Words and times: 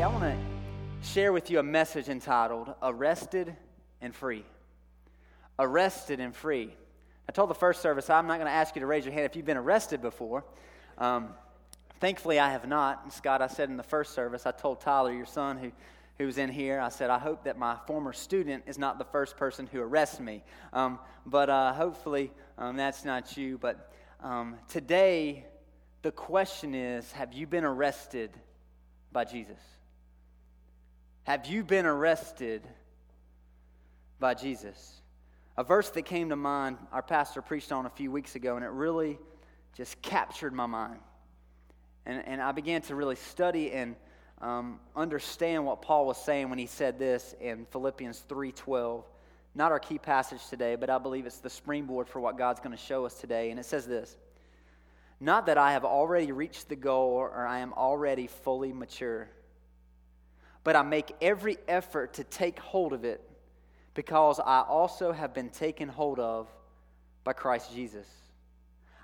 Today, 0.00 0.08
I 0.08 0.18
want 0.18 0.24
to 1.02 1.06
share 1.06 1.30
with 1.30 1.50
you 1.50 1.58
a 1.58 1.62
message 1.62 2.08
entitled 2.08 2.72
Arrested 2.80 3.54
and 4.00 4.14
Free. 4.14 4.46
Arrested 5.58 6.20
and 6.20 6.34
Free. 6.34 6.74
I 7.28 7.32
told 7.32 7.50
the 7.50 7.54
first 7.54 7.82
service 7.82 8.08
I'm 8.08 8.26
not 8.26 8.36
going 8.36 8.46
to 8.46 8.50
ask 8.50 8.74
you 8.74 8.80
to 8.80 8.86
raise 8.86 9.04
your 9.04 9.12
hand 9.12 9.26
if 9.26 9.36
you've 9.36 9.44
been 9.44 9.58
arrested 9.58 10.00
before. 10.00 10.42
Um, 10.96 11.34
thankfully, 12.00 12.40
I 12.40 12.50
have 12.50 12.66
not. 12.66 13.02
And 13.02 13.12
Scott, 13.12 13.42
I 13.42 13.46
said 13.46 13.68
in 13.68 13.76
the 13.76 13.82
first 13.82 14.14
service, 14.14 14.46
I 14.46 14.52
told 14.52 14.80
Tyler, 14.80 15.12
your 15.12 15.26
son, 15.26 15.58
who, 15.58 15.70
who's 16.16 16.38
in 16.38 16.48
here, 16.48 16.80
I 16.80 16.88
said, 16.88 17.10
I 17.10 17.18
hope 17.18 17.44
that 17.44 17.58
my 17.58 17.76
former 17.86 18.14
student 18.14 18.64
is 18.66 18.78
not 18.78 18.96
the 18.96 19.04
first 19.04 19.36
person 19.36 19.68
who 19.70 19.82
arrests 19.82 20.18
me. 20.18 20.42
Um, 20.72 20.98
but 21.26 21.50
uh, 21.50 21.74
hopefully, 21.74 22.32
um, 22.56 22.78
that's 22.78 23.04
not 23.04 23.36
you. 23.36 23.58
But 23.58 23.92
um, 24.22 24.56
today, 24.66 25.44
the 26.00 26.10
question 26.10 26.74
is 26.74 27.12
Have 27.12 27.34
you 27.34 27.46
been 27.46 27.64
arrested 27.64 28.30
by 29.12 29.26
Jesus? 29.26 29.60
Have 31.24 31.46
you 31.46 31.62
been 31.62 31.86
arrested 31.86 32.62
by 34.18 34.34
Jesus? 34.34 35.00
A 35.56 35.64
verse 35.64 35.90
that 35.90 36.02
came 36.02 36.30
to 36.30 36.36
mind, 36.36 36.78
our 36.92 37.02
pastor 37.02 37.42
preached 37.42 37.72
on 37.72 37.86
a 37.86 37.90
few 37.90 38.10
weeks 38.10 38.34
ago, 38.34 38.56
and 38.56 38.64
it 38.64 38.70
really 38.70 39.18
just 39.74 40.00
captured 40.02 40.52
my 40.52 40.66
mind. 40.66 41.00
And, 42.06 42.22
and 42.26 42.40
I 42.40 42.52
began 42.52 42.80
to 42.82 42.94
really 42.94 43.16
study 43.16 43.72
and 43.72 43.94
um, 44.40 44.80
understand 44.96 45.66
what 45.66 45.82
Paul 45.82 46.06
was 46.06 46.16
saying 46.16 46.48
when 46.48 46.58
he 46.58 46.66
said 46.66 46.98
this 46.98 47.34
in 47.40 47.66
Philippians 47.66 48.24
3.12. 48.28 49.04
Not 49.54 49.72
our 49.72 49.78
key 49.78 49.98
passage 49.98 50.46
today, 50.48 50.76
but 50.76 50.88
I 50.88 50.98
believe 50.98 51.26
it's 51.26 51.38
the 51.38 51.50
springboard 51.50 52.08
for 52.08 52.20
what 52.20 52.38
God's 52.38 52.60
going 52.60 52.76
to 52.76 52.82
show 52.82 53.04
us 53.04 53.14
today. 53.14 53.50
And 53.50 53.60
it 53.60 53.66
says 53.66 53.86
this 53.86 54.16
Not 55.20 55.46
that 55.46 55.58
I 55.58 55.72
have 55.72 55.84
already 55.84 56.32
reached 56.32 56.68
the 56.68 56.76
goal 56.76 57.10
or 57.10 57.46
I 57.46 57.58
am 57.58 57.74
already 57.74 58.28
fully 58.28 58.72
mature, 58.72 59.28
but 60.64 60.76
I 60.76 60.82
make 60.82 61.14
every 61.20 61.58
effort 61.68 62.14
to 62.14 62.24
take 62.24 62.58
hold 62.58 62.92
of 62.92 63.04
it 63.04 63.20
because 63.94 64.40
I 64.40 64.60
also 64.60 65.12
have 65.12 65.34
been 65.34 65.50
taken 65.50 65.88
hold 65.88 66.18
of 66.18 66.48
by 67.24 67.32
Christ 67.32 67.74
Jesus. 67.74 68.06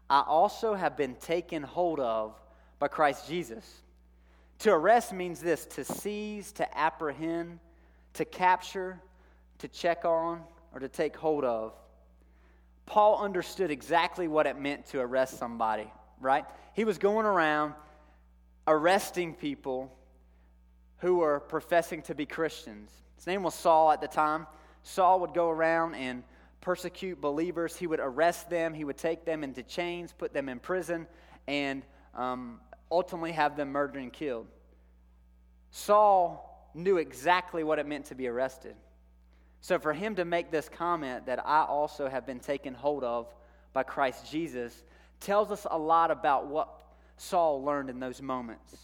I 0.09 0.21
also 0.21 0.75
have 0.75 0.97
been 0.97 1.17
taken 1.17 1.63
hold 1.63 2.01
of 2.01 2.39
by 2.79 2.89
Christ 2.89 3.29
Jesus. 3.29 3.83
To 4.61 4.71
arrest 4.73 5.13
means 5.13 5.41
this 5.41 5.67
to 5.67 5.85
seize, 5.85 6.53
to 6.53 6.79
apprehend, 6.79 7.59
to 8.15 8.25
capture, 8.25 9.01
to 9.59 9.69
check 9.69 10.05
on, 10.05 10.43
or 10.73 10.81
to 10.81 10.89
take 10.89 11.17
hold 11.17 11.45
of. 11.45 11.73
Paul 12.87 13.23
understood 13.23 13.71
exactly 13.71 14.29
what 14.29 14.47
it 14.47 14.59
meant 14.59 14.87
to 14.87 15.01
arrest 15.01 15.39
somebody, 15.39 15.91
right? 16.21 16.45
He 16.75 16.85
was 16.85 16.99
going 16.99 17.27
around 17.27 17.75
arresting 18.67 19.35
people 19.35 19.93
who 20.99 21.17
were 21.17 21.41
professing 21.41 22.03
to 22.03 22.15
be 22.15 22.27
Christians. 22.27 22.91
His 23.17 23.27
name 23.27 23.43
was 23.43 23.55
Saul 23.55 23.91
at 23.91 24.01
the 24.01 24.09
time. 24.09 24.47
Saul 24.83 25.21
would 25.21 25.35
go 25.35 25.51
around 25.51 25.95
and 25.95 26.23
persecute 26.61 27.21
believers. 27.21 27.77
He 27.77 27.87
would 27.87 28.01
arrest 28.01 28.51
them, 28.51 28.75
he 28.75 28.85
would 28.85 28.99
take 28.99 29.25
them 29.25 29.45
into 29.45 29.63
chains, 29.63 30.13
put 30.13 30.33
them 30.33 30.49
in 30.49 30.59
prison, 30.59 31.07
and 31.47 31.83
um, 32.15 32.61
ultimately 32.91 33.33
have 33.33 33.57
them 33.57 33.71
murdered 33.71 34.03
and 34.03 34.13
killed. 34.13 34.47
Saul 35.71 36.71
knew 36.75 36.97
exactly 36.97 37.65
what 37.65 37.79
it 37.79 37.87
meant 37.87 38.07
to 38.07 38.15
be 38.15 38.27
arrested. 38.29 38.77
So 39.61 39.79
for 39.79 39.93
him 39.93 40.15
to 40.17 40.25
make 40.25 40.51
this 40.51 40.69
comment 40.69 41.27
that 41.27 41.45
I 41.45 41.65
also 41.65 42.09
have 42.09 42.27
been 42.27 42.41
taken 42.41 42.75
hold 42.75 43.03
of 43.03 43.35
by 43.73 43.83
Christ 43.83 44.31
Jesus 44.31 44.85
tells 45.21 45.51
us 45.51 45.67
a 45.71 45.79
lot 45.79 46.11
about 46.11 46.47
what 46.47 46.69
Saul 47.17 47.65
learned 47.65 47.91
in 47.91 47.99
those 47.99 48.21
moments. 48.21 48.77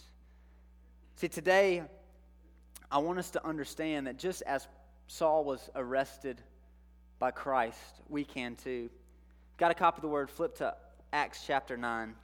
See, 1.17 1.29
today, 1.29 1.83
I 2.93 2.99
want 2.99 3.19
us 3.19 3.31
to 3.31 3.47
understand 3.47 4.07
that 4.07 4.19
just 4.19 4.43
as 4.43 4.69
Saul 5.07 5.45
was 5.45 5.71
arrested 5.75 6.43
by 7.19 7.31
Christ, 7.31 7.79
we 8.11 8.23
can 8.23 8.55
too. 8.55 8.91
Got 9.57 9.71
a 9.71 9.75
copy 9.75 9.97
of 9.97 10.03
the 10.03 10.09
word? 10.09 10.29
Flip 10.29 10.55
to 10.57 10.75
Acts 11.11 11.43
chapter 11.47 11.79
9. 11.79 12.15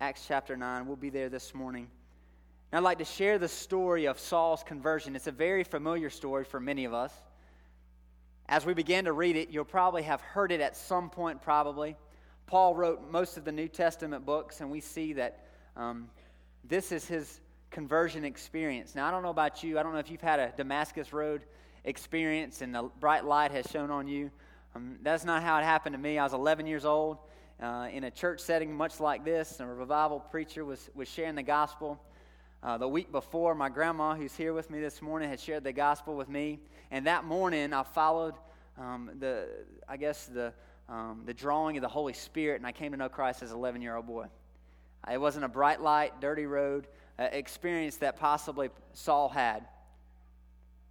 Acts 0.00 0.24
chapter 0.26 0.56
9. 0.56 0.86
We'll 0.86 0.96
be 0.96 1.10
there 1.10 1.28
this 1.28 1.54
morning. 1.54 1.86
And 2.72 2.78
I'd 2.78 2.82
like 2.84 2.96
to 3.00 3.04
share 3.04 3.38
the 3.38 3.48
story 3.48 4.06
of 4.06 4.18
Saul's 4.18 4.62
conversion. 4.62 5.14
It's 5.14 5.26
a 5.26 5.32
very 5.32 5.64
familiar 5.64 6.08
story 6.08 6.44
for 6.44 6.60
many 6.60 6.86
of 6.86 6.94
us. 6.94 7.12
As 8.48 8.64
we 8.64 8.72
begin 8.72 9.04
to 9.04 9.12
read 9.12 9.36
it, 9.36 9.50
you'll 9.50 9.66
probably 9.66 10.04
have 10.04 10.22
heard 10.22 10.50
it 10.50 10.62
at 10.62 10.78
some 10.78 11.10
point, 11.10 11.42
probably. 11.42 11.94
Paul 12.46 12.74
wrote 12.74 13.10
most 13.10 13.36
of 13.36 13.44
the 13.44 13.52
New 13.52 13.68
Testament 13.68 14.24
books, 14.24 14.62
and 14.62 14.70
we 14.70 14.80
see 14.80 15.12
that 15.12 15.44
um, 15.76 16.08
this 16.64 16.90
is 16.90 17.04
his 17.06 17.40
conversion 17.80 18.26
experience. 18.26 18.94
Now, 18.94 19.08
I 19.08 19.10
don't 19.10 19.22
know 19.22 19.30
about 19.30 19.64
you. 19.64 19.78
I 19.78 19.82
don't 19.82 19.94
know 19.94 20.00
if 20.00 20.10
you've 20.10 20.20
had 20.20 20.38
a 20.38 20.52
Damascus 20.54 21.14
Road 21.14 21.40
experience 21.84 22.60
and 22.60 22.74
the 22.74 22.90
bright 23.00 23.24
light 23.24 23.52
has 23.52 23.64
shown 23.70 23.90
on 23.90 24.06
you. 24.06 24.30
Um, 24.74 24.98
that's 25.00 25.24
not 25.24 25.42
how 25.42 25.56
it 25.56 25.64
happened 25.64 25.94
to 25.94 25.98
me. 25.98 26.18
I 26.18 26.24
was 26.24 26.34
11 26.34 26.66
years 26.66 26.84
old 26.84 27.16
uh, 27.58 27.88
in 27.90 28.04
a 28.04 28.10
church 28.10 28.40
setting 28.40 28.70
much 28.74 29.00
like 29.00 29.24
this. 29.24 29.60
A 29.60 29.66
revival 29.66 30.20
preacher 30.20 30.62
was, 30.62 30.90
was 30.94 31.08
sharing 31.08 31.36
the 31.36 31.42
gospel. 31.42 31.98
Uh, 32.62 32.76
the 32.76 32.86
week 32.86 33.10
before, 33.10 33.54
my 33.54 33.70
grandma, 33.70 34.14
who's 34.14 34.34
here 34.36 34.52
with 34.52 34.68
me 34.68 34.78
this 34.78 35.00
morning, 35.00 35.30
had 35.30 35.40
shared 35.40 35.64
the 35.64 35.72
gospel 35.72 36.14
with 36.14 36.28
me. 36.28 36.60
And 36.90 37.06
that 37.06 37.24
morning, 37.24 37.72
I 37.72 37.82
followed 37.82 38.34
um, 38.76 39.10
the, 39.20 39.48
I 39.88 39.96
guess, 39.96 40.26
the, 40.26 40.52
um, 40.86 41.22
the 41.24 41.32
drawing 41.32 41.78
of 41.78 41.80
the 41.80 41.88
Holy 41.88 42.12
Spirit, 42.12 42.56
and 42.56 42.66
I 42.66 42.72
came 42.72 42.92
to 42.92 42.98
know 42.98 43.08
Christ 43.08 43.42
as 43.42 43.52
an 43.52 43.56
11 43.56 43.80
year 43.80 43.96
old 43.96 44.06
boy. 44.06 44.26
It 45.10 45.18
wasn't 45.18 45.46
a 45.46 45.48
bright 45.48 45.80
light, 45.80 46.20
dirty 46.20 46.44
road 46.44 46.86
Uh, 47.20 47.24
experience 47.32 47.96
that 47.96 48.16
possibly 48.16 48.70
Saul 48.94 49.28
had. 49.28 49.66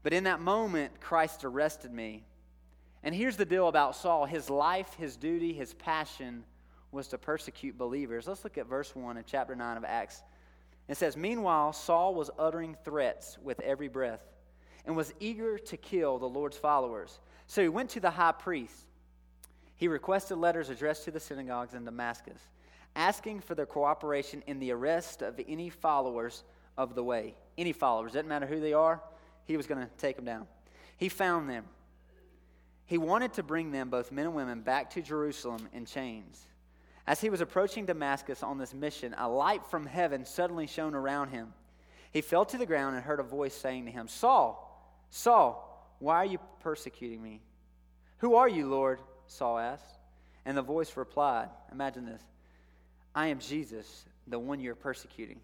But 0.03 0.13
in 0.13 0.25
that 0.25 0.39
moment, 0.39 1.01
Christ 1.01 1.43
arrested 1.43 1.91
me. 1.91 2.23
And 3.01 3.15
here's 3.15 3.35
the 3.35 3.45
deal 3.45 3.67
about 3.67 3.95
Saul 3.95 4.25
his 4.25 4.47
life, 4.47 4.93
his 4.93 5.17
duty, 5.17 5.53
his 5.53 5.73
passion 5.73 6.43
was 6.91 7.07
to 7.07 7.17
persecute 7.17 7.79
believers. 7.79 8.27
Let's 8.27 8.43
look 8.43 8.59
at 8.59 8.67
verse 8.67 8.95
1 8.95 9.17
of 9.17 9.25
chapter 9.25 9.55
9 9.55 9.77
of 9.77 9.83
Acts. 9.83 10.21
It 10.87 10.97
says, 10.97 11.17
Meanwhile, 11.17 11.73
Saul 11.73 12.13
was 12.13 12.29
uttering 12.37 12.77
threats 12.85 13.39
with 13.41 13.59
every 13.61 13.87
breath 13.87 14.21
and 14.85 14.95
was 14.95 15.13
eager 15.19 15.57
to 15.57 15.77
kill 15.77 16.19
the 16.19 16.29
Lord's 16.29 16.57
followers. 16.57 17.19
So 17.47 17.63
he 17.63 17.69
went 17.69 17.89
to 17.91 17.99
the 17.99 18.11
high 18.11 18.33
priest. 18.33 18.85
He 19.75 19.87
requested 19.87 20.37
letters 20.37 20.69
addressed 20.69 21.05
to 21.05 21.11
the 21.11 21.19
synagogues 21.19 21.73
in 21.73 21.85
Damascus, 21.85 22.39
asking 22.95 23.41
for 23.41 23.55
their 23.55 23.65
cooperation 23.65 24.43
in 24.47 24.59
the 24.59 24.71
arrest 24.71 25.21
of 25.21 25.39
any 25.47 25.69
followers 25.69 26.43
of 26.77 26.95
the 26.95 27.03
way. 27.03 27.35
Any 27.57 27.73
followers, 27.73 28.13
doesn't 28.13 28.27
matter 28.27 28.45
who 28.45 28.59
they 28.59 28.73
are, 28.73 29.01
he 29.45 29.57
was 29.57 29.67
going 29.67 29.81
to 29.81 29.89
take 29.97 30.15
them 30.15 30.25
down. 30.25 30.47
He 30.97 31.09
found 31.09 31.49
them. 31.49 31.65
He 32.85 32.97
wanted 32.97 33.33
to 33.33 33.43
bring 33.43 33.71
them, 33.71 33.89
both 33.89 34.11
men 34.11 34.25
and 34.25 34.35
women, 34.35 34.61
back 34.61 34.89
to 34.91 35.01
Jerusalem 35.01 35.69
in 35.73 35.85
chains. 35.85 36.45
As 37.05 37.21
he 37.21 37.29
was 37.29 37.41
approaching 37.41 37.85
Damascus 37.85 38.43
on 38.43 38.57
this 38.57 38.73
mission, 38.73 39.15
a 39.17 39.27
light 39.29 39.65
from 39.65 39.85
heaven 39.85 40.25
suddenly 40.25 40.67
shone 40.67 40.95
around 40.95 41.29
him. 41.29 41.53
He 42.11 42.21
fell 42.21 42.45
to 42.45 42.57
the 42.57 42.65
ground 42.65 42.95
and 42.95 43.03
heard 43.03 43.19
a 43.19 43.23
voice 43.23 43.53
saying 43.53 43.85
to 43.85 43.91
him, 43.91 44.07
Saul, 44.07 44.65
Saul, 45.09 45.95
why 45.99 46.15
are 46.15 46.25
you 46.25 46.39
persecuting 46.61 47.21
me? 47.21 47.41
Who 48.19 48.35
are 48.35 48.49
you, 48.49 48.67
Lord? 48.67 48.99
Saul 49.27 49.57
asked. 49.57 49.97
And 50.45 50.57
the 50.57 50.61
voice 50.61 50.95
replied, 50.97 51.49
Imagine 51.71 52.05
this 52.05 52.21
I 53.19 53.27
am 53.27 53.39
Jesus, 53.39 54.05
the 54.27 54.39
one 54.39 54.61
you're 54.61 54.75
persecuting. 54.75 55.41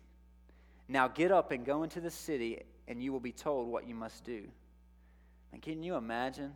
Now 0.88 1.09
get 1.09 1.30
up 1.30 1.52
and 1.52 1.66
go 1.66 1.84
into 1.84 2.00
the 2.00 2.09
city 2.09 2.63
and 2.88 3.03
you 3.03 3.12
will 3.12 3.19
be 3.19 3.34
told 3.34 3.68
what 3.68 3.86
you 3.86 3.94
must 3.94 4.24
do. 4.24 4.44
And 5.52 5.62
can 5.62 5.84
you 5.84 5.96
imagine? 5.96 6.53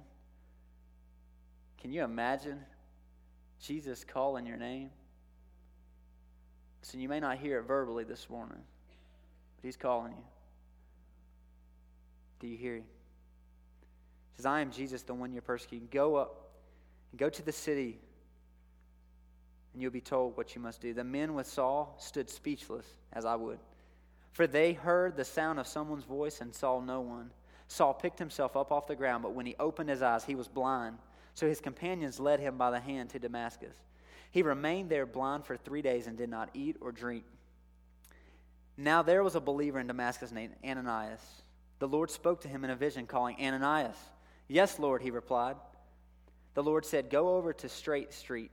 Can 1.82 1.92
you 1.92 2.06
imagine 2.06 2.62
Jesus 3.62 4.06
calling 4.06 4.46
your 4.46 4.56
name? 4.56 4.92
So 6.84 6.98
you 6.98 7.10
may 7.10 7.20
not 7.20 7.38
hear 7.38 7.60
it 7.60 7.64
verbally 7.64 8.06
this 8.06 8.30
morning, 8.30 8.64
but 9.58 9.68
he's 9.68 9.76
calling 9.76 10.14
you. 10.14 10.24
Do 12.40 12.48
you 12.48 12.58
hear 12.58 12.78
him? 12.78 12.86
He 14.32 14.38
says, 14.38 14.46
I 14.46 14.62
am 14.62 14.72
Jesus, 14.72 15.02
the 15.02 15.14
one 15.14 15.34
you're 15.34 15.42
persecuting. 15.42 15.90
Go 15.92 16.16
up 16.16 16.52
and 17.12 17.20
go 17.20 17.30
to 17.30 17.42
the 17.42 17.52
city, 17.52 18.00
and 19.74 19.82
you'll 19.82 19.92
be 19.92 20.02
told 20.02 20.36
what 20.36 20.56
you 20.56 20.62
must 20.62 20.82
do. 20.82 20.94
The 20.94 21.04
men 21.04 21.34
with 21.34 21.48
Saul 21.48 21.96
stood 22.00 22.30
speechless, 22.30 22.86
as 23.14 23.26
I 23.26 23.36
would. 23.36 23.60
For 24.32 24.48
they 24.48 24.74
heard 24.74 25.16
the 25.16 25.26
sound 25.26 25.60
of 25.60 25.68
someone's 25.68 26.06
voice 26.06 26.42
and 26.42 26.54
saw 26.54 26.80
no 26.80 27.02
one. 27.02 27.32
Saul 27.68 27.94
picked 27.94 28.20
himself 28.20 28.58
up 28.58 28.72
off 28.72 28.88
the 28.88 28.96
ground, 28.96 29.24
but 29.24 29.34
when 29.34 29.46
he 29.46 29.56
opened 29.60 29.90
his 29.90 30.02
eyes, 30.02 30.24
he 30.24 30.36
was 30.36 30.48
blind. 30.48 30.98
So 31.36 31.48
his 31.48 31.62
companions 31.62 32.20
led 32.20 32.40
him 32.40 32.58
by 32.58 32.72
the 32.72 32.80
hand 32.80 33.12
to 33.12 33.20
Damascus. 33.20 33.76
He 34.32 34.42
remained 34.42 34.90
there 34.90 35.06
blind 35.06 35.46
for 35.46 35.58
three 35.58 35.82
days 35.82 36.08
and 36.08 36.18
did 36.18 36.30
not 36.30 36.50
eat 36.54 36.78
or 36.82 36.92
drink. 36.92 37.24
Now 38.78 39.02
there 39.02 39.24
was 39.24 39.36
a 39.36 39.42
believer 39.42 39.80
in 39.80 39.88
Damascus 39.88 40.32
named 40.32 40.54
Ananias. 40.66 41.22
The 41.80 41.88
Lord 41.88 42.12
spoke 42.12 42.42
to 42.42 42.48
him 42.48 42.64
in 42.64 42.70
a 42.70 42.76
vision, 42.76 43.08
calling 43.08 43.36
Ananias. 43.40 43.98
Yes, 44.48 44.80
Lord, 44.80 45.02
he 45.02 45.12
replied. 45.12 45.56
The 46.54 46.64
Lord 46.64 46.86
said, 46.86 47.10
Go 47.10 47.36
over 47.38 47.54
to 47.54 47.70
Straight 47.70 48.14
Street, 48.14 48.52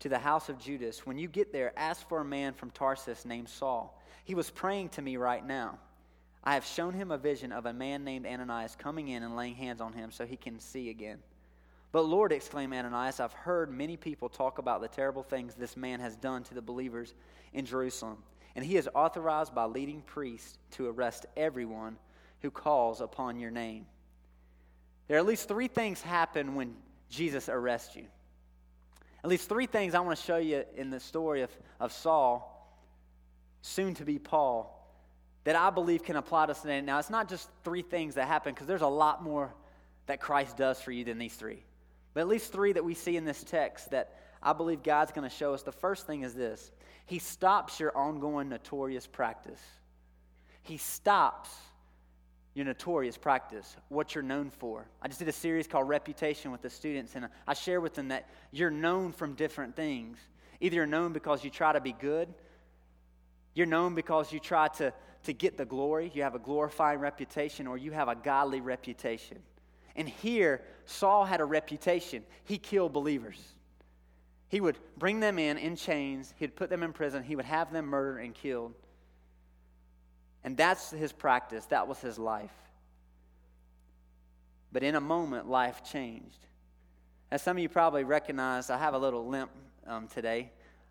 to 0.00 0.08
the 0.08 0.18
house 0.18 0.48
of 0.48 0.58
Judas. 0.58 1.06
When 1.06 1.18
you 1.18 1.28
get 1.28 1.52
there, 1.52 1.72
ask 1.76 2.06
for 2.08 2.20
a 2.20 2.24
man 2.24 2.52
from 2.52 2.70
Tarsus 2.70 3.24
named 3.24 3.48
Saul. 3.48 4.00
He 4.24 4.34
was 4.34 4.50
praying 4.50 4.90
to 4.90 5.02
me 5.02 5.16
right 5.16 5.44
now. 5.44 5.78
I 6.44 6.54
have 6.54 6.64
shown 6.64 6.94
him 6.94 7.10
a 7.10 7.18
vision 7.18 7.50
of 7.50 7.66
a 7.66 7.72
man 7.72 8.04
named 8.04 8.26
Ananias 8.26 8.76
coming 8.76 9.08
in 9.08 9.22
and 9.22 9.34
laying 9.34 9.56
hands 9.56 9.80
on 9.80 9.92
him 9.92 10.10
so 10.10 10.24
he 10.24 10.36
can 10.36 10.60
see 10.60 10.90
again. 10.90 11.18
But 11.92 12.06
Lord, 12.06 12.30
exclaimed 12.32 12.74
Ananias, 12.74 13.20
I've 13.20 13.32
heard 13.32 13.70
many 13.70 13.96
people 13.96 14.28
talk 14.28 14.58
about 14.58 14.80
the 14.80 14.88
terrible 14.88 15.22
things 15.22 15.54
this 15.54 15.76
man 15.76 16.00
has 16.00 16.14
done 16.16 16.44
to 16.44 16.54
the 16.54 16.62
believers 16.62 17.14
in 17.52 17.64
Jerusalem. 17.64 18.18
And 18.54 18.64
he 18.64 18.76
is 18.76 18.88
authorized 18.94 19.54
by 19.54 19.64
leading 19.64 20.02
priests 20.02 20.58
to 20.72 20.88
arrest 20.88 21.26
everyone 21.36 21.96
who 22.42 22.50
calls 22.50 23.00
upon 23.00 23.38
your 23.38 23.50
name. 23.50 23.86
There 25.08 25.16
are 25.16 25.20
at 25.20 25.26
least 25.26 25.48
three 25.48 25.68
things 25.68 26.00
happen 26.02 26.54
when 26.54 26.74
Jesus 27.08 27.48
arrests 27.48 27.96
you. 27.96 28.06
At 29.24 29.30
least 29.30 29.48
three 29.48 29.66
things 29.66 29.94
I 29.94 30.00
want 30.00 30.18
to 30.18 30.24
show 30.24 30.36
you 30.36 30.64
in 30.76 30.90
the 30.90 31.00
story 31.00 31.42
of, 31.42 31.50
of 31.80 31.92
Saul, 31.92 32.52
soon 33.62 33.94
to 33.94 34.04
be 34.04 34.18
Paul, 34.18 34.72
that 35.44 35.56
I 35.56 35.70
believe 35.70 36.02
can 36.02 36.16
apply 36.16 36.46
to 36.46 36.52
us 36.52 36.60
today. 36.60 36.80
Now, 36.80 36.98
it's 36.98 37.10
not 37.10 37.28
just 37.28 37.48
three 37.64 37.82
things 37.82 38.14
that 38.14 38.28
happen, 38.28 38.54
because 38.54 38.66
there's 38.66 38.82
a 38.82 38.86
lot 38.86 39.22
more 39.22 39.54
that 40.06 40.20
Christ 40.20 40.56
does 40.56 40.80
for 40.80 40.92
you 40.92 41.04
than 41.04 41.18
these 41.18 41.34
three. 41.34 41.64
But 42.14 42.20
at 42.20 42.28
least 42.28 42.52
three 42.52 42.72
that 42.72 42.84
we 42.84 42.94
see 42.94 43.16
in 43.16 43.24
this 43.24 43.42
text 43.42 43.90
that 43.90 44.14
I 44.42 44.52
believe 44.52 44.82
God's 44.82 45.12
going 45.12 45.28
to 45.28 45.34
show 45.34 45.54
us. 45.54 45.62
The 45.62 45.72
first 45.72 46.06
thing 46.06 46.22
is 46.22 46.34
this 46.34 46.70
He 47.06 47.18
stops 47.18 47.80
your 47.80 47.96
ongoing 47.96 48.48
notorious 48.48 49.06
practice. 49.06 49.60
He 50.62 50.78
stops 50.78 51.50
your 52.56 52.64
notorious 52.64 53.18
practice, 53.18 53.76
what 53.90 54.14
you're 54.14 54.24
known 54.24 54.48
for. 54.48 54.88
I 55.02 55.08
just 55.08 55.18
did 55.18 55.28
a 55.28 55.32
series 55.32 55.66
called 55.66 55.88
Reputation 55.88 56.50
with 56.50 56.62
the 56.62 56.70
students, 56.70 57.14
and 57.14 57.28
I 57.46 57.52
share 57.52 57.82
with 57.82 57.92
them 57.92 58.08
that 58.08 58.30
you're 58.50 58.70
known 58.70 59.12
from 59.12 59.34
different 59.34 59.76
things. 59.76 60.16
Either 60.60 60.76
you're 60.76 60.86
known 60.86 61.12
because 61.12 61.44
you 61.44 61.50
try 61.50 61.74
to 61.74 61.82
be 61.82 61.92
good, 61.92 62.32
you're 63.52 63.66
known 63.66 63.94
because 63.94 64.32
you 64.32 64.40
try 64.40 64.68
to, 64.68 64.90
to 65.24 65.34
get 65.34 65.58
the 65.58 65.66
glory, 65.66 66.10
you 66.14 66.22
have 66.22 66.34
a 66.34 66.38
glorifying 66.38 66.98
reputation, 66.98 67.66
or 67.66 67.76
you 67.76 67.90
have 67.90 68.08
a 68.08 68.14
godly 68.14 68.62
reputation. 68.62 69.36
And 69.94 70.08
here, 70.08 70.62
Saul 70.86 71.26
had 71.26 71.42
a 71.42 71.44
reputation. 71.44 72.24
He 72.44 72.56
killed 72.56 72.94
believers. 72.94 73.38
He 74.48 74.62
would 74.62 74.78
bring 74.96 75.20
them 75.20 75.38
in 75.38 75.58
in 75.58 75.76
chains, 75.76 76.32
he'd 76.38 76.56
put 76.56 76.70
them 76.70 76.82
in 76.82 76.94
prison, 76.94 77.22
he 77.22 77.36
would 77.36 77.44
have 77.44 77.70
them 77.70 77.84
murdered 77.84 78.20
and 78.20 78.34
killed. 78.34 78.72
And 80.44 80.56
that's 80.56 80.90
his 80.90 81.12
practice, 81.12 81.66
that 81.66 81.88
was 81.88 81.98
his 82.00 82.18
life. 82.18 82.52
But 84.72 84.82
in 84.82 84.94
a 84.94 85.00
moment, 85.00 85.48
life 85.48 85.82
changed. 85.84 86.46
As 87.30 87.42
some 87.42 87.56
of 87.56 87.62
you 87.62 87.68
probably 87.68 88.04
recognize, 88.04 88.70
I 88.70 88.78
have 88.78 88.94
a 88.94 88.98
little 88.98 89.26
limp 89.26 89.50
um, 89.86 90.06
today. 90.06 90.50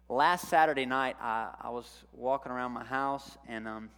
Last 0.10 0.50
Saturday 0.50 0.86
night, 0.86 1.16
I, 1.22 1.50
I, 1.62 1.70
was 1.70 2.04
walking 2.14 2.52
around 2.52 2.74
my 2.74 2.84
house 2.84 3.38
and 3.48 3.68
um, 3.68 3.90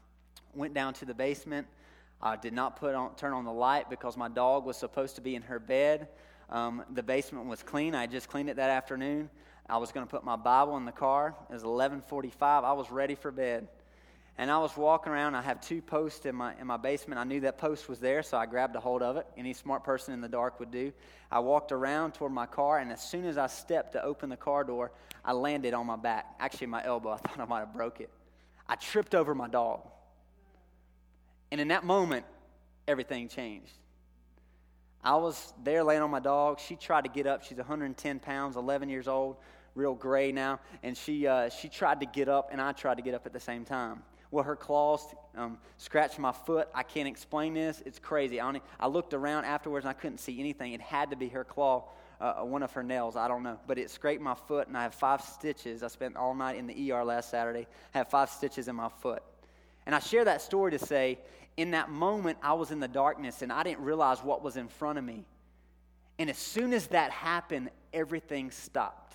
went 0.53 0.73
down 0.73 0.93
to 0.95 1.05
the 1.05 1.13
basement. 1.13 1.67
I 2.21 2.35
did 2.35 2.53
not 2.53 2.77
put 2.77 2.95
on, 2.95 3.15
turn 3.15 3.33
on 3.33 3.43
the 3.43 3.51
light 3.51 3.89
because 3.89 4.15
my 4.15 4.29
dog 4.29 4.65
was 4.65 4.77
supposed 4.77 5.15
to 5.15 5.21
be 5.21 5.35
in 5.35 5.41
her 5.43 5.59
bed. 5.59 6.07
Um, 6.49 6.83
the 6.93 7.03
basement 7.03 7.45
was 7.45 7.61
clean. 7.61 7.93
I 7.93 8.07
just 8.07 8.29
cleaned 8.29 8.49
it 8.49 8.55
that 8.55 8.69
afternoon. 8.69 9.29
I 9.69 9.77
was 9.77 9.91
going 9.91 10.05
to 10.05 10.09
put 10.09 10.23
my 10.23 10.37
Bible 10.37 10.77
in 10.77 10.85
the 10.85 10.91
car. 10.91 11.35
It 11.49 11.53
was 11.53 11.63
11:45. 11.63 12.63
I 12.63 12.71
was 12.71 12.89
ready 12.89 13.15
for 13.15 13.31
bed. 13.31 13.67
And 14.39 14.51
I 14.51 14.59
was 14.59 14.77
walking 14.77 15.11
around. 15.11 15.33
I 15.33 15.41
have 15.41 15.61
two 15.61 15.81
posts 15.81 16.25
in 16.27 16.35
my, 16.35 16.53
in 16.59 16.67
my 16.67 16.77
basement. 16.77 17.19
I 17.19 17.23
knew 17.23 17.39
that 17.41 17.57
post 17.57 17.89
was 17.89 17.99
there, 17.99 18.21
so 18.21 18.37
I 18.37 18.45
grabbed 18.45 18.75
a 18.75 18.79
hold 18.79 19.01
of 19.01 19.17
it. 19.17 19.25
Any 19.35 19.53
smart 19.53 19.83
person 19.83 20.13
in 20.13 20.21
the 20.21 20.29
dark 20.29 20.59
would 20.59 20.69
do. 20.69 20.93
I 21.31 21.39
walked 21.39 21.71
around 21.71 22.13
toward 22.13 22.31
my 22.31 22.45
car, 22.45 22.77
and 22.77 22.91
as 22.91 23.01
soon 23.01 23.25
as 23.25 23.37
I 23.37 23.47
stepped 23.47 23.93
to 23.93 24.03
open 24.03 24.29
the 24.29 24.37
car 24.37 24.63
door, 24.63 24.91
I 25.25 25.33
landed 25.33 25.73
on 25.73 25.87
my 25.87 25.95
back. 25.95 26.35
Actually, 26.39 26.67
my 26.67 26.85
elbow. 26.85 27.11
I 27.13 27.17
thought 27.17 27.39
I 27.39 27.45
might 27.45 27.59
have 27.61 27.73
broke 27.73 27.99
it. 27.99 28.11
I 28.69 28.75
tripped 28.75 29.15
over 29.15 29.33
my 29.33 29.47
dog. 29.47 29.81
And 31.51 31.59
in 31.59 31.69
that 31.69 31.83
moment, 31.83 32.25
everything 32.87 33.29
changed. 33.29 33.73
I 35.03 35.15
was 35.15 35.53
there 35.63 35.83
laying 35.83 36.01
on 36.01 36.11
my 36.11 36.19
dog. 36.19 36.59
She 36.59 36.75
tried 36.75 37.05
to 37.05 37.09
get 37.09 37.25
up. 37.25 37.43
She's 37.43 37.57
110 37.57 38.19
pounds, 38.19 38.55
11 38.55 38.89
years 38.89 39.07
old, 39.07 39.37
real 39.73 39.95
gray 39.95 40.31
now. 40.31 40.59
And 40.83 40.95
she, 40.95 41.25
uh, 41.25 41.49
she 41.49 41.69
tried 41.69 42.01
to 42.01 42.05
get 42.05 42.29
up, 42.29 42.49
and 42.51 42.61
I 42.61 42.71
tried 42.73 42.95
to 42.95 43.01
get 43.01 43.15
up 43.15 43.25
at 43.25 43.33
the 43.33 43.39
same 43.39 43.65
time. 43.65 44.03
Well, 44.29 44.43
her 44.43 44.55
claws 44.55 45.05
um, 45.35 45.57
scratched 45.77 46.19
my 46.19 46.31
foot. 46.31 46.67
I 46.75 46.83
can't 46.83 47.07
explain 47.07 47.53
this. 47.53 47.81
It's 47.85 47.99
crazy. 47.99 48.39
I, 48.39 48.47
only, 48.47 48.61
I 48.79 48.87
looked 48.87 49.13
around 49.13 49.45
afterwards 49.45 49.85
and 49.85 49.89
I 49.89 49.93
couldn't 49.93 50.17
see 50.17 50.39
anything. 50.39 50.73
It 50.73 50.81
had 50.81 51.11
to 51.11 51.15
be 51.15 51.29
her 51.29 51.43
claw, 51.43 51.85
uh, 52.19 52.33
one 52.41 52.61
of 52.61 52.73
her 52.73 52.83
nails. 52.83 53.15
I 53.15 53.27
don't 53.27 53.43
know. 53.43 53.57
But 53.67 53.77
it 53.77 53.89
scraped 53.89 54.21
my 54.21 54.35
foot 54.35 54.67
and 54.67 54.77
I 54.77 54.83
have 54.83 54.93
five 54.93 55.21
stitches. 55.21 55.81
I 55.81 55.87
spent 55.87 56.17
all 56.17 56.33
night 56.33 56.57
in 56.57 56.67
the 56.67 56.91
ER 56.91 57.03
last 57.05 57.29
Saturday. 57.29 57.67
I 57.93 57.99
have 57.99 58.09
five 58.09 58.29
stitches 58.29 58.67
in 58.67 58.75
my 58.75 58.89
foot. 58.89 59.23
And 59.85 59.95
I 59.95 59.99
share 59.99 60.25
that 60.25 60.41
story 60.41 60.71
to 60.71 60.79
say, 60.79 61.19
in 61.55 61.71
that 61.71 61.89
moment, 61.89 62.37
I 62.43 62.53
was 62.53 62.71
in 62.71 62.81
the 62.81 62.87
darkness 62.87 63.41
and 63.41 63.51
I 63.51 63.63
didn't 63.63 63.83
realize 63.83 64.19
what 64.19 64.43
was 64.43 64.57
in 64.57 64.67
front 64.67 64.99
of 64.99 65.05
me. 65.05 65.25
And 66.19 66.29
as 66.29 66.37
soon 66.37 66.73
as 66.73 66.87
that 66.87 67.11
happened, 67.11 67.69
everything 67.93 68.51
stopped. 68.51 69.06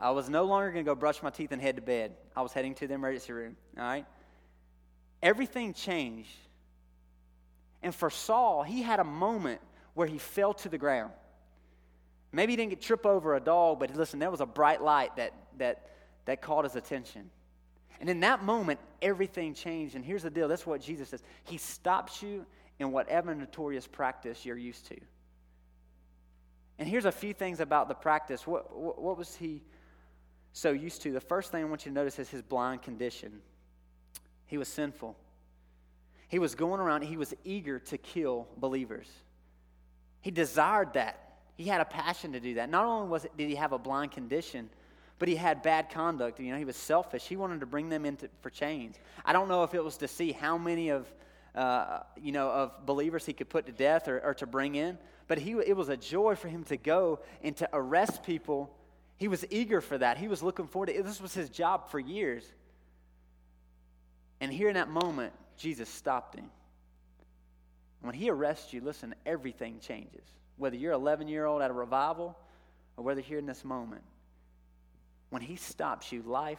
I 0.00 0.10
was 0.10 0.30
no 0.30 0.44
longer 0.44 0.72
going 0.72 0.84
to 0.84 0.88
go 0.88 0.94
brush 0.94 1.22
my 1.22 1.30
teeth 1.30 1.52
and 1.52 1.60
head 1.60 1.76
to 1.76 1.82
bed. 1.82 2.12
I 2.34 2.40
was 2.40 2.52
heading 2.52 2.74
to 2.76 2.86
the 2.86 2.94
emergency 2.94 3.32
room. 3.32 3.56
All 3.76 3.84
right? 3.84 4.06
Everything 5.22 5.74
changed. 5.74 6.30
And 7.82 7.94
for 7.94 8.08
Saul, 8.08 8.62
he 8.62 8.82
had 8.82 9.00
a 9.00 9.04
moment 9.04 9.60
where 9.94 10.06
he 10.06 10.18
fell 10.18 10.54
to 10.54 10.68
the 10.68 10.78
ground. 10.78 11.12
Maybe 12.32 12.52
he 12.52 12.56
didn't 12.56 12.70
get 12.70 12.80
trip 12.80 13.04
over 13.04 13.34
a 13.34 13.40
dog, 13.40 13.80
but 13.80 13.94
listen, 13.94 14.18
there 14.18 14.30
was 14.30 14.40
a 14.40 14.46
bright 14.46 14.80
light 14.80 15.16
that, 15.16 15.34
that, 15.58 15.90
that 16.24 16.40
caught 16.40 16.64
his 16.64 16.76
attention. 16.76 17.28
And 18.00 18.08
in 18.08 18.20
that 18.20 18.42
moment, 18.42 18.80
everything 19.02 19.52
changed. 19.52 19.96
And 19.96 20.04
here's 20.04 20.22
the 20.22 20.30
deal 20.30 20.48
that's 20.48 20.66
what 20.66 20.80
Jesus 20.80 21.10
says 21.10 21.22
He 21.44 21.58
stops 21.58 22.22
you 22.22 22.46
in 22.78 22.92
whatever 22.92 23.34
notorious 23.34 23.86
practice 23.86 24.46
you're 24.46 24.56
used 24.56 24.86
to. 24.86 24.96
And 26.78 26.88
here's 26.88 27.04
a 27.04 27.12
few 27.12 27.34
things 27.34 27.60
about 27.60 27.88
the 27.88 27.94
practice. 27.94 28.46
What, 28.46 28.74
what, 28.74 29.02
what 29.02 29.18
was 29.18 29.36
he 29.36 29.62
so 30.52 30.72
used 30.72 31.02
to, 31.02 31.12
the 31.12 31.20
first 31.20 31.52
thing 31.52 31.62
I 31.62 31.66
want 31.66 31.86
you 31.86 31.90
to 31.90 31.94
notice 31.94 32.18
is 32.18 32.28
his 32.28 32.42
blind 32.42 32.82
condition. 32.82 33.40
He 34.46 34.58
was 34.58 34.68
sinful. 34.68 35.16
He 36.28 36.38
was 36.38 36.54
going 36.54 36.80
around, 36.80 37.02
he 37.02 37.16
was 37.16 37.34
eager 37.44 37.78
to 37.78 37.98
kill 37.98 38.46
believers. 38.56 39.08
He 40.20 40.30
desired 40.30 40.94
that. 40.94 41.38
He 41.56 41.64
had 41.64 41.80
a 41.80 41.84
passion 41.84 42.32
to 42.32 42.40
do 42.40 42.54
that. 42.54 42.70
Not 42.70 42.84
only 42.84 43.08
was 43.08 43.24
it, 43.24 43.36
did 43.36 43.48
he 43.48 43.56
have 43.56 43.72
a 43.72 43.78
blind 43.78 44.12
condition, 44.12 44.70
but 45.18 45.28
he 45.28 45.36
had 45.36 45.62
bad 45.62 45.90
conduct. 45.90 46.40
You 46.40 46.52
know, 46.52 46.58
he 46.58 46.64
was 46.64 46.76
selfish. 46.76 47.24
He 47.26 47.36
wanted 47.36 47.60
to 47.60 47.66
bring 47.66 47.88
them 47.88 48.04
into 48.04 48.28
for 48.40 48.50
chains. 48.50 48.96
I 49.24 49.32
don't 49.32 49.48
know 49.48 49.62
if 49.64 49.74
it 49.74 49.84
was 49.84 49.98
to 49.98 50.08
see 50.08 50.32
how 50.32 50.56
many 50.56 50.88
of 50.88 51.06
uh, 51.54 52.00
you 52.20 52.32
know 52.32 52.48
of 52.48 52.86
believers 52.86 53.26
he 53.26 53.32
could 53.32 53.48
put 53.48 53.66
to 53.66 53.72
death 53.72 54.08
or, 54.08 54.20
or 54.20 54.34
to 54.34 54.46
bring 54.46 54.76
in, 54.76 54.98
but 55.28 55.38
he 55.38 55.52
it 55.52 55.76
was 55.76 55.88
a 55.88 55.96
joy 55.96 56.34
for 56.34 56.48
him 56.48 56.64
to 56.64 56.76
go 56.76 57.20
and 57.42 57.56
to 57.58 57.68
arrest 57.72 58.22
people 58.22 58.74
he 59.20 59.28
was 59.28 59.44
eager 59.50 59.82
for 59.82 59.98
that. 59.98 60.16
He 60.16 60.28
was 60.28 60.42
looking 60.42 60.66
forward 60.66 60.86
to 60.86 60.96
it. 60.96 61.04
This 61.04 61.20
was 61.20 61.34
his 61.34 61.50
job 61.50 61.90
for 61.90 62.00
years. 62.00 62.42
And 64.40 64.50
here 64.50 64.68
in 64.68 64.74
that 64.74 64.88
moment, 64.88 65.34
Jesus 65.58 65.90
stopped 65.90 66.34
him. 66.34 66.46
When 68.00 68.14
he 68.14 68.30
arrests 68.30 68.72
you, 68.72 68.80
listen, 68.80 69.14
everything 69.26 69.78
changes. 69.78 70.24
Whether 70.56 70.76
you're 70.76 70.94
11 70.94 71.28
year 71.28 71.44
old 71.44 71.60
at 71.60 71.70
a 71.70 71.74
revival 71.74 72.34
or 72.96 73.04
whether 73.04 73.20
you're 73.20 73.38
in 73.38 73.44
this 73.44 73.62
moment, 73.62 74.02
when 75.28 75.42
he 75.42 75.56
stops 75.56 76.10
you, 76.10 76.22
life 76.22 76.58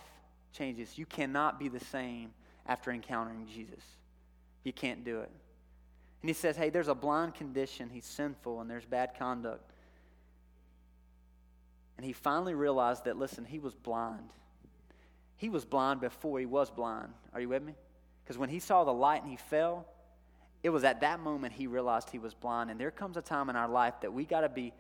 changes. 0.54 1.00
You 1.00 1.08
cannot 1.08 1.60
be 1.60 1.68
the 1.68 1.80
same 1.80 2.30
after 2.68 2.92
encountering 2.92 3.48
Jesus. 3.52 3.84
You 4.64 4.72
can't 4.72 5.04
do 5.04 5.22
it. 5.22 5.32
And 6.22 6.30
he 6.30 6.34
says, 6.34 6.56
hey, 6.56 6.70
there's 6.70 6.90
a 6.90 6.96
blind 6.96 7.34
condition. 7.34 7.90
He's 7.92 8.06
sinful 8.06 8.62
and 8.62 8.70
there's 8.70 8.86
bad 8.86 9.18
conduct. 9.18 9.71
And 12.02 12.08
he 12.08 12.14
finally 12.14 12.56
realized 12.56 13.06
that, 13.06 13.16
listen, 13.16 13.46
he 13.46 13.60
was 13.60 13.76
blind. 13.76 14.34
He 15.38 15.50
was 15.50 15.66
blind 15.66 16.02
before 16.02 16.40
he 16.40 16.48
was 16.48 16.72
blind. 16.72 17.10
Are 17.32 17.40
you 17.40 17.50
with 17.50 17.62
me? 17.62 17.76
Because 18.24 18.40
when 18.40 18.50
he 18.50 18.58
saw 18.58 18.84
the 18.84 18.92
light 18.92 19.22
and 19.22 19.30
he 19.30 19.38
fell, 19.38 19.86
it 20.64 20.72
was 20.72 20.84
at 20.84 21.02
that 21.02 21.20
moment 21.20 21.54
he 21.54 21.68
realized 21.68 22.10
he 22.10 22.18
was 22.18 22.34
blind. 22.34 22.72
And 22.72 22.80
there 22.80 22.90
comes 22.90 23.18
a 23.18 23.22
time 23.22 23.52
in 23.52 23.56
our 23.56 23.68
life 23.68 23.94
that 24.02 24.12
we 24.12 24.26
got 24.26 24.42
to 24.42 24.50
be 24.50 24.74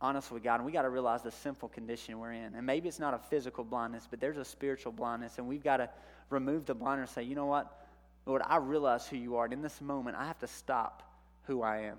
honest 0.00 0.32
with 0.32 0.42
God 0.42 0.54
and 0.54 0.64
we 0.64 0.72
got 0.72 0.84
to 0.84 0.88
realize 0.88 1.20
the 1.20 1.32
sinful 1.32 1.68
condition 1.68 2.18
we're 2.18 2.32
in. 2.32 2.54
And 2.54 2.64
maybe 2.64 2.88
it's 2.88 2.98
not 2.98 3.12
a 3.12 3.18
physical 3.18 3.62
blindness, 3.62 4.08
but 4.10 4.18
there's 4.18 4.38
a 4.38 4.44
spiritual 4.46 4.92
blindness. 4.92 5.36
And 5.36 5.46
we've 5.46 5.62
got 5.62 5.76
to 5.76 5.90
remove 6.30 6.64
the 6.64 6.74
blindness 6.74 7.10
and 7.10 7.26
say, 7.26 7.28
you 7.28 7.34
know 7.34 7.44
what? 7.44 7.86
Lord, 8.24 8.40
I 8.42 8.56
realize 8.56 9.06
who 9.06 9.18
you 9.18 9.36
are. 9.36 9.44
And 9.44 9.52
in 9.52 9.60
this 9.60 9.82
moment, 9.82 10.16
I 10.16 10.26
have 10.26 10.38
to 10.38 10.46
stop 10.46 11.02
who 11.42 11.60
I 11.60 11.80
am. 11.82 11.98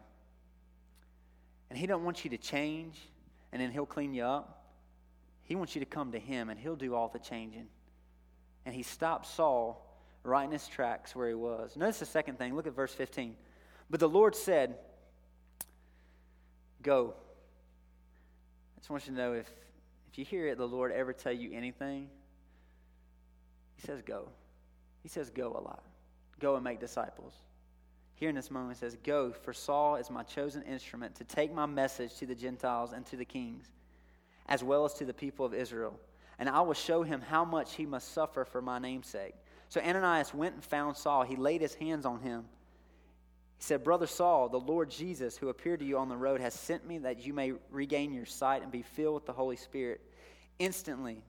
And 1.69 1.77
he 1.77 1.85
don't 1.85 2.03
want 2.03 2.23
you 2.23 2.31
to 2.31 2.37
change 2.39 2.99
and 3.51 3.61
then 3.61 3.71
he'll 3.71 3.85
clean 3.85 4.13
you 4.13 4.23
up. 4.23 4.63
He 5.43 5.55
wants 5.55 5.75
you 5.75 5.79
to 5.79 5.85
come 5.85 6.11
to 6.11 6.19
him 6.19 6.49
and 6.49 6.59
he'll 6.59 6.75
do 6.75 6.95
all 6.95 7.09
the 7.09 7.19
changing. 7.19 7.67
And 8.65 8.73
he 8.73 8.83
stopped 8.83 9.27
Saul 9.27 9.81
right 10.23 10.43
in 10.43 10.51
his 10.51 10.67
tracks 10.67 11.15
where 11.15 11.27
he 11.27 11.35
was. 11.35 11.75
Notice 11.75 11.99
the 11.99 12.05
second 12.05 12.37
thing. 12.37 12.55
Look 12.55 12.67
at 12.67 12.75
verse 12.75 12.93
15. 12.93 13.35
But 13.89 13.99
the 13.99 14.09
Lord 14.09 14.35
said, 14.35 14.75
Go. 16.81 17.13
I 18.75 18.79
just 18.79 18.89
want 18.89 19.07
you 19.07 19.13
to 19.13 19.17
know 19.17 19.33
if, 19.33 19.49
if 20.11 20.19
you 20.19 20.25
hear 20.25 20.47
it, 20.47 20.57
the 20.57 20.67
Lord 20.67 20.91
ever 20.91 21.13
tell 21.13 21.31
you 21.31 21.51
anything, 21.51 22.09
he 23.75 23.87
says 23.87 24.01
go. 24.03 24.29
He 25.01 25.09
says 25.09 25.29
go 25.29 25.47
a 25.47 25.61
lot. 25.61 25.83
Go 26.39 26.55
and 26.55 26.63
make 26.63 26.79
disciples. 26.79 27.33
Here 28.15 28.29
in 28.29 28.35
this 28.35 28.49
moment 28.49 28.77
says, 28.77 28.97
Go, 29.03 29.31
for 29.31 29.53
Saul 29.53 29.97
is 29.97 30.09
my 30.09 30.23
chosen 30.23 30.63
instrument 30.63 31.15
to 31.15 31.23
take 31.25 31.53
my 31.53 31.65
message 31.65 32.15
to 32.15 32.25
the 32.25 32.35
Gentiles 32.35 32.93
and 32.93 33.05
to 33.07 33.17
the 33.17 33.25
kings, 33.25 33.65
as 34.47 34.63
well 34.63 34.85
as 34.85 34.93
to 34.95 35.05
the 35.05 35.13
people 35.13 35.45
of 35.45 35.53
Israel. 35.53 35.99
And 36.39 36.49
I 36.49 36.61
will 36.61 36.73
show 36.73 37.03
him 37.03 37.21
how 37.21 37.45
much 37.45 37.75
he 37.75 37.85
must 37.85 38.13
suffer 38.13 38.45
for 38.45 38.61
my 38.61 38.79
name's 38.79 39.07
sake. 39.07 39.35
So 39.69 39.81
Ananias 39.81 40.33
went 40.33 40.55
and 40.55 40.63
found 40.63 40.95
Saul. 40.95 41.23
He 41.23 41.35
laid 41.35 41.61
his 41.61 41.75
hands 41.75 42.05
on 42.05 42.21
him. 42.21 42.45
He 43.57 43.63
said, 43.63 43.83
Brother 43.83 44.07
Saul, 44.07 44.49
the 44.49 44.59
Lord 44.59 44.89
Jesus, 44.89 45.37
who 45.37 45.49
appeared 45.49 45.79
to 45.79 45.85
you 45.85 45.97
on 45.97 46.09
the 46.09 46.17
road, 46.17 46.41
has 46.41 46.53
sent 46.53 46.85
me 46.85 46.99
that 46.99 47.25
you 47.25 47.33
may 47.33 47.53
regain 47.69 48.13
your 48.13 48.25
sight 48.25 48.63
and 48.63 48.71
be 48.71 48.81
filled 48.81 49.15
with 49.15 49.25
the 49.25 49.33
Holy 49.33 49.55
Spirit. 49.55 50.01
Instantly, 50.59 51.21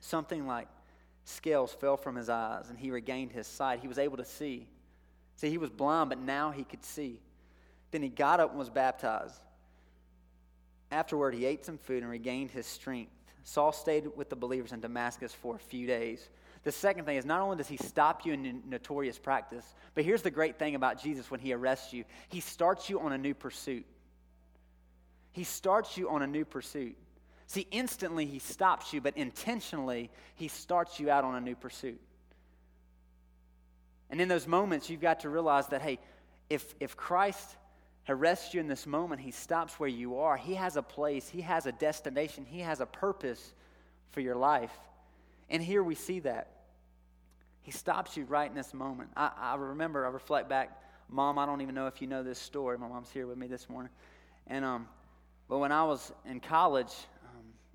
something 0.00 0.46
like 0.46 0.68
scales 1.24 1.72
fell 1.72 1.96
from 1.96 2.16
his 2.16 2.28
eyes 2.28 2.68
and 2.68 2.78
he 2.78 2.90
regained 2.90 3.32
his 3.32 3.46
sight. 3.46 3.80
He 3.80 3.88
was 3.88 3.98
able 3.98 4.16
to 4.16 4.24
see. 4.24 4.66
See, 5.36 5.50
he 5.50 5.58
was 5.58 5.70
blind, 5.70 6.08
but 6.08 6.18
now 6.18 6.50
he 6.50 6.64
could 6.64 6.84
see. 6.84 7.20
Then 7.90 8.02
he 8.02 8.08
got 8.08 8.40
up 8.40 8.50
and 8.50 8.58
was 8.58 8.70
baptized. 8.70 9.40
Afterward, 10.90 11.34
he 11.34 11.44
ate 11.44 11.64
some 11.64 11.78
food 11.78 12.02
and 12.02 12.10
regained 12.10 12.50
his 12.50 12.66
strength. 12.66 13.12
Saul 13.44 13.72
stayed 13.72 14.08
with 14.16 14.28
the 14.28 14.36
believers 14.36 14.72
in 14.72 14.80
Damascus 14.80 15.32
for 15.32 15.54
a 15.54 15.58
few 15.58 15.86
days. 15.86 16.28
The 16.64 16.72
second 16.72 17.04
thing 17.04 17.16
is 17.16 17.24
not 17.24 17.40
only 17.40 17.56
does 17.56 17.68
he 17.68 17.76
stop 17.76 18.26
you 18.26 18.32
in 18.32 18.62
notorious 18.68 19.18
practice, 19.18 19.64
but 19.94 20.04
here's 20.04 20.22
the 20.22 20.32
great 20.32 20.58
thing 20.58 20.74
about 20.74 21.00
Jesus 21.00 21.30
when 21.30 21.38
he 21.38 21.52
arrests 21.52 21.92
you 21.92 22.04
he 22.28 22.40
starts 22.40 22.90
you 22.90 22.98
on 22.98 23.12
a 23.12 23.18
new 23.18 23.34
pursuit. 23.34 23.86
He 25.30 25.44
starts 25.44 25.96
you 25.96 26.08
on 26.08 26.22
a 26.22 26.26
new 26.26 26.44
pursuit. 26.44 26.96
See, 27.46 27.68
instantly 27.70 28.26
he 28.26 28.40
stops 28.40 28.92
you, 28.92 29.00
but 29.00 29.16
intentionally 29.16 30.10
he 30.34 30.48
starts 30.48 30.98
you 30.98 31.08
out 31.08 31.22
on 31.22 31.36
a 31.36 31.40
new 31.40 31.54
pursuit. 31.54 32.00
And 34.10 34.20
in 34.20 34.28
those 34.28 34.46
moments, 34.46 34.88
you've 34.88 35.00
got 35.00 35.20
to 35.20 35.28
realize 35.28 35.66
that, 35.68 35.82
hey, 35.82 35.98
if, 36.48 36.74
if 36.80 36.96
Christ 36.96 37.56
arrests 38.08 38.54
you 38.54 38.60
in 38.60 38.68
this 38.68 38.86
moment, 38.86 39.20
he 39.20 39.32
stops 39.32 39.80
where 39.80 39.88
you 39.88 40.18
are. 40.18 40.36
He 40.36 40.54
has 40.54 40.76
a 40.76 40.82
place, 40.82 41.28
he 41.28 41.40
has 41.40 41.66
a 41.66 41.72
destination, 41.72 42.44
he 42.44 42.60
has 42.60 42.80
a 42.80 42.86
purpose 42.86 43.52
for 44.10 44.20
your 44.20 44.36
life. 44.36 44.72
And 45.50 45.62
here 45.62 45.82
we 45.82 45.94
see 45.94 46.20
that. 46.20 46.50
He 47.62 47.72
stops 47.72 48.16
you 48.16 48.24
right 48.24 48.48
in 48.48 48.56
this 48.56 48.72
moment. 48.72 49.10
I, 49.16 49.30
I 49.36 49.54
remember, 49.56 50.06
I 50.06 50.10
reflect 50.10 50.48
back, 50.48 50.80
Mom, 51.08 51.38
I 51.38 51.46
don't 51.46 51.60
even 51.60 51.74
know 51.74 51.88
if 51.88 52.00
you 52.00 52.06
know 52.06 52.22
this 52.22 52.38
story. 52.38 52.78
My 52.78 52.88
mom's 52.88 53.10
here 53.10 53.26
with 53.26 53.38
me 53.38 53.48
this 53.48 53.68
morning. 53.68 53.90
And, 54.46 54.64
um, 54.64 54.88
but 55.48 55.58
when 55.58 55.72
I 55.72 55.84
was 55.84 56.12
in 56.24 56.40
college, 56.40 56.92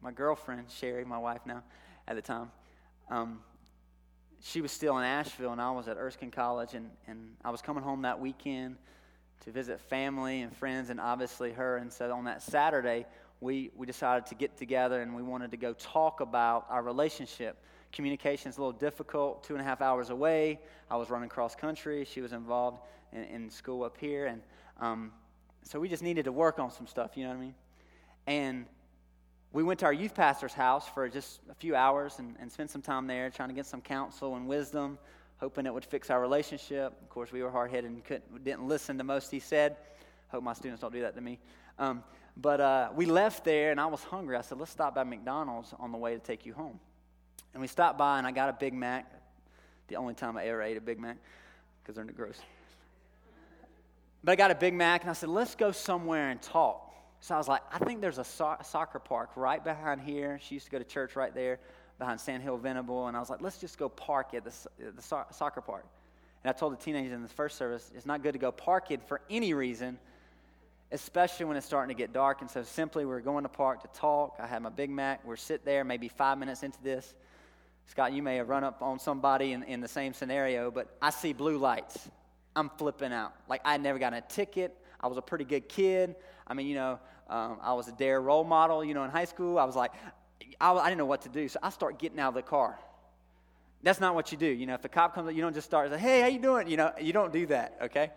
my 0.01 0.11
girlfriend, 0.11 0.65
Sherry, 0.69 1.05
my 1.05 1.17
wife 1.17 1.41
now 1.45 1.63
at 2.07 2.15
the 2.15 2.21
time, 2.21 2.51
um, 3.09 3.39
she 4.41 4.61
was 4.61 4.71
still 4.71 4.97
in 4.97 5.03
Asheville, 5.03 5.51
and 5.51 5.61
I 5.61 5.71
was 5.71 5.87
at 5.87 5.97
Erskine 5.97 6.31
College, 6.31 6.73
and, 6.73 6.89
and 7.07 7.35
I 7.43 7.51
was 7.51 7.61
coming 7.61 7.83
home 7.83 8.01
that 8.03 8.19
weekend 8.19 8.77
to 9.41 9.51
visit 9.51 9.79
family 9.79 10.41
and 10.41 10.55
friends, 10.55 10.89
and 10.89 10.99
obviously 10.99 11.51
her. 11.51 11.77
And 11.77 11.91
so 11.91 12.11
on 12.11 12.25
that 12.25 12.41
Saturday, 12.41 13.05
we, 13.39 13.71
we 13.75 13.87
decided 13.87 14.27
to 14.27 14.35
get 14.35 14.55
together 14.55 15.01
and 15.01 15.15
we 15.15 15.23
wanted 15.23 15.51
to 15.51 15.57
go 15.57 15.73
talk 15.73 16.21
about 16.21 16.67
our 16.69 16.83
relationship. 16.83 17.57
Communication 17.91 18.49
is 18.49 18.57
a 18.57 18.61
little 18.61 18.77
difficult, 18.77 19.43
two 19.43 19.53
and 19.53 19.61
a 19.61 19.65
half 19.65 19.81
hours 19.81 20.11
away. 20.11 20.59
I 20.89 20.95
was 20.95 21.09
running 21.09 21.27
cross 21.27 21.55
country. 21.55 22.05
She 22.05 22.21
was 22.21 22.33
involved 22.33 22.85
in, 23.11 23.23
in 23.23 23.49
school 23.49 23.83
up 23.83 23.97
here. 23.97 24.27
And 24.27 24.41
um, 24.79 25.11
so 25.63 25.79
we 25.79 25.89
just 25.89 26.03
needed 26.03 26.25
to 26.25 26.31
work 26.31 26.59
on 26.59 26.71
some 26.71 26.85
stuff, 26.85 27.11
you 27.15 27.23
know 27.23 27.31
what 27.31 27.37
I 27.37 27.41
mean? 27.41 27.55
And 28.27 28.65
we 29.53 29.63
went 29.63 29.79
to 29.81 29.85
our 29.85 29.93
youth 29.93 30.15
pastor's 30.15 30.53
house 30.53 30.87
for 30.87 31.09
just 31.09 31.41
a 31.49 31.53
few 31.53 31.75
hours 31.75 32.19
and, 32.19 32.35
and 32.39 32.51
spent 32.51 32.69
some 32.69 32.81
time 32.81 33.07
there 33.07 33.29
trying 33.29 33.49
to 33.49 33.55
get 33.55 33.65
some 33.65 33.81
counsel 33.81 34.35
and 34.35 34.47
wisdom, 34.47 34.97
hoping 35.37 35.65
it 35.65 35.73
would 35.73 35.83
fix 35.83 36.09
our 36.09 36.21
relationship. 36.21 36.93
Of 37.01 37.09
course, 37.09 37.31
we 37.31 37.43
were 37.43 37.51
hard 37.51 37.69
headed 37.71 37.91
and 37.91 38.03
couldn't, 38.03 38.43
didn't 38.45 38.67
listen 38.67 38.97
to 38.97 39.03
most 39.03 39.29
he 39.29 39.39
said. 39.39 39.75
Hope 40.29 40.43
my 40.43 40.53
students 40.53 40.81
don't 40.81 40.93
do 40.93 41.01
that 41.01 41.15
to 41.15 41.21
me. 41.21 41.39
Um, 41.77 42.03
but 42.37 42.61
uh, 42.61 42.89
we 42.95 43.05
left 43.05 43.43
there 43.43 43.71
and 43.71 43.79
I 43.79 43.87
was 43.87 44.01
hungry. 44.03 44.37
I 44.37 44.41
said, 44.41 44.57
let's 44.57 44.71
stop 44.71 44.95
by 44.95 45.03
McDonald's 45.03 45.73
on 45.79 45.91
the 45.91 45.97
way 45.97 46.13
to 46.13 46.19
take 46.19 46.45
you 46.45 46.53
home. 46.53 46.79
And 47.53 47.59
we 47.59 47.67
stopped 47.67 47.97
by 47.97 48.19
and 48.19 48.25
I 48.25 48.31
got 48.31 48.47
a 48.47 48.53
Big 48.53 48.73
Mac. 48.73 49.11
The 49.89 49.97
only 49.97 50.13
time 50.13 50.37
I 50.37 50.45
ever 50.45 50.61
ate 50.61 50.77
a 50.77 50.81
Big 50.81 50.99
Mac 50.99 51.17
because 51.83 51.95
they're 51.95 52.05
gross. 52.05 52.39
But 54.23 54.31
I 54.31 54.35
got 54.35 54.51
a 54.51 54.55
Big 54.55 54.73
Mac 54.73 55.01
and 55.01 55.09
I 55.09 55.13
said, 55.13 55.27
let's 55.27 55.55
go 55.55 55.73
somewhere 55.73 56.29
and 56.29 56.41
talk. 56.41 56.90
So 57.21 57.35
I 57.35 57.37
was 57.37 57.47
like, 57.47 57.61
I 57.71 57.77
think 57.77 58.01
there's 58.01 58.17
a 58.17 58.23
so- 58.23 58.57
soccer 58.63 58.97
park 58.99 59.29
right 59.35 59.63
behind 59.63 60.01
here. 60.01 60.39
She 60.41 60.55
used 60.55 60.65
to 60.65 60.71
go 60.71 60.79
to 60.79 60.83
church 60.83 61.15
right 61.15 61.33
there 61.33 61.59
behind 61.99 62.19
Sand 62.19 62.41
Hill 62.41 62.57
Venable. 62.57 63.07
And 63.07 63.15
I 63.15 63.19
was 63.19 63.29
like, 63.29 63.41
let's 63.41 63.59
just 63.59 63.77
go 63.77 63.89
park 63.89 64.33
at 64.33 64.43
the, 64.43 64.51
the 64.95 65.01
so- 65.01 65.25
soccer 65.31 65.61
park. 65.61 65.85
And 66.43 66.49
I 66.49 66.57
told 66.57 66.73
the 66.73 66.83
teenagers 66.83 67.13
in 67.13 67.21
the 67.21 67.29
first 67.29 67.59
service, 67.59 67.91
it's 67.95 68.07
not 68.07 68.23
good 68.23 68.33
to 68.33 68.39
go 68.39 68.51
parking 68.51 68.99
for 69.05 69.21
any 69.29 69.53
reason, 69.53 69.99
especially 70.91 71.45
when 71.45 71.57
it's 71.57 71.65
starting 71.67 71.95
to 71.95 71.97
get 71.97 72.11
dark. 72.11 72.41
And 72.41 72.49
so 72.49 72.63
simply 72.63 73.05
we 73.05 73.13
are 73.13 73.21
going 73.21 73.43
to 73.43 73.49
park 73.49 73.83
to 73.83 73.99
talk. 73.99 74.37
I 74.39 74.47
had 74.47 74.63
my 74.63 74.69
Big 74.69 74.89
Mac. 74.89 75.23
We're 75.23 75.35
sit 75.35 75.63
there 75.63 75.83
maybe 75.83 76.07
five 76.07 76.39
minutes 76.39 76.63
into 76.63 76.81
this. 76.81 77.13
Scott, 77.85 78.13
you 78.13 78.23
may 78.23 78.37
have 78.37 78.49
run 78.49 78.63
up 78.63 78.81
on 78.81 78.97
somebody 78.97 79.51
in, 79.51 79.61
in 79.63 79.79
the 79.79 79.87
same 79.87 80.13
scenario, 80.13 80.71
but 80.71 80.87
I 81.03 81.11
see 81.11 81.33
blue 81.33 81.59
lights. 81.59 82.09
I'm 82.55 82.69
flipping 82.69 83.13
out. 83.13 83.33
Like 83.47 83.61
I 83.63 83.77
never 83.77 83.99
got 83.99 84.15
a 84.15 84.21
ticket. 84.21 84.75
I 84.99 85.07
was 85.07 85.17
a 85.17 85.21
pretty 85.21 85.45
good 85.45 85.69
kid. 85.69 86.15
I 86.47 86.53
mean, 86.53 86.67
you 86.67 86.75
know, 86.75 86.99
um, 87.31 87.57
I 87.61 87.73
was 87.73 87.87
a 87.87 87.93
DARE 87.93 88.19
role 88.19 88.43
model, 88.43 88.83
you 88.83 88.93
know, 88.93 89.03
in 89.03 89.09
high 89.09 89.25
school. 89.25 89.57
I 89.57 89.63
was 89.63 89.75
like, 89.75 89.93
I, 90.59 90.73
I, 90.73 90.89
didn't 90.89 90.97
know 90.97 91.05
what 91.05 91.21
to 91.21 91.29
do. 91.29 91.47
So 91.47 91.59
I 91.63 91.69
start 91.69 91.97
getting 91.97 92.19
out 92.19 92.29
of 92.29 92.33
the 92.35 92.41
car. 92.41 92.77
That's 93.83 93.99
not 93.99 94.13
what 94.13 94.31
you 94.31 94.37
do. 94.37 94.47
You 94.47 94.65
know, 94.65 94.75
if 94.75 94.81
the 94.81 94.89
cop 94.89 95.15
comes 95.15 95.29
up, 95.29 95.33
you 95.33 95.41
don't 95.41 95.53
just 95.53 95.65
start, 95.65 95.89
say, 95.91 95.97
hey, 95.97 96.21
how 96.21 96.27
you 96.27 96.39
doing? 96.39 96.67
You 96.67 96.77
know, 96.77 96.91
you 96.99 97.13
don't 97.13 97.31
do 97.31 97.47
that, 97.47 97.77
okay? 97.83 98.11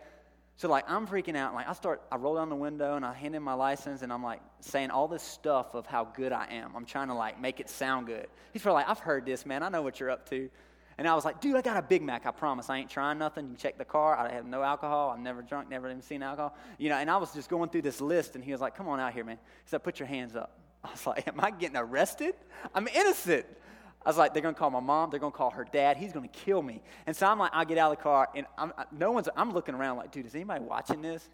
So, 0.57 0.69
like, 0.69 0.85
I'm 0.89 1.07
freaking 1.07 1.37
out. 1.37 1.55
Like, 1.55 1.69
I 1.69 1.73
start, 1.73 2.03
I 2.13 2.17
roll 2.17 2.35
down 2.35 2.49
the 2.49 2.57
window 2.57 2.97
and 2.97 3.05
I 3.05 3.15
hand 3.15 3.35
in 3.35 3.43
my 3.43 3.55
license 3.55 4.03
and 4.03 4.13
I'm 4.13 4.23
like 4.23 4.41
saying 4.61 4.91
all 4.91 5.09
this 5.09 5.23
stuff 5.23 5.75
of 5.75 5.87
how 5.87 6.05
good 6.05 6.33
I 6.33 6.47
am. 6.51 6.73
I'm 6.77 6.85
trying 6.85 7.09
to, 7.09 7.15
like, 7.15 7.41
make 7.41 7.61
it 7.61 7.71
sound 7.71 8.07
good. 8.07 8.27
He's 8.53 8.63
probably 8.63 8.83
like, 8.83 8.91
I've 8.91 8.99
heard 8.99 9.25
this, 9.27 9.47
man. 9.47 9.63
I 9.63 9.69
know 9.69 9.83
what 9.83 10.01
you're 10.01 10.11
up 10.11 10.29
to. 10.31 10.51
And 10.97 11.09
I 11.09 11.15
was 11.15 11.25
like, 11.25 11.41
dude, 11.41 11.57
I 11.57 11.63
got 11.63 11.77
a 11.77 11.83
Big 11.83 12.03
Mac. 12.03 12.27
I 12.27 12.31
promise. 12.31 12.71
I 12.71 12.79
ain't 12.79 12.91
trying 12.91 13.19
nothing. 13.19 13.49
You 13.51 13.57
check 13.57 13.79
the 13.79 13.85
car. 13.85 14.17
I 14.17 14.33
have 14.33 14.47
no 14.47 14.63
alcohol. 14.63 15.11
I'm 15.11 15.23
never 15.23 15.43
drunk, 15.43 15.69
never 15.69 15.89
even 15.89 16.03
seen 16.03 16.23
alcohol. 16.23 16.57
You 16.79 16.89
know, 16.89 16.97
and 16.97 17.11
I 17.11 17.17
was 17.17 17.33
just 17.33 17.49
going 17.49 17.71
through 17.71 17.83
this 17.83 18.01
list, 18.01 18.37
and 18.37 18.45
he 18.45 18.53
was 18.53 18.61
like, 18.61 18.77
come 18.77 18.89
on 18.89 19.01
out 19.01 19.13
here, 19.13 19.25
man. 19.25 19.37
He 19.37 19.69
said, 19.69 19.83
put 19.83 19.99
your 19.99 20.07
hands 20.07 20.37
up. 20.37 20.59
I 20.85 20.91
was 20.91 21.07
like, 21.07 21.27
am 21.27 21.41
I 21.41 21.51
getting 21.51 21.77
arrested? 21.77 22.35
I'm 22.75 22.87
innocent. 22.89 23.47
I 24.05 24.11
was 24.11 24.19
like, 24.19 24.35
they're 24.35 24.43
going 24.43 24.55
to 24.55 24.59
call 24.59 24.71
my 24.71 24.81
mom. 24.81 25.11
They're 25.11 25.19
going 25.19 25.33
to 25.33 25.37
call 25.37 25.51
her 25.51 25.65
dad. 25.65 25.97
He's 25.97 26.13
going 26.13 26.29
to 26.29 26.39
kill 26.39 26.63
me. 26.63 26.83
And 27.07 27.17
so 27.17 27.27
I'm 27.27 27.39
like, 27.39 27.53
I 27.55 27.65
get 27.65 27.79
out 27.79 27.91
of 27.91 27.99
the 27.99 28.03
car, 28.03 28.29
and 28.35 28.47
I'm, 28.57 28.73
no 28.93 29.11
one's, 29.11 29.29
I'm 29.37 29.53
looking 29.53 29.75
around 29.75 29.97
like, 29.97 30.13
dude, 30.13 30.27
is 30.27 30.35
anybody 30.35 30.63
watching 30.63 31.03
this? 31.03 31.29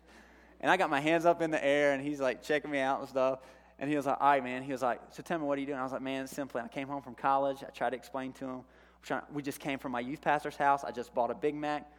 And 0.60 0.70
I 0.70 0.76
got 0.76 0.88
my 0.88 1.00
hands 1.00 1.26
up 1.26 1.42
in 1.42 1.50
the 1.50 1.62
air, 1.62 1.92
and 1.92 2.02
he's 2.02 2.20
like 2.20 2.42
checking 2.42 2.70
me 2.70 2.78
out 2.78 3.00
and 3.00 3.08
stuff. 3.08 3.40
And 3.78 3.90
he 3.90 3.96
was 3.96 4.06
like, 4.06 4.18
all 4.20 4.28
right, 4.28 4.44
man. 4.44 4.62
He 4.62 4.72
was 4.72 4.82
like, 4.82 5.00
so 5.10 5.22
tell 5.22 5.38
me, 5.38 5.46
what 5.46 5.56
are 5.56 5.60
you 5.60 5.66
doing? 5.66 5.78
I 5.78 5.82
was 5.82 5.92
like, 5.92 6.02
man, 6.02 6.26
simply, 6.26 6.60
I 6.60 6.68
came 6.68 6.86
home 6.86 7.02
from 7.02 7.14
college. 7.14 7.64
I 7.66 7.70
tried 7.70 7.90
to 7.90 7.96
explain 7.96 8.32
to 8.34 8.44
him 8.44 8.60
we 9.32 9.42
just 9.42 9.60
came 9.60 9.78
from 9.78 9.92
my 9.92 10.00
youth 10.00 10.20
pastor's 10.20 10.56
house. 10.56 10.84
I 10.84 10.90
just 10.90 11.14
bought 11.14 11.30
a 11.30 11.34
Big 11.34 11.54
Mac. 11.54 11.90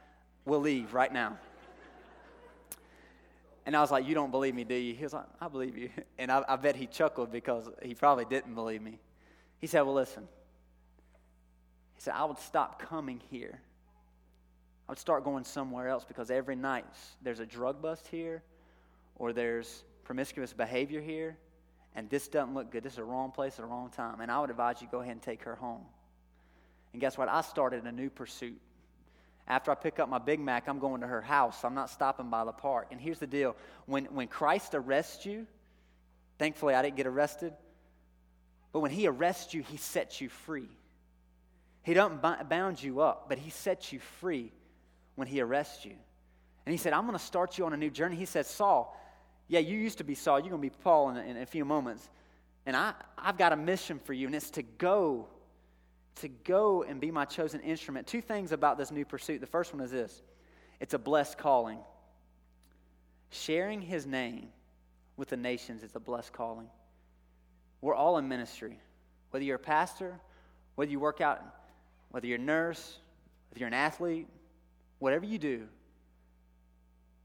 We'll 0.45 0.61
leave 0.61 0.93
right 0.93 1.11
now. 1.11 1.37
And 3.65 3.75
I 3.75 3.81
was 3.81 3.91
like, 3.91 4.07
You 4.07 4.15
don't 4.15 4.31
believe 4.31 4.55
me, 4.55 4.63
do 4.63 4.75
you? 4.75 4.93
He 4.93 5.03
was 5.03 5.13
like, 5.13 5.25
I 5.39 5.47
believe 5.47 5.77
you. 5.77 5.89
And 6.17 6.31
I, 6.31 6.43
I 6.47 6.55
bet 6.55 6.75
he 6.75 6.87
chuckled 6.87 7.31
because 7.31 7.69
he 7.81 7.95
probably 7.95 8.25
didn't 8.25 8.53
believe 8.53 8.81
me. 8.81 8.99
He 9.59 9.67
said, 9.67 9.81
Well, 9.81 9.95
listen. 9.95 10.27
He 11.95 12.01
said, 12.01 12.13
I 12.15 12.25
would 12.25 12.39
stop 12.39 12.81
coming 12.81 13.21
here. 13.29 13.59
I 14.87 14.91
would 14.91 14.99
start 14.99 15.23
going 15.23 15.43
somewhere 15.43 15.87
else 15.87 16.03
because 16.03 16.31
every 16.31 16.55
night 16.55 16.85
there's 17.21 17.39
a 17.39 17.45
drug 17.45 17.81
bust 17.81 18.07
here 18.07 18.43
or 19.15 19.33
there's 19.33 19.83
promiscuous 20.03 20.51
behavior 20.51 20.99
here, 20.99 21.37
and 21.95 22.09
this 22.09 22.27
doesn't 22.27 22.53
look 22.53 22.71
good. 22.71 22.83
This 22.83 22.93
is 22.93 22.97
the 22.97 23.03
wrong 23.03 23.31
place 23.31 23.53
at 23.53 23.59
the 23.59 23.65
wrong 23.65 23.89
time. 23.89 24.19
And 24.19 24.31
I 24.31 24.39
would 24.39 24.49
advise 24.49 24.81
you 24.81 24.87
go 24.91 25.01
ahead 25.01 25.13
and 25.13 25.21
take 25.21 25.43
her 25.43 25.55
home. 25.55 25.83
And 26.93 27.01
guess 27.01 27.17
what? 27.17 27.29
I 27.29 27.41
started 27.41 27.85
a 27.85 27.91
new 27.91 28.09
pursuit. 28.09 28.59
After 29.47 29.71
I 29.71 29.75
pick 29.75 29.99
up 29.99 30.07
my 30.07 30.19
Big 30.19 30.39
Mac, 30.39 30.67
I'm 30.67 30.79
going 30.79 31.01
to 31.01 31.07
her 31.07 31.21
house. 31.21 31.63
I'm 31.63 31.73
not 31.73 31.89
stopping 31.89 32.29
by 32.29 32.45
the 32.45 32.51
park. 32.51 32.87
And 32.91 33.01
here's 33.01 33.19
the 33.19 33.27
deal 33.27 33.55
when, 33.85 34.05
when 34.05 34.27
Christ 34.27 34.75
arrests 34.75 35.25
you, 35.25 35.47
thankfully 36.37 36.73
I 36.73 36.81
didn't 36.81 36.97
get 36.97 37.07
arrested, 37.07 37.53
but 38.71 38.79
when 38.79 38.91
he 38.91 39.07
arrests 39.07 39.53
you, 39.53 39.63
he 39.63 39.77
sets 39.77 40.21
you 40.21 40.29
free. 40.29 40.69
He 41.83 41.93
doesn't 41.93 42.21
bound 42.21 42.81
you 42.81 43.01
up, 43.01 43.27
but 43.27 43.39
he 43.39 43.49
sets 43.49 43.91
you 43.91 43.99
free 44.19 44.51
when 45.15 45.27
he 45.27 45.41
arrests 45.41 45.83
you. 45.83 45.95
And 46.65 46.71
he 46.71 46.77
said, 46.77 46.93
I'm 46.93 47.05
going 47.05 47.17
to 47.17 47.23
start 47.23 47.57
you 47.57 47.65
on 47.65 47.73
a 47.73 47.77
new 47.77 47.89
journey. 47.89 48.15
He 48.15 48.25
said, 48.25 48.45
Saul, 48.45 48.95
yeah, 49.47 49.59
you 49.59 49.77
used 49.77 49.97
to 49.97 50.03
be 50.03 50.15
Saul. 50.15 50.39
You're 50.39 50.51
going 50.51 50.61
to 50.61 50.69
be 50.69 50.83
Paul 50.83 51.09
in 51.09 51.17
a, 51.17 51.21
in 51.21 51.37
a 51.37 51.45
few 51.45 51.65
moments. 51.65 52.07
And 52.65 52.75
I, 52.75 52.93
I've 53.17 53.37
got 53.37 53.51
a 53.51 53.55
mission 53.55 53.99
for 53.99 54.13
you, 54.13 54.27
and 54.27 54.35
it's 54.35 54.51
to 54.51 54.61
go 54.61 55.27
to 56.15 56.27
go 56.27 56.83
and 56.83 56.99
be 56.99 57.11
my 57.11 57.25
chosen 57.25 57.61
instrument. 57.61 58.07
Two 58.07 58.21
things 58.21 58.51
about 58.51 58.77
this 58.77 58.91
new 58.91 59.05
pursuit. 59.05 59.41
The 59.41 59.47
first 59.47 59.73
one 59.73 59.83
is 59.83 59.91
this 59.91 60.21
it's 60.79 60.93
a 60.93 60.99
blessed 60.99 61.37
calling. 61.37 61.79
Sharing 63.29 63.81
his 63.81 64.05
name 64.05 64.49
with 65.15 65.29
the 65.29 65.37
nations 65.37 65.83
is 65.83 65.95
a 65.95 65.99
blessed 65.99 66.33
calling. 66.33 66.67
We're 67.79 67.95
all 67.95 68.17
in 68.17 68.27
ministry. 68.27 68.77
Whether 69.29 69.45
you're 69.45 69.55
a 69.55 69.59
pastor, 69.59 70.19
whether 70.75 70.91
you 70.91 70.99
work 70.99 71.21
out, 71.21 71.41
whether 72.11 72.27
you're 72.27 72.37
a 72.37 72.41
nurse, 72.41 72.97
whether 73.49 73.59
you're 73.59 73.67
an 73.67 73.73
athlete, 73.73 74.27
whatever 74.99 75.25
you 75.25 75.37
do, 75.37 75.67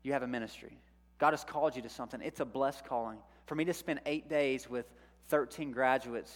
you 0.03 0.13
have 0.13 0.23
a 0.23 0.29
ministry. 0.29 0.79
God 1.19 1.33
has 1.33 1.45
called 1.45 1.75
you 1.75 1.83
to 1.83 1.89
something. 1.89 2.21
It's 2.23 2.41
a 2.41 2.45
blessed 2.45 2.85
calling. 2.85 3.19
For 3.47 3.55
me 3.55 3.65
to 3.65 3.75
spend 3.75 4.01
eight 4.07 4.29
days 4.29 4.71
with 4.71 4.87
13 5.29 5.73
graduates 5.73 6.33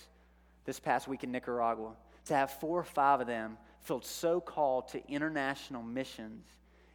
this 0.64 0.80
past 0.80 1.06
week 1.06 1.22
in 1.22 1.30
Nicaragua, 1.30 1.92
to 2.26 2.34
have 2.34 2.50
four 2.50 2.78
or 2.78 2.84
five 2.84 3.20
of 3.20 3.26
them 3.26 3.56
feel 3.80 4.00
so 4.02 4.40
called 4.40 4.88
to 4.88 5.06
international 5.08 5.82
missions 5.82 6.46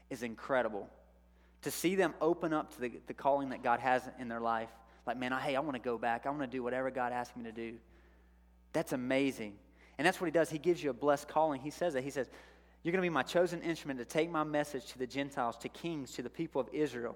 is 0.09 0.23
incredible. 0.23 0.89
To 1.63 1.71
see 1.71 1.95
them 1.95 2.13
open 2.21 2.53
up 2.53 2.73
to 2.75 2.81
the, 2.81 2.91
the 3.07 3.13
calling 3.13 3.49
that 3.49 3.63
God 3.63 3.79
has 3.79 4.03
in 4.19 4.27
their 4.27 4.39
life, 4.39 4.69
like, 5.05 5.17
man, 5.17 5.33
I, 5.33 5.39
hey, 5.39 5.55
I 5.55 5.59
want 5.59 5.73
to 5.73 5.81
go 5.81 5.97
back. 5.97 6.25
I 6.25 6.29
want 6.29 6.41
to 6.41 6.47
do 6.47 6.63
whatever 6.63 6.89
God 6.91 7.11
asks 7.11 7.35
me 7.35 7.43
to 7.43 7.51
do. 7.51 7.75
That's 8.73 8.93
amazing. 8.93 9.53
And 9.97 10.05
that's 10.05 10.19
what 10.19 10.25
he 10.25 10.31
does. 10.31 10.49
He 10.49 10.57
gives 10.57 10.83
you 10.83 10.89
a 10.89 10.93
blessed 10.93 11.27
calling. 11.27 11.61
He 11.61 11.69
says 11.69 11.93
that. 11.93 12.03
He 12.03 12.09
says, 12.09 12.29
You're 12.83 12.91
going 12.91 13.01
to 13.01 13.05
be 13.05 13.13
my 13.13 13.23
chosen 13.23 13.61
instrument 13.61 13.99
to 13.99 14.05
take 14.05 14.29
my 14.29 14.43
message 14.43 14.85
to 14.87 14.99
the 14.99 15.07
Gentiles, 15.07 15.57
to 15.57 15.69
kings, 15.69 16.11
to 16.13 16.21
the 16.21 16.29
people 16.29 16.59
of 16.59 16.67
Israel. 16.73 17.15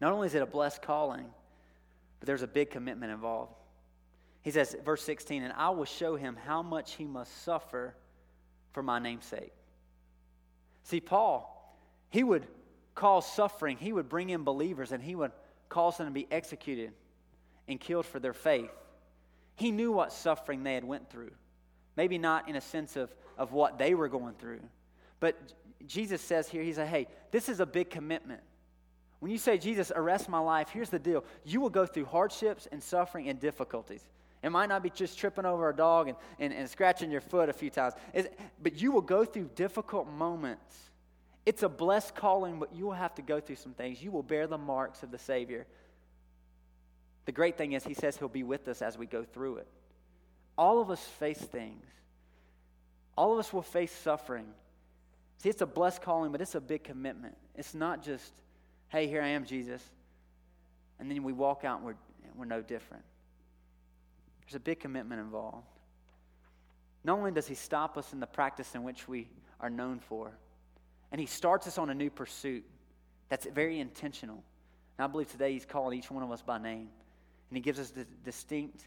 Not 0.00 0.12
only 0.12 0.26
is 0.26 0.34
it 0.34 0.42
a 0.42 0.46
blessed 0.46 0.82
calling, 0.82 1.26
but 2.20 2.26
there's 2.26 2.42
a 2.42 2.48
big 2.48 2.70
commitment 2.70 3.12
involved. 3.12 3.54
He 4.44 4.50
says, 4.50 4.76
verse 4.84 5.02
16, 5.02 5.42
and 5.42 5.54
I 5.56 5.70
will 5.70 5.86
show 5.86 6.16
him 6.16 6.36
how 6.44 6.62
much 6.62 6.94
he 6.94 7.06
must 7.06 7.44
suffer 7.44 7.94
for 8.72 8.82
my 8.82 8.98
name's 8.98 9.24
sake. 9.24 9.54
See, 10.82 11.00
Paul, 11.00 11.50
he 12.10 12.22
would 12.22 12.46
cause 12.94 13.26
suffering, 13.26 13.78
he 13.78 13.90
would 13.92 14.08
bring 14.08 14.28
in 14.28 14.44
believers, 14.44 14.92
and 14.92 15.02
he 15.02 15.14
would 15.14 15.32
cause 15.70 15.96
them 15.96 16.06
to 16.06 16.12
be 16.12 16.28
executed 16.30 16.92
and 17.66 17.80
killed 17.80 18.04
for 18.04 18.20
their 18.20 18.34
faith. 18.34 18.70
He 19.56 19.70
knew 19.70 19.90
what 19.90 20.12
suffering 20.12 20.62
they 20.62 20.74
had 20.74 20.84
went 20.84 21.08
through. 21.08 21.30
Maybe 21.96 22.18
not 22.18 22.46
in 22.46 22.54
a 22.54 22.60
sense 22.60 22.96
of, 22.96 23.14
of 23.38 23.52
what 23.52 23.78
they 23.78 23.94
were 23.94 24.08
going 24.08 24.34
through. 24.34 24.60
But 25.20 25.40
Jesus 25.86 26.20
says 26.20 26.48
here, 26.50 26.62
he 26.62 26.74
said, 26.74 26.88
hey, 26.88 27.08
this 27.30 27.48
is 27.48 27.60
a 27.60 27.66
big 27.66 27.88
commitment. 27.88 28.42
When 29.20 29.32
you 29.32 29.38
say, 29.38 29.56
Jesus, 29.56 29.90
arrest 29.94 30.28
my 30.28 30.38
life, 30.38 30.68
here's 30.68 30.90
the 30.90 30.98
deal. 30.98 31.24
You 31.44 31.62
will 31.62 31.70
go 31.70 31.86
through 31.86 32.04
hardships 32.04 32.68
and 32.70 32.82
suffering 32.82 33.30
and 33.30 33.40
difficulties. 33.40 34.04
It 34.44 34.52
might 34.52 34.68
not 34.68 34.82
be 34.82 34.90
just 34.90 35.18
tripping 35.18 35.46
over 35.46 35.70
a 35.70 35.74
dog 35.74 36.08
and, 36.08 36.18
and, 36.38 36.52
and 36.52 36.68
scratching 36.68 37.10
your 37.10 37.22
foot 37.22 37.48
a 37.48 37.52
few 37.54 37.70
times, 37.70 37.94
it's, 38.12 38.28
but 38.62 38.78
you 38.78 38.92
will 38.92 39.00
go 39.00 39.24
through 39.24 39.48
difficult 39.54 40.06
moments. 40.06 40.76
It's 41.46 41.62
a 41.62 41.68
blessed 41.68 42.14
calling, 42.14 42.58
but 42.58 42.74
you 42.74 42.84
will 42.84 42.92
have 42.92 43.14
to 43.14 43.22
go 43.22 43.40
through 43.40 43.56
some 43.56 43.72
things. 43.72 44.02
You 44.02 44.10
will 44.10 44.22
bear 44.22 44.46
the 44.46 44.58
marks 44.58 45.02
of 45.02 45.10
the 45.10 45.18
Savior. 45.18 45.66
The 47.24 47.32
great 47.32 47.56
thing 47.56 47.72
is, 47.72 47.84
He 47.84 47.94
says 47.94 48.18
He'll 48.18 48.28
be 48.28 48.42
with 48.42 48.68
us 48.68 48.82
as 48.82 48.98
we 48.98 49.06
go 49.06 49.24
through 49.24 49.56
it. 49.56 49.66
All 50.58 50.78
of 50.78 50.90
us 50.90 51.00
face 51.00 51.38
things, 51.38 51.86
all 53.16 53.32
of 53.32 53.38
us 53.38 53.50
will 53.50 53.62
face 53.62 53.92
suffering. 53.92 54.46
See, 55.38 55.48
it's 55.48 55.62
a 55.62 55.66
blessed 55.66 56.02
calling, 56.02 56.32
but 56.32 56.42
it's 56.42 56.54
a 56.54 56.60
big 56.60 56.84
commitment. 56.84 57.34
It's 57.54 57.74
not 57.74 58.04
just, 58.04 58.30
hey, 58.88 59.06
here 59.06 59.22
I 59.22 59.28
am, 59.28 59.46
Jesus. 59.46 59.82
And 61.00 61.10
then 61.10 61.22
we 61.22 61.32
walk 61.32 61.64
out 61.64 61.78
and 61.78 61.86
we're, 61.86 61.96
we're 62.36 62.44
no 62.44 62.60
different. 62.60 63.04
There's 64.46 64.56
a 64.56 64.60
big 64.60 64.80
commitment 64.80 65.20
involved. 65.20 65.66
Not 67.04 67.18
only 67.18 67.32
does 67.32 67.46
he 67.46 67.54
stop 67.54 67.98
us 67.98 68.12
in 68.12 68.20
the 68.20 68.26
practice 68.26 68.74
in 68.74 68.82
which 68.82 69.06
we 69.06 69.28
are 69.60 69.70
known 69.70 70.00
for, 70.00 70.32
and 71.12 71.20
he 71.20 71.26
starts 71.26 71.66
us 71.66 71.78
on 71.78 71.90
a 71.90 71.94
new 71.94 72.10
pursuit 72.10 72.64
that's 73.28 73.46
very 73.46 73.78
intentional. 73.78 74.42
And 74.98 75.04
I 75.04 75.06
believe 75.06 75.30
today 75.30 75.52
he's 75.52 75.66
calling 75.66 75.98
each 75.98 76.10
one 76.10 76.22
of 76.22 76.30
us 76.30 76.42
by 76.42 76.58
name. 76.58 76.88
And 77.50 77.56
he 77.56 77.60
gives 77.60 77.78
us 77.78 77.90
the 77.90 78.06
distinct 78.24 78.86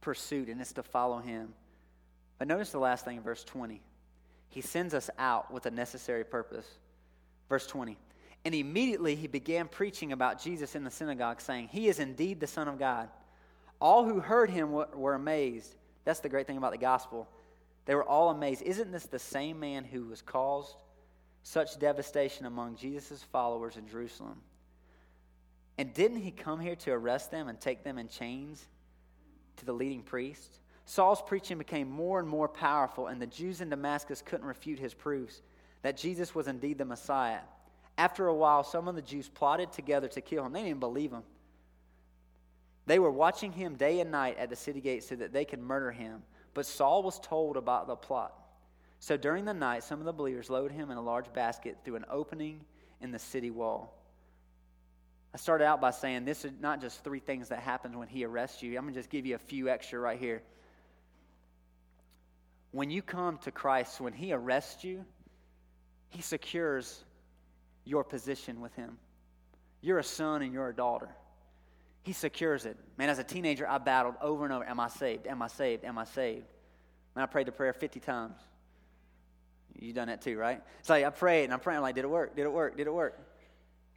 pursuit, 0.00 0.48
and 0.48 0.60
it's 0.60 0.72
to 0.74 0.82
follow 0.82 1.18
him. 1.18 1.52
But 2.38 2.48
notice 2.48 2.70
the 2.70 2.78
last 2.78 3.04
thing 3.04 3.18
in 3.18 3.22
verse 3.22 3.44
20. 3.44 3.80
He 4.48 4.60
sends 4.60 4.94
us 4.94 5.10
out 5.18 5.52
with 5.52 5.66
a 5.66 5.70
necessary 5.70 6.24
purpose. 6.24 6.66
Verse 7.48 7.66
20. 7.66 7.96
And 8.44 8.54
immediately 8.54 9.14
he 9.14 9.26
began 9.26 9.68
preaching 9.68 10.12
about 10.12 10.42
Jesus 10.42 10.74
in 10.74 10.84
the 10.84 10.90
synagogue, 10.90 11.40
saying, 11.40 11.68
He 11.68 11.88
is 11.88 11.98
indeed 11.98 12.40
the 12.40 12.46
Son 12.46 12.68
of 12.68 12.78
God. 12.78 13.08
All 13.80 14.04
who 14.04 14.20
heard 14.20 14.50
him 14.50 14.72
were, 14.72 15.14
amazed. 15.14 15.74
That's 16.04 16.20
the 16.20 16.28
great 16.28 16.46
thing 16.46 16.56
about 16.56 16.72
the 16.72 16.78
gospel. 16.78 17.28
They 17.86 17.94
were 17.94 18.04
all 18.04 18.30
amazed. 18.30 18.62
Isn't 18.62 18.92
this 18.92 19.06
the 19.06 19.18
same 19.18 19.60
man 19.60 19.84
who 19.84 20.06
was 20.06 20.22
caused 20.22 20.76
such 21.42 21.78
devastation 21.78 22.46
among 22.46 22.76
Jesus' 22.76 23.22
followers 23.32 23.76
in 23.76 23.86
Jerusalem? 23.88 24.40
And 25.76 25.92
didn't 25.92 26.22
he 26.22 26.30
come 26.30 26.60
here 26.60 26.76
to 26.76 26.92
arrest 26.92 27.30
them 27.30 27.48
and 27.48 27.60
take 27.60 27.84
them 27.84 27.98
in 27.98 28.08
chains 28.08 28.64
to 29.56 29.64
the 29.64 29.72
leading 29.72 30.02
priest? 30.02 30.60
Saul's 30.86 31.22
preaching 31.22 31.58
became 31.58 31.90
more 31.90 32.20
and 32.20 32.28
more 32.28 32.48
powerful, 32.48 33.08
and 33.08 33.20
the 33.20 33.26
Jews 33.26 33.60
in 33.60 33.70
Damascus 33.70 34.22
couldn't 34.24 34.46
refute 34.46 34.78
his 34.78 34.94
proofs 34.94 35.42
that 35.82 35.96
Jesus 35.96 36.34
was 36.34 36.46
indeed 36.48 36.78
the 36.78 36.84
Messiah. 36.84 37.40
After 37.96 38.26
a 38.26 38.34
while, 38.34 38.64
some 38.64 38.88
of 38.88 38.94
the 38.94 39.02
Jews 39.02 39.28
plotted 39.28 39.72
together 39.72 40.08
to 40.08 40.20
kill 40.20 40.44
him. 40.44 40.52
They 40.52 40.62
didn't 40.62 40.80
believe 40.80 41.12
him. 41.12 41.22
They 42.86 42.98
were 42.98 43.10
watching 43.10 43.52
him 43.52 43.76
day 43.76 44.00
and 44.00 44.10
night 44.10 44.38
at 44.38 44.50
the 44.50 44.56
city 44.56 44.80
gate 44.80 45.04
so 45.04 45.16
that 45.16 45.32
they 45.32 45.44
could 45.44 45.60
murder 45.60 45.90
him. 45.90 46.22
But 46.52 46.66
Saul 46.66 47.02
was 47.02 47.18
told 47.18 47.56
about 47.56 47.86
the 47.86 47.96
plot. 47.96 48.34
So 49.00 49.16
during 49.16 49.44
the 49.44 49.54
night, 49.54 49.84
some 49.84 49.98
of 50.00 50.06
the 50.06 50.12
believers 50.12 50.50
loaded 50.50 50.72
him 50.72 50.90
in 50.90 50.96
a 50.96 51.02
large 51.02 51.32
basket 51.32 51.78
through 51.84 51.96
an 51.96 52.04
opening 52.10 52.60
in 53.00 53.10
the 53.10 53.18
city 53.18 53.50
wall. 53.50 53.94
I 55.34 55.36
started 55.36 55.64
out 55.64 55.80
by 55.80 55.90
saying 55.90 56.24
this 56.24 56.44
is 56.44 56.52
not 56.60 56.80
just 56.80 57.02
three 57.02 57.18
things 57.18 57.48
that 57.48 57.58
happen 57.58 57.98
when 57.98 58.08
he 58.08 58.24
arrests 58.24 58.62
you. 58.62 58.78
I'm 58.78 58.84
going 58.84 58.94
to 58.94 59.00
just 59.00 59.10
give 59.10 59.26
you 59.26 59.34
a 59.34 59.38
few 59.38 59.68
extra 59.68 59.98
right 59.98 60.18
here. 60.18 60.42
When 62.70 62.88
you 62.88 63.02
come 63.02 63.38
to 63.38 63.50
Christ, 63.50 64.00
when 64.00 64.12
he 64.12 64.32
arrests 64.32 64.84
you, 64.84 65.04
he 66.08 66.22
secures 66.22 67.02
your 67.84 68.04
position 68.04 68.60
with 68.60 68.74
him. 68.74 68.96
You're 69.80 69.98
a 69.98 70.04
son 70.04 70.42
and 70.42 70.52
you're 70.52 70.68
a 70.68 70.74
daughter. 70.74 71.08
He 72.04 72.12
secures 72.12 72.66
it. 72.66 72.76
Man, 72.98 73.08
as 73.08 73.18
a 73.18 73.24
teenager, 73.24 73.68
I 73.68 73.78
battled 73.78 74.14
over 74.20 74.44
and 74.44 74.52
over 74.52 74.64
Am 74.64 74.78
I 74.78 74.88
saved? 74.88 75.26
Am 75.26 75.42
I 75.42 75.48
saved? 75.48 75.84
Am 75.84 75.98
I 75.98 76.04
saved? 76.04 76.46
And 77.16 77.22
I 77.22 77.26
prayed 77.26 77.46
the 77.46 77.52
prayer 77.52 77.72
50 77.72 77.98
times. 77.98 78.36
You've 79.78 79.96
done 79.96 80.08
that 80.08 80.22
too, 80.22 80.36
right? 80.36 80.60
It's 80.80 80.90
like 80.90 81.04
I 81.04 81.10
prayed 81.10 81.44
and 81.44 81.52
I'm 81.52 81.60
praying, 81.60 81.80
like, 81.80 81.94
did 81.94 82.04
it 82.04 82.10
work? 82.10 82.36
Did 82.36 82.44
it 82.44 82.52
work? 82.52 82.76
Did 82.76 82.86
it 82.86 82.92
work? 82.92 83.18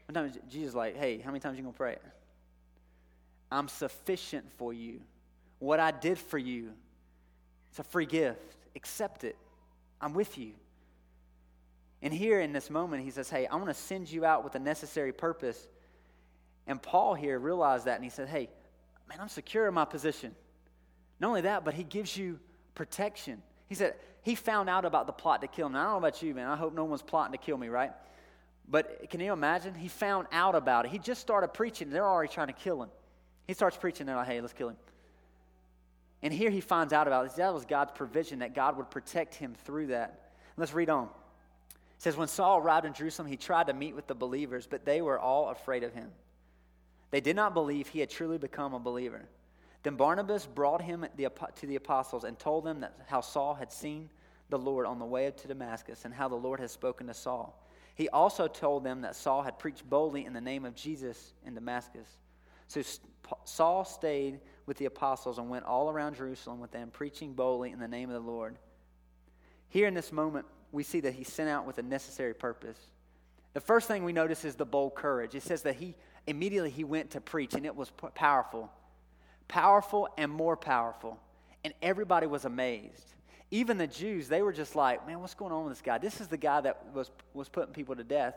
Sometimes 0.05 0.37
Jesus 0.49 0.73
like, 0.73 0.95
hey, 0.95 1.19
how 1.19 1.31
many 1.31 1.41
times 1.41 1.57
you 1.57 1.63
to 1.65 1.71
pray 1.71 1.93
it? 1.93 2.01
I'm 3.51 3.67
sufficient 3.67 4.45
for 4.57 4.73
you. 4.73 5.01
What 5.59 5.79
I 5.79 5.91
did 5.91 6.17
for 6.17 6.37
you, 6.37 6.71
it's 7.69 7.79
a 7.79 7.83
free 7.83 8.05
gift. 8.05 8.55
Accept 8.75 9.25
it. 9.25 9.35
I'm 9.99 10.13
with 10.13 10.37
you. 10.37 10.51
And 12.01 12.13
here 12.13 12.39
in 12.39 12.53
this 12.53 12.69
moment, 12.69 13.03
he 13.03 13.11
says, 13.11 13.29
hey, 13.29 13.47
I 13.47 13.55
want 13.55 13.67
to 13.67 13.73
send 13.73 14.09
you 14.09 14.23
out 14.23 14.43
with 14.43 14.55
a 14.55 14.59
necessary 14.59 15.11
purpose 15.11 15.67
and 16.67 16.81
Paul 16.81 17.13
here 17.13 17.39
realized 17.39 17.85
that 17.85 17.95
and 17.95 18.03
he 18.03 18.09
said, 18.09 18.27
Hey, 18.27 18.49
man, 19.09 19.19
I'm 19.21 19.29
secure 19.29 19.67
in 19.67 19.73
my 19.73 19.85
position. 19.85 20.35
Not 21.19 21.29
only 21.29 21.41
that, 21.41 21.65
but 21.65 21.73
he 21.73 21.83
gives 21.83 22.15
you 22.15 22.39
protection. 22.75 23.41
He 23.67 23.75
said, 23.75 23.95
He 24.21 24.35
found 24.35 24.69
out 24.69 24.85
about 24.85 25.07
the 25.07 25.13
plot 25.13 25.41
to 25.41 25.47
kill 25.47 25.67
him. 25.67 25.73
Now, 25.73 25.79
I 25.79 25.83
don't 25.85 25.93
know 25.93 26.07
about 26.07 26.21
you, 26.21 26.35
man. 26.35 26.47
I 26.47 26.55
hope 26.55 26.73
no 26.73 26.85
one's 26.85 27.01
plotting 27.01 27.31
to 27.31 27.37
kill 27.37 27.57
me, 27.57 27.69
right? 27.69 27.91
But 28.69 29.09
can 29.09 29.21
you 29.21 29.31
imagine? 29.31 29.73
He 29.73 29.87
found 29.87 30.27
out 30.31 30.55
about 30.55 30.85
it. 30.85 30.91
He 30.91 30.99
just 30.99 31.21
started 31.21 31.49
preaching. 31.49 31.89
They're 31.89 32.07
already 32.07 32.31
trying 32.31 32.47
to 32.47 32.53
kill 32.53 32.83
him. 32.83 32.89
He 33.47 33.53
starts 33.53 33.77
preaching. 33.77 34.05
They're 34.05 34.17
like, 34.17 34.27
hey, 34.27 34.41
let's 34.41 34.53
kill 34.53 34.69
him. 34.69 34.77
And 36.21 36.33
here 36.33 36.49
he 36.49 36.59
finds 36.59 36.91
out 36.91 37.07
about 37.07 37.25
it. 37.25 37.35
That 37.35 37.53
was 37.53 37.63
God's 37.63 37.91
provision 37.93 38.39
that 38.39 38.53
God 38.53 38.75
would 38.75 38.89
protect 38.89 39.35
him 39.35 39.55
through 39.65 39.87
that. 39.87 40.31
Let's 40.57 40.73
read 40.73 40.89
on. 40.89 41.05
It 41.05 42.01
says, 42.01 42.17
When 42.17 42.27
Saul 42.27 42.57
arrived 42.57 42.85
in 42.85 42.93
Jerusalem, 42.93 43.27
he 43.27 43.37
tried 43.37 43.67
to 43.67 43.73
meet 43.73 43.95
with 43.95 44.07
the 44.07 44.15
believers, 44.15 44.67
but 44.69 44.83
they 44.83 45.01
were 45.01 45.19
all 45.19 45.49
afraid 45.49 45.83
of 45.83 45.93
him. 45.93 46.09
They 47.11 47.21
did 47.21 47.35
not 47.35 47.53
believe 47.53 47.87
he 47.87 47.99
had 47.99 48.09
truly 48.09 48.37
become 48.37 48.73
a 48.73 48.79
believer. 48.79 49.27
Then 49.83 49.95
Barnabas 49.95 50.45
brought 50.45 50.81
him 50.81 51.05
to 51.15 51.65
the 51.65 51.75
apostles 51.75 52.23
and 52.23 52.37
told 52.37 52.65
them 52.65 52.81
that 52.81 52.97
how 53.07 53.21
Saul 53.21 53.53
had 53.53 53.71
seen 53.71 54.09
the 54.49 54.57
Lord 54.57 54.85
on 54.85 54.99
the 54.99 55.05
way 55.05 55.31
to 55.31 55.47
Damascus 55.47 56.05
and 56.05 56.13
how 56.13 56.27
the 56.27 56.35
Lord 56.35 56.59
had 56.59 56.69
spoken 56.69 57.07
to 57.07 57.13
Saul. 57.13 57.63
He 57.95 58.09
also 58.09 58.47
told 58.47 58.83
them 58.83 59.01
that 59.01 59.15
Saul 59.15 59.41
had 59.41 59.57
preached 59.59 59.89
boldly 59.89 60.25
in 60.25 60.33
the 60.33 60.41
name 60.41 60.65
of 60.65 60.75
Jesus 60.75 61.33
in 61.45 61.55
Damascus. 61.55 62.07
So 62.67 62.81
Saul 63.45 63.85
stayed 63.85 64.39
with 64.65 64.77
the 64.77 64.85
apostles 64.85 65.37
and 65.37 65.49
went 65.49 65.65
all 65.65 65.89
around 65.89 66.15
Jerusalem 66.15 66.59
with 66.59 66.71
them, 66.71 66.89
preaching 66.91 67.33
boldly 67.33 67.71
in 67.71 67.79
the 67.79 67.87
name 67.87 68.09
of 68.09 68.13
the 68.13 68.31
Lord. 68.31 68.57
Here 69.69 69.87
in 69.87 69.93
this 69.93 70.11
moment, 70.11 70.45
we 70.71 70.83
see 70.83 70.99
that 70.99 71.13
he 71.13 71.23
sent 71.23 71.49
out 71.49 71.65
with 71.65 71.77
a 71.77 71.83
necessary 71.83 72.33
purpose. 72.33 72.77
The 73.53 73.61
first 73.61 73.87
thing 73.87 74.03
we 74.03 74.13
notice 74.13 74.45
is 74.45 74.55
the 74.55 74.65
bold 74.65 74.95
courage. 74.95 75.33
It 75.33 75.43
says 75.43 75.61
that 75.63 75.75
he 75.75 75.95
immediately 76.27 76.69
he 76.69 76.83
went 76.83 77.11
to 77.11 77.21
preach, 77.21 77.53
and 77.53 77.65
it 77.65 77.75
was 77.75 77.91
powerful. 78.13 78.69
Powerful 79.47 80.09
and 80.17 80.31
more 80.31 80.57
powerful. 80.57 81.19
And 81.63 81.73
everybody 81.81 82.27
was 82.27 82.45
amazed. 82.45 83.03
Even 83.49 83.77
the 83.77 83.87
Jews, 83.87 84.27
they 84.27 84.41
were 84.41 84.51
just 84.51 84.75
like, 84.75 85.07
man, 85.07 85.21
what's 85.21 85.33
going 85.33 85.53
on 85.53 85.63
with 85.63 85.73
this 85.73 85.81
guy? 85.81 85.97
This 85.97 86.19
is 86.19 86.27
the 86.27 86.37
guy 86.37 86.61
that 86.61 86.93
was, 86.93 87.09
was 87.33 87.47
putting 87.47 87.73
people 87.73 87.95
to 87.95 88.03
death. 88.03 88.35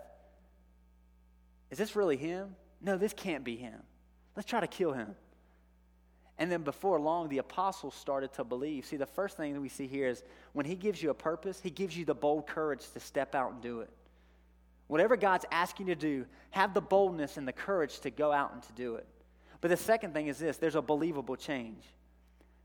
Is 1.71 1.79
this 1.79 1.97
really 1.97 2.17
him? 2.17 2.55
No, 2.81 2.97
this 2.97 3.13
can't 3.13 3.45
be 3.45 3.57
him. 3.57 3.81
Let's 4.37 4.49
try 4.49 4.61
to 4.61 4.67
kill 4.67 4.93
him. 4.93 5.15
And 6.39 6.51
then 6.51 6.63
before 6.63 6.99
long, 6.99 7.29
the 7.29 7.39
apostles 7.39 7.95
started 7.95 8.33
to 8.35 8.45
believe. 8.45 8.87
See, 8.87 8.97
the 8.97 9.05
first 9.05 9.37
thing 9.37 9.53
that 9.53 9.61
we 9.61 9.69
see 9.69 9.87
here 9.87 10.09
is 10.09 10.23
when 10.55 10.65
he 10.65 10.75
gives 10.75 11.03
you 11.03 11.11
a 11.11 11.15
purpose, 11.15 11.61
he 11.61 11.71
gives 11.71 11.97
you 11.97 12.07
the 12.07 12.15
bold 12.15 12.47
courage 12.47 12.91
to 12.95 13.01
step 13.01 13.35
out 13.35 13.53
and 13.53 13.61
do 13.61 13.81
it. 13.81 13.91
Whatever 14.91 15.17
God's 15.17 15.45
asking 15.53 15.87
you 15.87 15.95
to 15.95 16.01
do, 16.01 16.27
have 16.51 16.75
the 16.75 16.81
boldness 16.81 17.37
and 17.37 17.47
the 17.47 17.53
courage 17.53 18.01
to 18.01 18.11
go 18.11 18.33
out 18.33 18.53
and 18.55 18.63
to 18.65 18.73
do 18.73 18.97
it. 18.97 19.07
But 19.61 19.69
the 19.69 19.77
second 19.77 20.15
thing 20.15 20.27
is 20.27 20.41
this 20.41 20.57
there's 20.57 20.75
a 20.75 20.83
believable 20.83 21.37
change. 21.37 21.85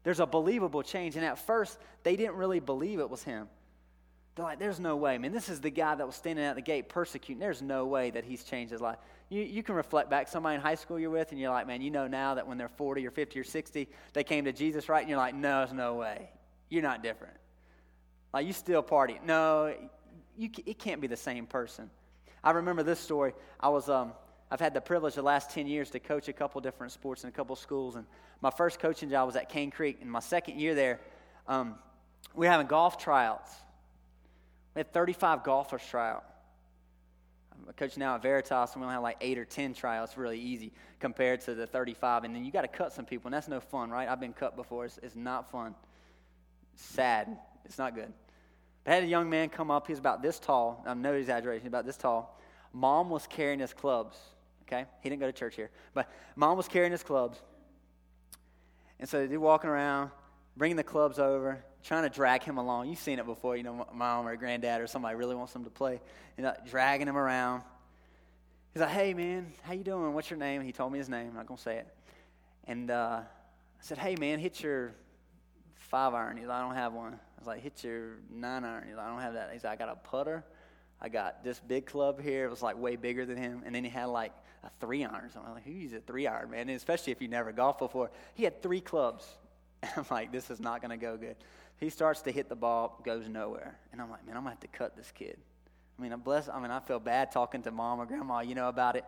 There's 0.01 0.19
a 0.19 0.25
believable 0.25 0.81
change. 0.81 1.17
And 1.17 1.23
at 1.23 1.37
first, 1.37 1.77
they 2.01 2.15
didn't 2.15 2.33
really 2.33 2.59
believe 2.59 2.99
it 2.99 3.11
was 3.11 3.21
him. 3.21 3.47
They're 4.33 4.43
like, 4.43 4.57
there's 4.57 4.79
no 4.79 4.95
way. 4.95 5.13
I 5.13 5.19
mean, 5.19 5.33
this 5.33 5.49
is 5.49 5.61
the 5.61 5.69
guy 5.69 5.93
that 5.93 6.05
was 6.05 6.15
standing 6.15 6.43
at 6.43 6.55
the 6.55 6.63
gate 6.63 6.89
persecuting. 6.89 7.39
There's 7.39 7.61
no 7.61 7.85
way 7.85 8.09
that 8.09 8.25
he's 8.25 8.43
changed 8.43 8.71
his 8.71 8.81
life. 8.81 8.97
You, 9.29 9.43
you 9.43 9.61
can 9.61 9.75
reflect 9.75 10.09
back 10.09 10.27
somebody 10.27 10.55
in 10.55 10.61
high 10.61 10.75
school 10.75 10.97
you're 10.97 11.11
with, 11.11 11.31
and 11.31 11.39
you're 11.39 11.51
like, 11.51 11.67
man, 11.67 11.83
you 11.83 11.91
know 11.91 12.07
now 12.07 12.33
that 12.33 12.47
when 12.47 12.57
they're 12.57 12.69
40 12.69 13.05
or 13.05 13.11
50 13.11 13.39
or 13.39 13.43
60, 13.43 13.87
they 14.13 14.23
came 14.23 14.45
to 14.45 14.51
Jesus, 14.51 14.89
right? 14.89 15.01
And 15.01 15.09
you're 15.09 15.19
like, 15.19 15.35
no, 15.35 15.59
there's 15.59 15.73
no 15.73 15.93
way. 15.93 16.31
You're 16.69 16.81
not 16.81 17.03
different. 17.03 17.35
Like, 18.33 18.47
you 18.47 18.53
still 18.53 18.81
party. 18.81 19.19
No, 19.23 19.73
you, 20.35 20.49
it 20.65 20.79
can't 20.79 21.01
be 21.01 21.07
the 21.07 21.15
same 21.15 21.45
person. 21.45 21.89
I 22.45 22.51
remember 22.51 22.83
this 22.83 22.99
story. 22.99 23.33
I 23.59 23.69
was, 23.69 23.89
um, 23.89 24.13
I've 24.51 24.59
had 24.59 24.75
the 24.75 24.81
privilege 24.81 25.15
the 25.15 25.23
last 25.23 25.49
10 25.49 25.65
years 25.65 25.89
to 25.89 25.99
coach 25.99 26.27
a 26.27 26.33
couple 26.33 26.61
different 26.61 26.93
sports 26.93 27.23
in 27.23 27.29
a 27.29 27.31
couple 27.31 27.55
schools. 27.55 27.95
And 27.95 28.05
my 28.39 28.51
first 28.51 28.79
coaching 28.79 29.09
job 29.09 29.25
was 29.25 29.35
at 29.35 29.49
Cane 29.49 29.71
Creek. 29.71 29.97
In 29.99 30.09
my 30.09 30.19
second 30.19 30.59
year 30.59 30.75
there, 30.75 31.01
um, 31.47 31.73
we 32.35 32.45
were 32.45 32.51
having 32.51 32.67
golf 32.67 32.99
tryouts. 32.99 33.51
We 34.75 34.79
had 34.79 34.93
35 34.93 35.43
golfers 35.43 35.81
try 35.89 36.11
out. 36.11 36.23
I'm 37.51 37.67
a 37.67 37.73
coach 37.73 37.97
now 37.97 38.15
at 38.15 38.21
Veritas, 38.21 38.73
and 38.73 38.81
we 38.81 38.85
only 38.85 38.93
have 38.93 39.01
like 39.01 39.17
eight 39.21 39.39
or 39.39 39.45
10 39.45 39.73
tryouts, 39.73 40.15
really 40.15 40.39
easy 40.39 40.71
compared 40.99 41.41
to 41.41 41.55
the 41.55 41.65
35. 41.65 42.25
And 42.25 42.35
then 42.35 42.45
you 42.45 42.51
got 42.51 42.61
to 42.61 42.67
cut 42.67 42.93
some 42.93 43.05
people, 43.05 43.29
and 43.29 43.33
that's 43.33 43.47
no 43.47 43.59
fun, 43.59 43.89
right? 43.89 44.07
I've 44.07 44.19
been 44.19 44.33
cut 44.33 44.55
before. 44.55 44.85
It's, 44.85 44.99
it's 45.01 45.15
not 45.15 45.49
fun. 45.49 45.73
Sad. 46.75 47.39
It's 47.63 47.79
not 47.79 47.95
good. 47.95 48.13
I 48.85 48.93
had 48.93 49.03
a 49.03 49.07
young 49.07 49.29
man 49.29 49.49
come 49.49 49.71
up. 49.71 49.87
He 49.87 49.93
was 49.93 49.99
about 49.99 50.21
this 50.21 50.39
tall. 50.39 50.83
I'm 50.85 51.01
no 51.01 51.13
exaggeration, 51.13 51.67
about 51.67 51.85
this 51.85 51.97
tall. 51.97 52.39
Mom 52.71 53.09
was 53.09 53.25
carrying 53.27 53.59
his 53.59 53.73
clubs. 53.73 54.17
Okay? 54.63 54.85
He 55.01 55.09
didn't 55.09 55.21
go 55.21 55.27
to 55.27 55.33
church 55.33 55.55
here. 55.55 55.71
But 55.93 56.09
mom 56.35 56.57
was 56.57 56.67
carrying 56.67 56.91
his 56.91 57.03
clubs. 57.03 57.39
And 58.99 59.09
so 59.09 59.25
they're 59.27 59.39
walking 59.39 59.69
around, 59.69 60.11
bringing 60.55 60.77
the 60.77 60.83
clubs 60.83 61.19
over, 61.19 61.63
trying 61.83 62.03
to 62.03 62.09
drag 62.09 62.43
him 62.43 62.57
along. 62.57 62.89
You've 62.89 62.99
seen 62.99 63.19
it 63.19 63.25
before, 63.25 63.57
you 63.57 63.63
know, 63.63 63.87
mom 63.93 64.27
or 64.27 64.35
granddad 64.35 64.81
or 64.81 64.87
somebody 64.87 65.15
really 65.15 65.35
wants 65.35 65.55
him 65.55 65.63
to 65.63 65.69
play. 65.69 65.99
You 66.37 66.43
know, 66.43 66.53
dragging 66.69 67.07
him 67.07 67.17
around. 67.17 67.63
He's 68.73 68.81
like, 68.81 68.91
hey, 68.91 69.13
man, 69.13 69.53
how 69.63 69.73
you 69.73 69.83
doing? 69.83 70.13
What's 70.13 70.29
your 70.29 70.39
name? 70.39 70.61
He 70.61 70.71
told 70.71 70.91
me 70.91 70.99
his 70.99 71.09
name. 71.09 71.29
I'm 71.29 71.35
not 71.35 71.47
to 71.47 71.57
say 71.57 71.77
it. 71.77 71.87
And 72.67 72.91
uh, 72.91 73.21
I 73.21 73.81
said, 73.81 73.97
hey, 73.97 74.15
man, 74.15 74.39
hit 74.39 74.61
your 74.61 74.93
five 75.85 76.13
iron. 76.13 76.37
He's 76.37 76.47
like, 76.47 76.57
I 76.57 76.61
don't 76.61 76.75
have 76.75 76.93
one. 76.93 77.13
I 77.13 77.39
was 77.39 77.47
like, 77.47 77.61
hit 77.61 77.83
your 77.83 78.17
nine 78.31 78.63
iron. 78.63 78.83
He's 78.87 78.95
like, 78.95 79.05
I 79.05 79.09
don't 79.09 79.21
have 79.21 79.33
that. 79.33 79.49
He's 79.53 79.63
like, 79.63 79.73
I 79.81 79.85
got 79.85 79.89
a 79.89 79.95
putter. 79.95 80.43
I 81.01 81.09
got 81.09 81.43
this 81.43 81.59
big 81.59 81.85
club 81.85 82.21
here. 82.21 82.45
It 82.45 82.49
was 82.49 82.61
like 82.61 82.77
way 82.77 82.95
bigger 82.95 83.25
than 83.25 83.37
him. 83.37 83.63
And 83.65 83.75
then 83.75 83.83
he 83.83 83.89
had 83.89 84.05
like 84.05 84.33
a 84.63 84.69
three 84.79 85.03
iron 85.03 85.25
or 85.25 85.29
something. 85.29 85.49
I'm 85.49 85.55
like, 85.55 85.65
who 85.65 85.71
uses 85.71 85.97
a 85.97 86.01
three 86.01 86.27
iron, 86.27 86.51
man? 86.51 86.61
And 86.61 86.71
especially 86.71 87.11
if 87.11 87.21
you 87.21 87.27
never 87.27 87.51
golfed 87.51 87.79
before. 87.79 88.11
He 88.33 88.43
had 88.43 88.61
three 88.61 88.81
clubs. 88.81 89.25
And 89.83 89.91
I'm 89.97 90.05
like, 90.09 90.31
this 90.31 90.49
is 90.49 90.59
not 90.59 90.81
going 90.81 90.89
to 90.89 90.97
go 90.97 91.15
good. 91.15 91.35
He 91.79 91.91
starts 91.91 92.23
to 92.23 92.31
hit 92.31 92.49
the 92.49 92.55
ball, 92.55 92.99
goes 93.05 93.27
nowhere. 93.27 93.77
And 93.91 94.01
I'm 94.01 94.09
like, 94.09 94.25
man, 94.25 94.35
I'm 94.35 94.43
going 94.43 94.55
to 94.55 94.61
have 94.61 94.71
to 94.71 94.77
cut 94.77 94.95
this 94.95 95.11
kid. 95.11 95.37
I 95.99 96.01
mean, 96.01 96.11
I 96.11 96.15
bless, 96.15 96.49
I 96.49 96.59
mean, 96.59 96.71
I 96.71 96.79
feel 96.79 96.99
bad 96.99 97.31
talking 97.31 97.61
to 97.63 97.71
mom 97.71 97.99
or 97.99 98.07
grandma, 98.07 98.39
you 98.39 98.55
know, 98.55 98.67
about 98.67 98.95
it. 98.95 99.05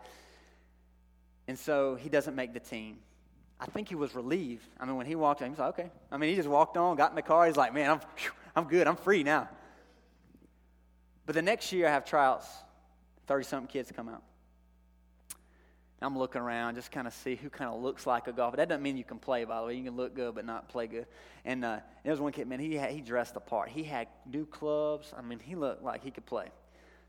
And 1.48 1.58
so 1.58 1.96
he 1.96 2.08
doesn't 2.08 2.36
make 2.36 2.54
the 2.54 2.60
team. 2.60 2.98
I 3.60 3.66
think 3.66 3.88
he 3.88 3.94
was 3.94 4.14
relieved. 4.14 4.64
I 4.78 4.84
mean, 4.84 4.96
when 4.96 5.06
he 5.06 5.16
walked 5.16 5.40
in, 5.40 5.46
he 5.46 5.50
was 5.50 5.58
like, 5.58 5.78
okay. 5.78 5.90
I 6.12 6.16
mean, 6.16 6.30
he 6.30 6.36
just 6.36 6.48
walked 6.48 6.76
on, 6.76 6.96
got 6.96 7.10
in 7.10 7.16
the 7.16 7.22
car. 7.22 7.46
He's 7.46 7.56
like, 7.56 7.74
man, 7.74 7.90
I'm, 7.90 8.00
I'm 8.54 8.64
good. 8.64 8.86
I'm 8.86 8.96
free 8.96 9.22
now. 9.22 9.48
But 11.26 11.34
the 11.34 11.42
next 11.42 11.72
year, 11.72 11.86
I 11.86 11.90
have 11.90 12.04
tryouts. 12.04 12.46
30 13.26 13.44
something 13.44 13.68
kids 13.68 13.92
come 13.94 14.08
out. 14.08 14.22
I'm 16.00 16.16
looking 16.16 16.40
around, 16.40 16.76
just 16.76 16.92
kind 16.92 17.08
of 17.08 17.12
see 17.12 17.34
who 17.34 17.50
kind 17.50 17.68
of 17.68 17.82
looks 17.82 18.06
like 18.06 18.28
a 18.28 18.32
golfer. 18.32 18.56
That 18.56 18.68
doesn't 18.68 18.82
mean 18.82 18.96
you 18.96 19.02
can 19.02 19.18
play, 19.18 19.44
by 19.44 19.60
the 19.60 19.66
way. 19.66 19.74
You 19.74 19.82
can 19.82 19.96
look 19.96 20.14
good 20.14 20.36
but 20.36 20.44
not 20.44 20.68
play 20.68 20.86
good. 20.86 21.06
And 21.44 21.64
uh, 21.64 21.80
there 22.04 22.12
was 22.12 22.20
one 22.20 22.30
kid, 22.30 22.46
man, 22.46 22.60
he, 22.60 22.76
had, 22.76 22.92
he 22.92 23.00
dressed 23.00 23.34
the 23.34 23.40
part. 23.40 23.68
He 23.68 23.82
had 23.82 24.06
new 24.24 24.46
clubs. 24.46 25.12
I 25.16 25.22
mean, 25.22 25.40
he 25.40 25.56
looked 25.56 25.82
like 25.82 26.04
he 26.04 26.12
could 26.12 26.24
play. 26.24 26.46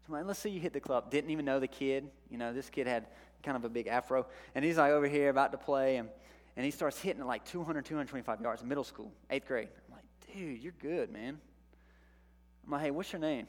So 0.08 0.16
I'm 0.16 0.26
let's 0.26 0.40
see 0.40 0.50
you 0.50 0.60
hit 0.60 0.74
the 0.74 0.80
club. 0.80 1.12
Didn't 1.12 1.30
even 1.30 1.46
know 1.46 1.60
the 1.60 1.68
kid. 1.68 2.10
You 2.32 2.40
know, 2.40 2.52
this 2.52 2.72
kid 2.72 2.88
had 2.88 3.06
kind 3.44 3.56
of 3.56 3.64
a 3.64 3.70
big 3.70 3.86
afro. 3.86 4.26
And 4.56 4.66
he's 4.66 4.78
like 4.78 4.92
over 4.92 5.08
here 5.08 5.30
about 5.30 5.52
to 5.52 5.60
play, 5.60 5.98
and, 5.98 6.10
and 6.60 6.66
he 6.66 6.72
starts 6.72 7.00
hitting 7.00 7.22
at 7.22 7.26
like 7.26 7.46
200, 7.46 7.86
225 7.86 8.42
yards, 8.42 8.66
middle 8.66 8.84
school, 8.84 9.14
eighth 9.30 9.48
grade. 9.48 9.70
I'm 9.88 9.96
like, 9.96 10.04
dude, 10.36 10.62
you're 10.62 10.74
good, 10.82 11.10
man. 11.10 11.40
I'm 12.66 12.72
like, 12.74 12.82
hey, 12.82 12.92
what's 12.92 13.14
your 13.14 13.22
name? 13.22 13.48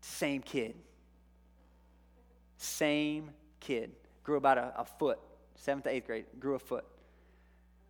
Same 0.00 0.42
kid. 0.42 0.74
Same 2.56 3.30
kid 3.60 3.92
grew 4.24 4.36
about 4.36 4.58
a, 4.58 4.72
a 4.78 4.84
foot, 4.84 5.20
seventh 5.54 5.84
to 5.84 5.90
eighth 5.90 6.06
grade, 6.06 6.24
grew 6.40 6.56
a 6.56 6.58
foot. 6.58 6.84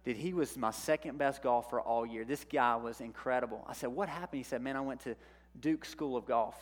Dude, 0.05 0.19
he 0.19 0.35
was 0.35 0.59
my 0.59 0.73
second 0.73 1.17
best 1.17 1.43
golfer 1.43 1.81
all 1.81 2.05
year. 2.05 2.27
This 2.27 2.45
guy 2.45 2.77
was 2.77 3.01
incredible. 3.01 3.65
I 3.67 3.73
said, 3.73 3.89
What 3.89 4.11
happened? 4.11 4.41
He 4.41 4.45
said, 4.45 4.61
Man, 4.61 4.77
I 4.77 4.83
went 4.83 5.01
to 5.05 5.17
Duke 5.59 5.87
School 5.87 6.19
of 6.19 6.27
Golf. 6.27 6.55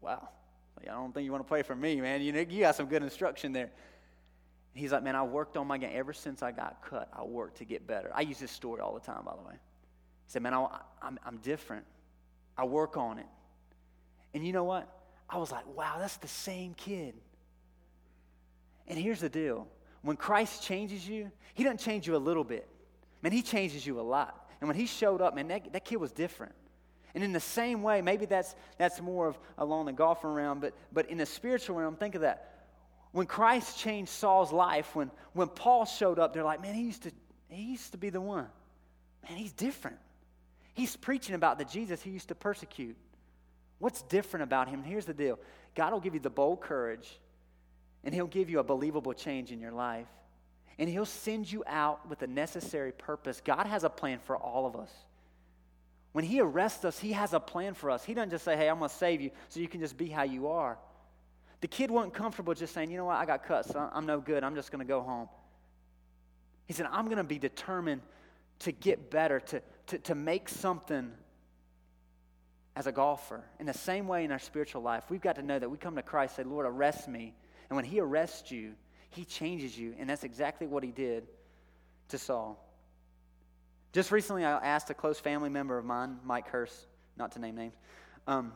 Wow. 0.00 0.28
I 0.80 0.86
don't 0.86 1.14
think 1.14 1.24
you 1.24 1.30
want 1.30 1.44
to 1.44 1.48
play 1.48 1.62
for 1.62 1.76
me, 1.76 2.00
man. 2.00 2.20
You, 2.20 2.32
know, 2.32 2.40
you 2.40 2.62
got 2.62 2.74
some 2.74 2.86
good 2.86 3.04
instruction 3.04 3.52
there. 3.52 3.70
He's 4.78 4.92
like, 4.92 5.02
Man, 5.02 5.16
I 5.16 5.22
worked 5.22 5.56
on 5.56 5.66
my 5.66 5.78
game. 5.78 5.90
Ever 5.92 6.12
since 6.12 6.42
I 6.42 6.52
got 6.52 6.82
cut, 6.82 7.08
I 7.12 7.24
worked 7.24 7.58
to 7.58 7.64
get 7.64 7.86
better. 7.86 8.10
I 8.14 8.22
use 8.22 8.38
this 8.38 8.52
story 8.52 8.80
all 8.80 8.94
the 8.94 9.00
time, 9.00 9.22
by 9.24 9.32
the 9.32 9.42
way. 9.42 9.54
He 9.54 10.30
said, 10.32 10.42
Man, 10.42 10.54
I, 10.54 10.66
I'm, 11.02 11.18
I'm 11.24 11.38
different. 11.38 11.84
I 12.56 12.64
work 12.64 12.96
on 12.96 13.18
it. 13.18 13.26
And 14.34 14.46
you 14.46 14.52
know 14.52 14.64
what? 14.64 14.88
I 15.28 15.38
was 15.38 15.50
like, 15.50 15.66
Wow, 15.76 15.96
that's 15.98 16.16
the 16.18 16.28
same 16.28 16.74
kid. 16.74 17.14
And 18.86 18.98
here's 18.98 19.20
the 19.20 19.28
deal 19.28 19.68
when 20.02 20.16
Christ 20.16 20.62
changes 20.62 21.06
you, 21.08 21.30
he 21.54 21.64
doesn't 21.64 21.80
change 21.80 22.06
you 22.06 22.16
a 22.16 22.18
little 22.18 22.44
bit. 22.44 22.68
Man, 23.22 23.32
he 23.32 23.42
changes 23.42 23.86
you 23.86 23.98
a 23.98 24.02
lot. 24.02 24.48
And 24.60 24.68
when 24.68 24.76
he 24.76 24.86
showed 24.86 25.20
up, 25.20 25.34
man, 25.34 25.48
that, 25.48 25.72
that 25.72 25.84
kid 25.84 25.96
was 25.96 26.12
different. 26.12 26.54
And 27.14 27.24
in 27.24 27.32
the 27.32 27.40
same 27.40 27.82
way, 27.82 28.00
maybe 28.00 28.26
that's, 28.26 28.54
that's 28.76 29.00
more 29.00 29.26
of 29.26 29.38
along 29.56 29.86
the 29.86 29.92
golfing 29.92 30.30
realm, 30.30 30.60
but, 30.60 30.74
but 30.92 31.10
in 31.10 31.18
the 31.18 31.26
spiritual 31.26 31.76
realm, 31.76 31.96
think 31.96 32.14
of 32.14 32.20
that. 32.20 32.57
When 33.12 33.26
Christ 33.26 33.78
changed 33.78 34.10
Saul's 34.10 34.52
life, 34.52 34.94
when, 34.94 35.10
when 35.32 35.48
Paul 35.48 35.86
showed 35.86 36.18
up, 36.18 36.32
they're 36.32 36.44
like, 36.44 36.60
man, 36.60 36.74
he 36.74 36.82
used, 36.82 37.04
to, 37.04 37.12
he 37.48 37.62
used 37.62 37.92
to 37.92 37.98
be 37.98 38.10
the 38.10 38.20
one. 38.20 38.46
Man, 39.28 39.38
he's 39.38 39.52
different. 39.52 39.96
He's 40.74 40.94
preaching 40.94 41.34
about 41.34 41.58
the 41.58 41.64
Jesus 41.64 42.02
he 42.02 42.10
used 42.10 42.28
to 42.28 42.34
persecute. 42.34 42.96
What's 43.78 44.02
different 44.02 44.44
about 44.44 44.68
him? 44.68 44.82
Here's 44.82 45.06
the 45.06 45.14
deal 45.14 45.38
God 45.74 45.92
will 45.92 46.00
give 46.00 46.14
you 46.14 46.20
the 46.20 46.30
bold 46.30 46.60
courage 46.60 47.18
and 48.04 48.14
He'll 48.14 48.26
give 48.26 48.50
you 48.50 48.58
a 48.58 48.64
believable 48.64 49.12
change 49.12 49.52
in 49.52 49.60
your 49.60 49.72
life. 49.72 50.06
And 50.78 50.88
He'll 50.88 51.04
send 51.04 51.50
you 51.50 51.64
out 51.66 52.08
with 52.08 52.20
the 52.20 52.26
necessary 52.26 52.92
purpose. 52.92 53.42
God 53.44 53.66
has 53.66 53.84
a 53.84 53.90
plan 53.90 54.18
for 54.20 54.36
all 54.36 54.66
of 54.66 54.76
us. 54.76 54.90
When 56.12 56.24
He 56.24 56.40
arrests 56.40 56.84
us, 56.84 56.98
He 56.98 57.12
has 57.12 57.32
a 57.32 57.40
plan 57.40 57.74
for 57.74 57.90
us. 57.90 58.04
He 58.04 58.14
doesn't 58.14 58.30
just 58.30 58.44
say, 58.44 58.56
hey, 58.56 58.68
I'm 58.68 58.78
going 58.78 58.88
to 58.88 58.96
save 58.96 59.20
you 59.20 59.30
so 59.48 59.60
you 59.60 59.68
can 59.68 59.80
just 59.80 59.96
be 59.96 60.08
how 60.08 60.22
you 60.22 60.48
are. 60.48 60.78
The 61.60 61.68
kid 61.68 61.90
wasn't 61.90 62.14
comfortable 62.14 62.54
just 62.54 62.72
saying, 62.72 62.90
you 62.90 62.96
know 62.96 63.06
what, 63.06 63.16
I 63.16 63.26
got 63.26 63.44
cut, 63.44 63.66
so 63.66 63.90
I'm 63.92 64.06
no 64.06 64.20
good. 64.20 64.44
I'm 64.44 64.54
just 64.54 64.70
going 64.70 64.84
to 64.84 64.88
go 64.88 65.00
home. 65.00 65.28
He 66.66 66.72
said, 66.72 66.86
I'm 66.90 67.06
going 67.06 67.18
to 67.18 67.24
be 67.24 67.38
determined 67.38 68.02
to 68.60 68.72
get 68.72 69.10
better, 69.10 69.40
to, 69.40 69.62
to, 69.88 69.98
to 69.98 70.14
make 70.14 70.48
something 70.48 71.12
as 72.76 72.86
a 72.86 72.92
golfer. 72.92 73.44
In 73.58 73.66
the 73.66 73.74
same 73.74 74.06
way 74.06 74.24
in 74.24 74.30
our 74.30 74.38
spiritual 74.38 74.82
life, 74.82 75.04
we've 75.08 75.20
got 75.20 75.36
to 75.36 75.42
know 75.42 75.58
that 75.58 75.68
we 75.68 75.78
come 75.78 75.96
to 75.96 76.02
Christ, 76.02 76.36
say, 76.36 76.44
Lord, 76.44 76.66
arrest 76.66 77.08
me 77.08 77.34
and 77.68 77.76
when 77.76 77.84
he 77.84 78.00
arrests 78.00 78.50
you, 78.50 78.74
he 79.10 79.24
changes 79.24 79.78
you. 79.78 79.94
And 79.98 80.08
that's 80.08 80.24
exactly 80.24 80.66
what 80.66 80.82
he 80.82 80.90
did 80.90 81.26
to 82.08 82.18
Saul. 82.18 82.64
Just 83.92 84.10
recently, 84.10 84.44
I 84.44 84.52
asked 84.58 84.90
a 84.90 84.94
close 84.94 85.18
family 85.18 85.50
member 85.50 85.78
of 85.78 85.84
mine, 85.84 86.18
Mike 86.24 86.48
Hurst, 86.48 86.74
not 87.16 87.32
to 87.32 87.38
name 87.38 87.56
names, 87.56 87.74
um, 88.26 88.52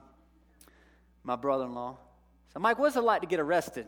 my 1.24 1.36
brother 1.36 1.64
in 1.64 1.74
law. 1.74 1.96
So, 2.52 2.60
Mike, 2.60 2.78
what's 2.78 2.96
it 2.96 3.00
like 3.00 3.22
to 3.22 3.26
get 3.26 3.40
arrested? 3.40 3.86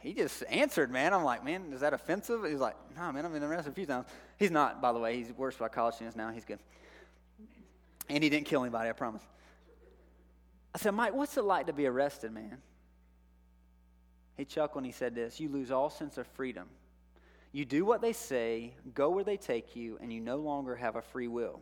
He 0.00 0.14
just 0.14 0.42
answered, 0.50 0.90
man. 0.90 1.14
I'm 1.14 1.22
like, 1.22 1.44
man, 1.44 1.72
is 1.72 1.80
that 1.80 1.94
offensive? 1.94 2.44
He's 2.44 2.58
like, 2.58 2.74
no, 2.96 3.12
man, 3.12 3.24
I've 3.24 3.32
been 3.32 3.42
arrested 3.44 3.70
a 3.70 3.74
few 3.74 3.86
times. 3.86 4.06
He's 4.36 4.50
not, 4.50 4.82
by 4.82 4.92
the 4.92 4.98
way. 4.98 5.16
He's 5.16 5.32
worse 5.32 5.56
by 5.56 5.68
college 5.68 5.94
students 5.94 6.16
now. 6.16 6.30
He's 6.30 6.44
good. 6.44 6.58
And 8.08 8.24
he 8.24 8.28
didn't 8.28 8.46
kill 8.46 8.62
anybody, 8.62 8.90
I 8.90 8.94
promise. 8.94 9.22
I 10.74 10.78
said, 10.78 10.90
Mike, 10.92 11.14
what's 11.14 11.36
it 11.36 11.44
like 11.44 11.66
to 11.66 11.72
be 11.72 11.86
arrested, 11.86 12.32
man? 12.32 12.58
He 14.36 14.44
chuckled 14.44 14.82
and 14.82 14.86
he 14.86 14.92
said 14.92 15.14
this 15.14 15.38
You 15.38 15.48
lose 15.48 15.70
all 15.70 15.88
sense 15.88 16.18
of 16.18 16.26
freedom. 16.28 16.68
You 17.52 17.64
do 17.64 17.84
what 17.84 18.00
they 18.00 18.14
say, 18.14 18.74
go 18.94 19.10
where 19.10 19.24
they 19.24 19.36
take 19.36 19.76
you, 19.76 19.98
and 20.00 20.12
you 20.12 20.20
no 20.20 20.36
longer 20.36 20.74
have 20.74 20.96
a 20.96 21.02
free 21.02 21.28
will. 21.28 21.60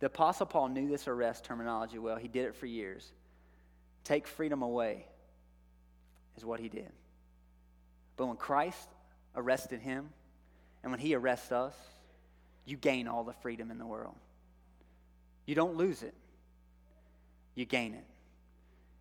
The 0.00 0.06
Apostle 0.06 0.46
Paul 0.46 0.68
knew 0.68 0.88
this 0.88 1.08
arrest 1.08 1.44
terminology 1.44 1.98
well. 1.98 2.16
He 2.16 2.28
did 2.28 2.46
it 2.46 2.56
for 2.56 2.66
years. 2.66 3.10
Take 4.02 4.26
freedom 4.26 4.62
away 4.62 5.06
is 6.36 6.44
what 6.44 6.60
he 6.60 6.68
did. 6.68 6.90
But 8.16 8.26
when 8.26 8.36
Christ 8.36 8.88
arrested 9.34 9.80
him, 9.80 10.10
and 10.82 10.92
when 10.92 11.00
he 11.00 11.14
arrests 11.14 11.52
us, 11.52 11.74
you 12.66 12.76
gain 12.76 13.08
all 13.08 13.24
the 13.24 13.32
freedom 13.32 13.70
in 13.70 13.78
the 13.78 13.86
world. 13.86 14.14
You 15.46 15.54
don't 15.54 15.76
lose 15.76 16.02
it, 16.02 16.14
you 17.54 17.64
gain 17.64 17.94
it. 17.94 18.04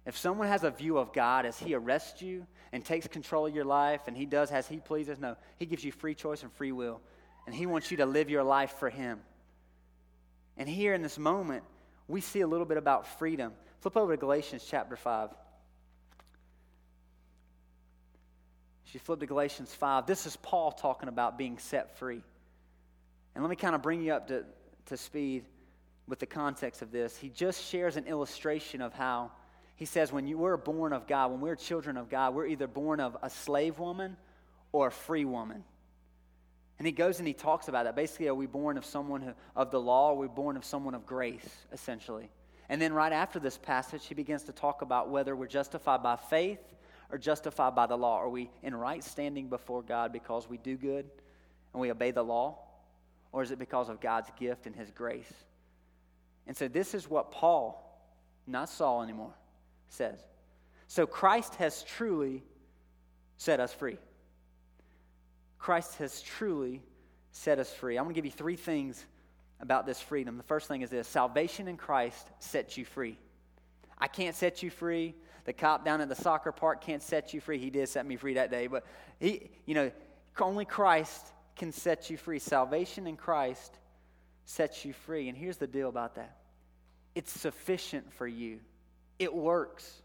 If 0.05 0.17
someone 0.17 0.47
has 0.49 0.63
a 0.63 0.71
view 0.71 0.97
of 0.97 1.13
God 1.13 1.45
as 1.45 1.57
he 1.57 1.73
arrests 1.73 2.21
you 2.21 2.45
and 2.73 2.83
takes 2.83 3.07
control 3.07 3.47
of 3.47 3.55
your 3.55 3.63
life 3.63 4.01
and 4.07 4.17
he 4.17 4.25
does 4.25 4.51
as 4.51 4.67
he 4.67 4.77
pleases, 4.77 5.17
no, 5.17 5.37
he 5.57 5.65
gives 5.65 5.83
you 5.83 5.93
free 5.93 6.13
choice 6.13 6.43
and 6.43 6.51
free 6.51 6.73
will. 6.73 6.99
And 7.45 7.55
he 7.55 7.65
wants 7.65 7.89
you 7.89 7.97
to 7.97 8.05
live 8.05 8.29
your 8.29 8.43
life 8.43 8.75
for 8.79 8.89
him. 8.89 9.19
And 10.57 10.69
here 10.69 10.93
in 10.93 11.01
this 11.01 11.17
moment, 11.17 11.63
we 12.07 12.21
see 12.21 12.41
a 12.41 12.47
little 12.47 12.65
bit 12.65 12.77
about 12.77 13.19
freedom. 13.19 13.53
Flip 13.81 13.97
over 13.97 14.13
to 14.13 14.19
Galatians 14.19 14.65
chapter 14.69 14.95
5. 14.95 15.29
If 18.85 18.93
you 18.93 18.99
flip 18.99 19.19
to 19.21 19.25
Galatians 19.25 19.73
5, 19.73 20.05
this 20.05 20.27
is 20.27 20.35
Paul 20.37 20.71
talking 20.71 21.09
about 21.09 21.37
being 21.37 21.57
set 21.57 21.97
free. 21.97 22.21
And 23.33 23.43
let 23.43 23.49
me 23.49 23.55
kind 23.55 23.73
of 23.73 23.81
bring 23.81 24.03
you 24.03 24.13
up 24.13 24.27
to, 24.27 24.45
to 24.87 24.97
speed 24.97 25.45
with 26.07 26.19
the 26.19 26.25
context 26.25 26.81
of 26.81 26.91
this. 26.91 27.17
He 27.17 27.29
just 27.29 27.63
shares 27.65 27.97
an 27.97 28.05
illustration 28.05 28.81
of 28.81 28.93
how 28.93 29.31
he 29.75 29.85
says, 29.85 30.11
when 30.11 30.27
you 30.27 30.37
were 30.37 30.55
born 30.57 30.93
of 30.93 31.07
God, 31.07 31.31
when 31.31 31.41
we're 31.41 31.55
children 31.55 31.97
of 31.97 32.09
God, 32.09 32.35
we're 32.35 32.45
either 32.45 32.67
born 32.67 32.99
of 32.99 33.17
a 33.23 33.29
slave 33.29 33.79
woman 33.79 34.15
or 34.71 34.87
a 34.87 34.91
free 34.91 35.25
woman. 35.25 35.63
And 36.79 36.87
he 36.87 36.91
goes 36.91 37.19
and 37.19 37.27
he 37.27 37.33
talks 37.33 37.67
about 37.67 37.85
that. 37.85 37.95
Basically, 37.95 38.27
are 38.27 38.35
we 38.35 38.47
born 38.47 38.77
of 38.77 38.85
someone 38.85 39.21
who, 39.21 39.33
of 39.55 39.71
the 39.71 39.79
law, 39.79 40.09
or 40.09 40.13
are 40.13 40.15
we 40.15 40.27
born 40.27 40.57
of 40.57 40.65
someone 40.65 40.95
of 40.95 41.05
grace, 41.05 41.47
essentially? 41.71 42.29
And 42.69 42.81
then 42.81 42.93
right 42.93 43.13
after 43.13 43.39
this 43.39 43.57
passage, 43.57 44.05
he 44.07 44.15
begins 44.15 44.43
to 44.43 44.51
talk 44.51 44.81
about 44.81 45.09
whether 45.09 45.35
we're 45.35 45.47
justified 45.47 46.01
by 46.01 46.15
faith 46.15 46.59
or 47.11 47.17
justified 47.17 47.75
by 47.75 47.85
the 47.85 47.97
law. 47.97 48.17
Are 48.17 48.29
we 48.29 48.49
in 48.63 48.75
right 48.75 49.03
standing 49.03 49.47
before 49.49 49.83
God 49.83 50.11
because 50.11 50.49
we 50.49 50.57
do 50.57 50.75
good 50.75 51.05
and 51.73 51.81
we 51.81 51.91
obey 51.91 52.11
the 52.11 52.23
law? 52.23 52.57
Or 53.31 53.43
is 53.43 53.51
it 53.51 53.59
because 53.59 53.89
of 53.89 53.99
God's 53.99 54.29
gift 54.39 54.65
and 54.65 54.75
his 54.75 54.89
grace? 54.91 55.31
And 56.47 56.55
so 56.55 56.67
this 56.67 56.93
is 56.93 57.09
what 57.09 57.31
Paul, 57.31 57.79
not 58.47 58.69
Saul 58.69 59.03
anymore, 59.03 59.33
says. 59.89 60.19
So 60.87 61.05
Christ 61.05 61.55
has 61.55 61.83
truly 61.83 62.43
set 63.37 63.59
us 63.59 63.73
free. 63.73 63.97
Christ 65.63 65.95
has 65.95 66.21
truly 66.21 66.81
set 67.31 67.57
us 67.57 67.73
free. 67.73 67.97
I'm 67.97 68.03
going 68.03 68.13
to 68.13 68.17
give 68.17 68.25
you 68.25 68.31
three 68.31 68.57
things 68.57 69.05
about 69.61 69.85
this 69.85 70.01
freedom. 70.01 70.35
The 70.35 70.43
first 70.43 70.67
thing 70.67 70.81
is 70.81 70.89
this 70.89 71.07
salvation 71.07 71.69
in 71.69 71.77
Christ 71.77 72.27
sets 72.39 72.77
you 72.77 72.83
free. 72.83 73.17
I 73.97 74.09
can't 74.09 74.35
set 74.35 74.61
you 74.61 74.69
free. 74.69 75.15
The 75.45 75.53
cop 75.53 75.85
down 75.85 76.01
at 76.01 76.09
the 76.09 76.15
soccer 76.15 76.51
park 76.51 76.81
can't 76.81 77.01
set 77.01 77.33
you 77.33 77.39
free. 77.39 77.59
He 77.59 77.69
did 77.69 77.87
set 77.87 78.05
me 78.05 78.17
free 78.17 78.33
that 78.33 78.51
day, 78.51 78.67
but 78.67 78.85
he, 79.21 79.51
you 79.65 79.73
know, 79.73 79.89
only 80.37 80.65
Christ 80.65 81.31
can 81.55 81.71
set 81.71 82.09
you 82.09 82.17
free. 82.17 82.39
Salvation 82.39 83.07
in 83.07 83.15
Christ 83.15 83.79
sets 84.43 84.83
you 84.83 84.91
free. 84.91 85.29
And 85.29 85.37
here's 85.37 85.59
the 85.59 85.67
deal 85.67 85.87
about 85.87 86.15
that 86.15 86.35
it's 87.15 87.31
sufficient 87.31 88.11
for 88.11 88.27
you, 88.27 88.59
it 89.17 89.33
works. 89.33 90.01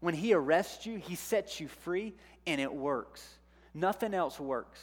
When 0.00 0.12
he 0.12 0.34
arrests 0.34 0.84
you, 0.84 0.98
he 0.98 1.14
sets 1.14 1.58
you 1.58 1.68
free, 1.68 2.12
and 2.46 2.60
it 2.60 2.74
works. 2.74 3.26
Nothing 3.74 4.14
else 4.14 4.38
works. 4.38 4.80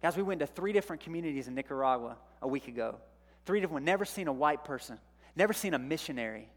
Guys, 0.00 0.16
we 0.16 0.22
went 0.22 0.40
to 0.40 0.46
three 0.46 0.72
different 0.72 1.02
communities 1.02 1.48
in 1.48 1.54
Nicaragua 1.54 2.16
a 2.40 2.48
week 2.48 2.68
ago. 2.68 2.96
Three 3.44 3.60
different, 3.60 3.74
ones. 3.74 3.86
never 3.86 4.04
seen 4.04 4.28
a 4.28 4.32
white 4.32 4.64
person, 4.64 4.98
never 5.34 5.52
seen 5.52 5.74
a 5.74 5.78
missionary. 5.78 6.48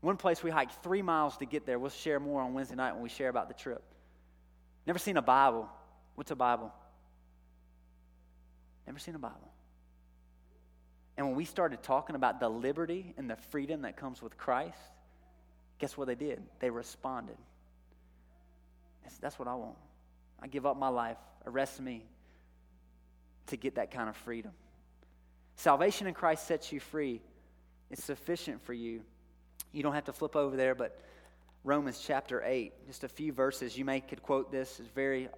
One 0.00 0.16
place 0.16 0.42
we 0.42 0.50
hiked 0.50 0.82
three 0.82 1.00
miles 1.00 1.36
to 1.36 1.46
get 1.46 1.64
there. 1.64 1.78
We'll 1.78 1.90
share 1.90 2.18
more 2.18 2.42
on 2.42 2.54
Wednesday 2.54 2.74
night 2.74 2.92
when 2.92 3.02
we 3.02 3.08
share 3.08 3.28
about 3.28 3.46
the 3.46 3.54
trip. 3.54 3.82
Never 4.84 4.98
seen 4.98 5.16
a 5.16 5.22
Bible. 5.22 5.68
What's 6.16 6.32
a 6.32 6.36
Bible? 6.36 6.72
Never 8.84 8.98
seen 8.98 9.14
a 9.14 9.20
Bible. 9.20 9.52
And 11.16 11.28
when 11.28 11.36
we 11.36 11.44
started 11.44 11.84
talking 11.84 12.16
about 12.16 12.40
the 12.40 12.48
liberty 12.48 13.14
and 13.16 13.30
the 13.30 13.36
freedom 13.36 13.82
that 13.82 13.96
comes 13.96 14.20
with 14.20 14.36
Christ, 14.36 14.76
guess 15.78 15.96
what 15.96 16.08
they 16.08 16.16
did? 16.16 16.42
They 16.58 16.70
responded. 16.70 17.36
That's, 19.02 19.16
that's 19.18 19.38
what 19.38 19.48
I 19.48 19.54
want. 19.54 19.76
I 20.40 20.46
give 20.46 20.66
up 20.66 20.76
my 20.76 20.88
life, 20.88 21.18
arrest 21.46 21.80
me 21.80 22.04
to 23.48 23.56
get 23.56 23.76
that 23.76 23.90
kind 23.90 24.08
of 24.08 24.16
freedom. 24.16 24.52
Salvation 25.56 26.06
in 26.06 26.14
Christ 26.14 26.46
sets 26.46 26.72
you 26.72 26.80
free. 26.80 27.20
It's 27.90 28.04
sufficient 28.04 28.62
for 28.64 28.72
you. 28.72 29.02
You 29.72 29.82
don't 29.82 29.94
have 29.94 30.04
to 30.04 30.12
flip 30.12 30.34
over 30.34 30.56
there, 30.56 30.74
but 30.74 30.98
Romans 31.64 32.02
chapter 32.04 32.42
8, 32.44 32.72
just 32.86 33.04
a 33.04 33.08
few 33.08 33.32
verses. 33.32 33.76
You 33.76 33.84
may 33.84 34.00
could 34.00 34.22
quote 34.22 34.50
this. 34.50 34.80
It's 34.80 34.88
a 34.88 34.92
very 34.92 35.28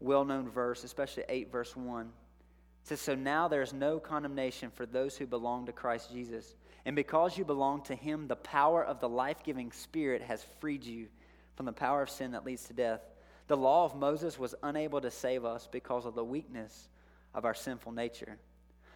well 0.00 0.24
known 0.24 0.48
verse, 0.48 0.84
especially 0.84 1.24
8, 1.28 1.52
verse 1.52 1.76
1. 1.76 2.06
It 2.06 2.88
says, 2.88 3.00
So 3.00 3.14
now 3.14 3.48
there 3.48 3.62
is 3.62 3.72
no 3.72 3.98
condemnation 4.00 4.70
for 4.70 4.86
those 4.86 5.16
who 5.16 5.26
belong 5.26 5.66
to 5.66 5.72
Christ 5.72 6.12
Jesus. 6.12 6.56
And 6.84 6.96
because 6.96 7.38
you 7.38 7.44
belong 7.44 7.82
to 7.82 7.94
him, 7.94 8.26
the 8.26 8.36
power 8.36 8.84
of 8.84 9.00
the 9.00 9.08
life 9.08 9.42
giving 9.44 9.72
Spirit 9.72 10.22
has 10.22 10.44
freed 10.60 10.84
you 10.84 11.06
from 11.56 11.66
the 11.66 11.72
power 11.72 12.02
of 12.02 12.10
sin 12.10 12.32
that 12.32 12.44
leads 12.44 12.64
to 12.64 12.72
death. 12.72 13.00
The 13.46 13.56
law 13.56 13.84
of 13.84 13.94
Moses 13.94 14.38
was 14.38 14.54
unable 14.62 15.00
to 15.00 15.10
save 15.10 15.44
us 15.44 15.68
because 15.70 16.06
of 16.06 16.14
the 16.14 16.24
weakness 16.24 16.88
of 17.34 17.44
our 17.44 17.54
sinful 17.54 17.92
nature. 17.92 18.38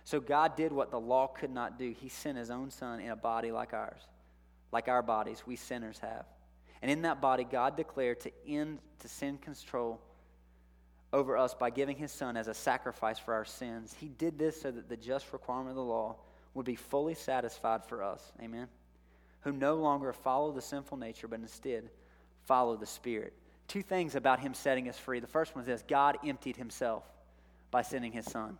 So 0.04 0.20
God 0.20 0.56
did 0.56 0.72
what 0.72 0.90
the 0.90 1.00
law 1.00 1.26
could 1.26 1.50
not 1.50 1.78
do. 1.78 1.94
He 2.00 2.08
sent 2.08 2.38
his 2.38 2.50
own 2.50 2.70
son 2.70 3.00
in 3.00 3.10
a 3.10 3.16
body 3.16 3.52
like 3.52 3.74
ours, 3.74 4.00
like 4.72 4.88
our 4.88 5.02
bodies 5.02 5.42
we 5.46 5.56
sinners 5.56 5.98
have. 5.98 6.24
And 6.80 6.90
in 6.90 7.02
that 7.02 7.20
body, 7.20 7.44
God 7.44 7.76
declared 7.76 8.20
to 8.20 8.32
end 8.46 8.78
to 9.00 9.08
sin 9.08 9.36
control 9.38 10.00
over 11.12 11.36
us 11.36 11.54
by 11.54 11.70
giving 11.70 11.96
his 11.96 12.12
son 12.12 12.36
as 12.36 12.48
a 12.48 12.54
sacrifice 12.54 13.18
for 13.18 13.34
our 13.34 13.44
sins. 13.44 13.94
He 13.98 14.08
did 14.08 14.38
this 14.38 14.60
so 14.60 14.70
that 14.70 14.88
the 14.88 14.96
just 14.96 15.32
requirement 15.32 15.70
of 15.70 15.76
the 15.76 15.82
law 15.82 16.16
would 16.54 16.66
be 16.66 16.76
fully 16.76 17.14
satisfied 17.14 17.84
for 17.84 18.02
us. 18.02 18.32
Amen. 18.42 18.68
Who 19.40 19.52
no 19.52 19.76
longer 19.76 20.12
follow 20.12 20.52
the 20.52 20.62
sinful 20.62 20.98
nature, 20.98 21.28
but 21.28 21.40
instead 21.40 21.90
follow 22.48 22.76
the 22.76 22.86
Spirit. 22.86 23.34
Two 23.68 23.82
things 23.82 24.14
about 24.14 24.40
him 24.40 24.54
setting 24.54 24.88
us 24.88 24.98
free. 24.98 25.20
The 25.20 25.26
first 25.26 25.54
one 25.54 25.62
is 25.62 25.66
this 25.66 25.84
God 25.86 26.16
emptied 26.26 26.56
himself 26.56 27.04
by 27.70 27.82
sending 27.82 28.10
his 28.10 28.24
son. 28.24 28.58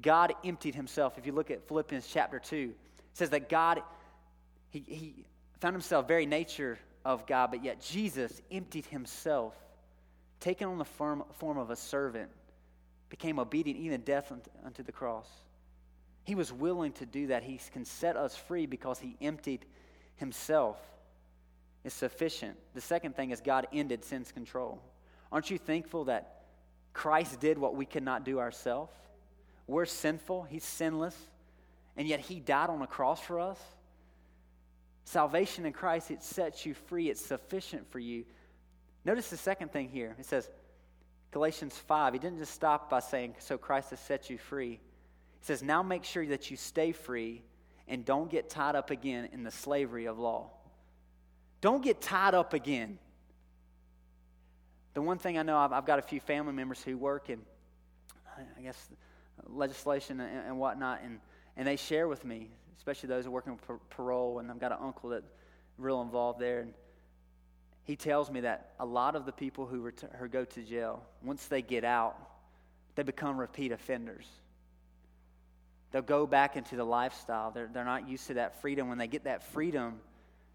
God 0.00 0.32
emptied 0.44 0.76
himself. 0.76 1.18
If 1.18 1.26
you 1.26 1.32
look 1.32 1.50
at 1.50 1.66
Philippians 1.66 2.06
chapter 2.06 2.38
2, 2.38 2.56
it 2.56 2.76
says 3.14 3.30
that 3.30 3.48
God, 3.48 3.82
he, 4.70 4.84
he 4.86 5.24
found 5.60 5.74
himself 5.74 6.06
very 6.06 6.26
nature 6.26 6.78
of 7.04 7.26
God, 7.26 7.50
but 7.50 7.64
yet 7.64 7.80
Jesus 7.80 8.40
emptied 8.50 8.86
himself, 8.86 9.54
taking 10.38 10.68
on 10.68 10.78
the 10.78 10.84
form, 10.84 11.24
form 11.38 11.58
of 11.58 11.70
a 11.70 11.76
servant, 11.76 12.30
became 13.08 13.38
obedient 13.38 13.80
even 13.80 14.02
death 14.02 14.30
unto, 14.30 14.50
unto 14.64 14.82
the 14.82 14.92
cross. 14.92 15.28
He 16.24 16.34
was 16.34 16.52
willing 16.52 16.92
to 16.92 17.06
do 17.06 17.28
that. 17.28 17.42
He 17.42 17.58
can 17.72 17.84
set 17.84 18.16
us 18.16 18.36
free 18.36 18.66
because 18.66 18.98
he 18.98 19.16
emptied 19.20 19.64
himself 20.16 20.78
is 21.86 21.94
sufficient. 21.94 22.56
The 22.74 22.80
second 22.80 23.14
thing 23.14 23.30
is 23.30 23.40
God 23.40 23.68
ended 23.72 24.04
sin's 24.04 24.32
control. 24.32 24.82
Aren't 25.30 25.50
you 25.50 25.56
thankful 25.56 26.06
that 26.06 26.42
Christ 26.92 27.38
did 27.38 27.58
what 27.58 27.76
we 27.76 27.86
could 27.86 28.02
not 28.02 28.24
do 28.24 28.40
ourselves? 28.40 28.92
We're 29.68 29.86
sinful, 29.86 30.42
He's 30.42 30.64
sinless, 30.64 31.16
and 31.96 32.08
yet 32.08 32.20
He 32.20 32.40
died 32.40 32.70
on 32.70 32.82
a 32.82 32.88
cross 32.88 33.20
for 33.20 33.38
us. 33.38 33.58
Salvation 35.04 35.64
in 35.64 35.72
Christ, 35.72 36.10
it 36.10 36.24
sets 36.24 36.66
you 36.66 36.74
free, 36.74 37.08
it's 37.08 37.24
sufficient 37.24 37.88
for 37.92 38.00
you. 38.00 38.24
Notice 39.04 39.30
the 39.30 39.36
second 39.36 39.72
thing 39.72 39.88
here. 39.88 40.16
It 40.18 40.26
says, 40.26 40.50
Galatians 41.30 41.76
5, 41.86 42.14
he 42.14 42.18
didn't 42.18 42.38
just 42.38 42.52
stop 42.52 42.90
by 42.90 42.98
saying, 42.98 43.36
So 43.38 43.56
Christ 43.56 43.90
has 43.90 44.00
set 44.00 44.28
you 44.28 44.38
free. 44.38 44.70
He 44.70 45.44
says, 45.44 45.62
Now 45.62 45.84
make 45.84 46.02
sure 46.02 46.26
that 46.26 46.50
you 46.50 46.56
stay 46.56 46.90
free 46.90 47.42
and 47.86 48.04
don't 48.04 48.28
get 48.28 48.50
tied 48.50 48.74
up 48.74 48.90
again 48.90 49.28
in 49.32 49.44
the 49.44 49.52
slavery 49.52 50.06
of 50.06 50.18
law. 50.18 50.50
Don't 51.66 51.82
get 51.82 52.00
tied 52.00 52.32
up 52.32 52.54
again. 52.54 52.96
The 54.94 55.02
one 55.02 55.18
thing 55.18 55.36
I 55.36 55.42
know, 55.42 55.58
I've, 55.58 55.72
I've 55.72 55.84
got 55.84 55.98
a 55.98 56.02
few 56.02 56.20
family 56.20 56.52
members 56.52 56.80
who 56.80 56.96
work 56.96 57.28
in, 57.28 57.40
I 58.56 58.62
guess, 58.62 58.88
legislation 59.48 60.20
and, 60.20 60.46
and 60.46 60.58
whatnot, 60.60 61.00
and, 61.02 61.18
and 61.56 61.66
they 61.66 61.74
share 61.74 62.06
with 62.06 62.24
me, 62.24 62.50
especially 62.76 63.08
those 63.08 63.24
who 63.24 63.30
are 63.30 63.34
working 63.34 63.58
with 63.68 63.80
parole, 63.90 64.38
and 64.38 64.48
I've 64.48 64.60
got 64.60 64.70
an 64.70 64.78
uncle 64.80 65.10
that's 65.10 65.26
real 65.76 66.02
involved 66.02 66.38
there. 66.38 66.60
And 66.60 66.72
he 67.82 67.96
tells 67.96 68.30
me 68.30 68.42
that 68.42 68.74
a 68.78 68.86
lot 68.86 69.16
of 69.16 69.26
the 69.26 69.32
people 69.32 69.66
who, 69.66 69.90
who 70.20 70.28
go 70.28 70.44
to 70.44 70.62
jail, 70.62 71.02
once 71.20 71.46
they 71.46 71.62
get 71.62 71.82
out, 71.82 72.16
they 72.94 73.02
become 73.02 73.40
repeat 73.40 73.72
offenders. 73.72 74.28
They'll 75.90 76.02
go 76.02 76.28
back 76.28 76.54
into 76.54 76.76
the 76.76 76.84
lifestyle. 76.84 77.50
They're, 77.50 77.68
they're 77.72 77.84
not 77.84 78.08
used 78.08 78.28
to 78.28 78.34
that 78.34 78.60
freedom. 78.60 78.88
When 78.88 78.98
they 78.98 79.08
get 79.08 79.24
that 79.24 79.42
freedom, 79.52 79.98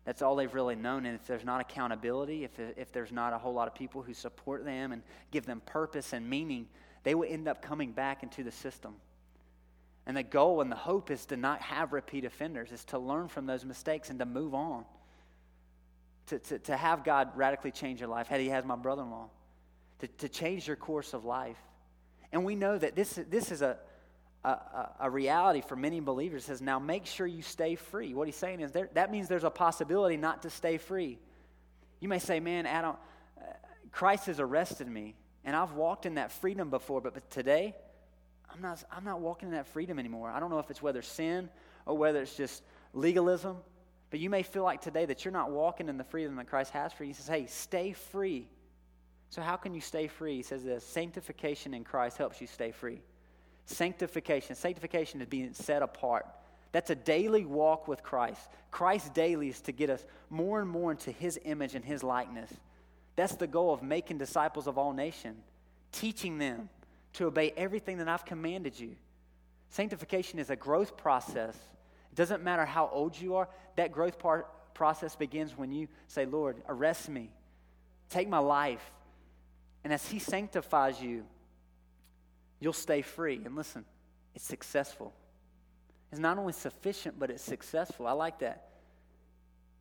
that's 0.05 0.21
all 0.21 0.35
they've 0.35 0.53
really 0.53 0.75
known. 0.75 1.05
And 1.05 1.15
if 1.15 1.27
there's 1.27 1.45
not 1.45 1.61
accountability, 1.61 2.43
if, 2.43 2.59
if 2.59 2.91
there's 2.91 3.11
not 3.11 3.33
a 3.33 3.37
whole 3.37 3.53
lot 3.53 3.67
of 3.67 3.75
people 3.75 4.01
who 4.01 4.13
support 4.13 4.65
them 4.65 4.91
and 4.91 5.03
give 5.31 5.45
them 5.45 5.61
purpose 5.65 6.13
and 6.13 6.29
meaning, 6.29 6.67
they 7.03 7.15
will 7.15 7.27
end 7.29 7.47
up 7.47 7.61
coming 7.61 7.91
back 7.91 8.23
into 8.23 8.43
the 8.43 8.51
system. 8.51 8.95
And 10.07 10.17
the 10.17 10.23
goal 10.23 10.61
and 10.61 10.71
the 10.71 10.75
hope 10.75 11.11
is 11.11 11.25
to 11.27 11.37
not 11.37 11.61
have 11.61 11.93
repeat 11.93 12.25
offenders, 12.25 12.71
is 12.71 12.83
to 12.85 12.97
learn 12.97 13.27
from 13.27 13.45
those 13.45 13.63
mistakes 13.63 14.09
and 14.09 14.17
to 14.19 14.25
move 14.25 14.55
on. 14.55 14.85
to, 16.27 16.39
to, 16.39 16.59
to 16.59 16.77
have 16.77 17.03
God 17.03 17.29
radically 17.35 17.71
change 17.71 17.99
your 17.99 18.09
life, 18.09 18.29
He 18.29 18.49
has 18.49 18.63
my 18.65 18.75
brother 18.75 19.03
in 19.03 19.11
law, 19.11 19.29
to, 19.99 20.07
to 20.07 20.29
change 20.29 20.67
your 20.67 20.77
course 20.77 21.13
of 21.13 21.25
life. 21.25 21.57
And 22.31 22.45
we 22.45 22.55
know 22.55 22.77
that 22.77 22.95
this, 22.95 23.19
this 23.29 23.51
is 23.51 23.61
a, 23.61 23.77
a, 24.43 24.89
a 25.01 25.09
reality 25.09 25.61
for 25.61 25.75
many 25.75 25.99
believers. 25.99 26.43
It 26.43 26.47
says, 26.47 26.61
now 26.61 26.79
make 26.79 27.05
sure 27.05 27.27
you 27.27 27.41
stay 27.41 27.75
free. 27.75 28.13
What 28.13 28.27
he's 28.27 28.35
saying 28.35 28.61
is 28.61 28.71
there, 28.71 28.89
that 28.93 29.11
means 29.11 29.27
there's 29.27 29.43
a 29.43 29.51
possibility 29.51 30.17
not 30.17 30.41
to 30.43 30.49
stay 30.49 30.77
free. 30.77 31.19
You 31.99 32.07
may 32.07 32.19
say, 32.19 32.39
man, 32.39 32.65
Adam, 32.65 32.95
uh, 33.37 33.43
Christ 33.91 34.25
has 34.25 34.39
arrested 34.39 34.87
me, 34.87 35.15
and 35.45 35.55
I've 35.55 35.73
walked 35.73 36.05
in 36.05 36.15
that 36.15 36.31
freedom 36.31 36.69
before, 36.69 37.01
but, 37.01 37.13
but 37.13 37.29
today, 37.29 37.75
I'm 38.53 38.61
not, 38.61 38.83
I'm 38.91 39.03
not 39.03 39.21
walking 39.21 39.49
in 39.49 39.55
that 39.55 39.67
freedom 39.67 39.99
anymore. 39.99 40.29
I 40.29 40.39
don't 40.39 40.49
know 40.49 40.59
if 40.59 40.69
it's 40.71 40.81
whether 40.81 41.01
sin 41.01 41.49
or 41.85 41.97
whether 41.97 42.21
it's 42.21 42.35
just 42.35 42.63
legalism, 42.93 43.57
but 44.09 44.19
you 44.19 44.29
may 44.29 44.43
feel 44.43 44.63
like 44.63 44.81
today 44.81 45.05
that 45.05 45.23
you're 45.23 45.31
not 45.31 45.51
walking 45.51 45.87
in 45.87 45.97
the 45.97 46.03
freedom 46.03 46.35
that 46.35 46.47
Christ 46.47 46.71
has 46.71 46.91
for 46.91 47.03
you. 47.03 47.09
He 47.09 47.13
says, 47.13 47.27
hey, 47.27 47.45
stay 47.45 47.93
free. 47.93 48.47
So, 49.29 49.41
how 49.41 49.55
can 49.55 49.73
you 49.73 49.79
stay 49.79 50.07
free? 50.07 50.35
He 50.35 50.43
says 50.43 50.63
this 50.63 50.83
sanctification 50.83 51.73
in 51.73 51.85
Christ 51.85 52.17
helps 52.17 52.41
you 52.41 52.47
stay 52.47 52.71
free. 52.71 52.99
Sanctification. 53.65 54.55
Sanctification 54.55 55.21
is 55.21 55.27
being 55.27 55.53
set 55.53 55.81
apart. 55.81 56.25
That's 56.71 56.89
a 56.89 56.95
daily 56.95 57.45
walk 57.45 57.87
with 57.87 58.01
Christ. 58.01 58.41
Christ 58.69 59.13
daily 59.13 59.49
is 59.49 59.61
to 59.61 59.71
get 59.71 59.89
us 59.89 60.05
more 60.29 60.61
and 60.61 60.69
more 60.69 60.91
into 60.91 61.11
his 61.11 61.39
image 61.43 61.75
and 61.75 61.83
his 61.83 62.03
likeness. 62.03 62.49
That's 63.15 63.35
the 63.35 63.47
goal 63.47 63.73
of 63.73 63.83
making 63.83 64.17
disciples 64.17 64.67
of 64.67 64.77
all 64.77 64.93
nations, 64.93 65.43
teaching 65.91 66.37
them 66.37 66.69
to 67.13 67.25
obey 67.25 67.53
everything 67.57 67.97
that 67.97 68.07
I've 68.07 68.25
commanded 68.25 68.79
you. 68.79 68.95
Sanctification 69.69 70.39
is 70.39 70.49
a 70.49 70.55
growth 70.55 70.95
process. 70.97 71.55
It 72.11 72.15
doesn't 72.15 72.43
matter 72.43 72.65
how 72.65 72.89
old 72.91 73.19
you 73.19 73.35
are, 73.35 73.49
that 73.75 73.91
growth 73.91 74.17
part, 74.17 74.47
process 74.73 75.15
begins 75.15 75.57
when 75.57 75.71
you 75.71 75.87
say, 76.07 76.25
Lord, 76.25 76.57
arrest 76.67 77.09
me, 77.09 77.29
take 78.09 78.29
my 78.29 78.39
life. 78.39 78.91
And 79.83 79.91
as 79.91 80.07
He 80.07 80.19
sanctifies 80.19 81.01
you, 81.01 81.25
you'll 82.61 82.71
stay 82.71 83.01
free. 83.01 83.41
And 83.43 83.57
listen, 83.57 83.83
it's 84.33 84.45
successful. 84.45 85.11
It's 86.11 86.21
not 86.21 86.37
only 86.37 86.53
sufficient, 86.53 87.19
but 87.19 87.29
it's 87.29 87.43
successful. 87.43 88.07
I 88.07 88.13
like 88.13 88.39
that. 88.39 88.69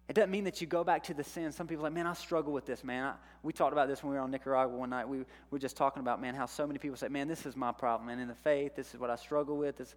It 0.09 0.15
doesn't 0.15 0.31
mean 0.33 0.43
that 0.45 0.61
you 0.61 0.67
go 0.67 0.83
back 0.83 1.05
to 1.05 1.15
the 1.15 1.23
sin. 1.23 1.53
Some 1.53 1.69
people 1.69 1.85
are 1.85 1.89
like, 1.89 1.93
man, 1.93 2.07
I 2.09 2.15
struggle 2.15 2.53
with 2.53 2.67
this, 2.67 2.83
man. 2.83 3.05
I, 3.05 3.15
we 3.45 3.53
talked 3.53 3.73
about 3.73 3.87
this 3.87 4.03
when 4.03 4.11
we 4.11 4.17
were 4.17 4.25
on 4.25 4.33
Nicaragua 4.33 4.77
one 4.77 4.91
night. 4.91 5.09
We, 5.09 5.19
we 5.19 5.25
were 5.53 5.59
just 5.61 5.77
talking 5.77 6.01
about, 6.01 6.21
man, 6.21 6.35
how 6.35 6.47
so 6.47 6.67
many 6.67 6.81
people 6.81 6.97
say, 6.97 7.07
man, 7.07 7.29
this 7.29 7.47
is 7.47 7.55
my 7.55 7.71
problem. 7.71 8.09
And 8.09 8.21
in 8.21 8.27
the 8.27 8.35
faith, 8.35 8.75
this 8.75 8.93
is 8.93 8.99
what 8.99 9.09
I 9.09 9.15
struggle 9.15 9.57
with. 9.57 9.79
This, 9.79 9.95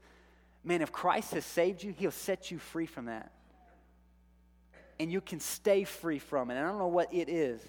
man, 0.63 0.83
if 0.83 0.91
Christ 0.91 1.33
has 1.33 1.45
saved 1.45 1.81
you, 1.81 1.95
he'll 1.97 2.11
set 2.11 2.51
you 2.51 2.59
free 2.59 2.85
from 2.85 3.05
that. 3.05 3.31
And 4.99 5.11
you 5.11 5.19
can 5.19 5.39
stay 5.39 5.83
free 5.83 6.19
from 6.19 6.51
it. 6.51 6.57
And 6.57 6.63
I 6.63 6.69
don't 6.69 6.77
know 6.77 6.87
what 6.87 7.11
it 7.11 7.27
is. 7.27 7.59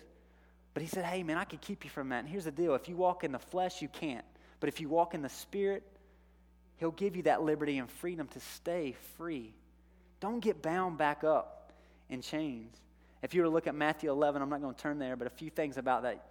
But 0.75 0.83
he 0.83 0.89
said, 0.89 1.07
hey, 1.07 1.23
man, 1.23 1.39
I 1.39 1.45
can 1.45 1.61
keep 1.61 1.83
you 1.83 1.89
from 1.89 2.11
that. 2.11 2.19
And 2.19 2.29
here's 2.29 2.45
the 2.45 2.53
deal 2.53 2.75
if 2.75 2.91
you 2.91 2.97
walk 2.97 3.25
in 3.25 3.33
the 3.33 3.39
flesh, 3.39 3.81
you 3.81 3.89
can't. 3.89 4.25
But 4.61 4.69
if 4.69 4.81
you 4.81 4.89
walk 4.89 5.15
in 5.15 5.23
the 5.23 5.29
spirit, 5.29 5.83
he'll 6.77 6.91
give 6.91 7.17
you 7.17 7.23
that 7.25 7.43
liberty 7.43 7.79
and 7.79 7.91
freedom 7.91 8.29
to 8.29 8.41
stay 8.41 8.95
free. 9.17 9.53
Don't 10.21 10.41
get 10.41 10.63
bound 10.63 10.99
back 10.99 11.25
up 11.25 11.73
in 12.09 12.23
chains. 12.23 12.75
If 13.23 13.35
you 13.35 13.41
were 13.41 13.47
to 13.47 13.51
look 13.51 13.67
at 13.67 13.75
Matthew 13.75 14.11
11, 14.11 14.43
I'm 14.43 14.51
not 14.51 14.61
going 14.61 14.75
to 14.75 14.81
turn 14.81 14.99
there, 14.99 15.17
but 15.17 15.27
a 15.27 15.31
few 15.31 15.51
things 15.51 15.79
about 15.79 16.03
that. 16.03 16.25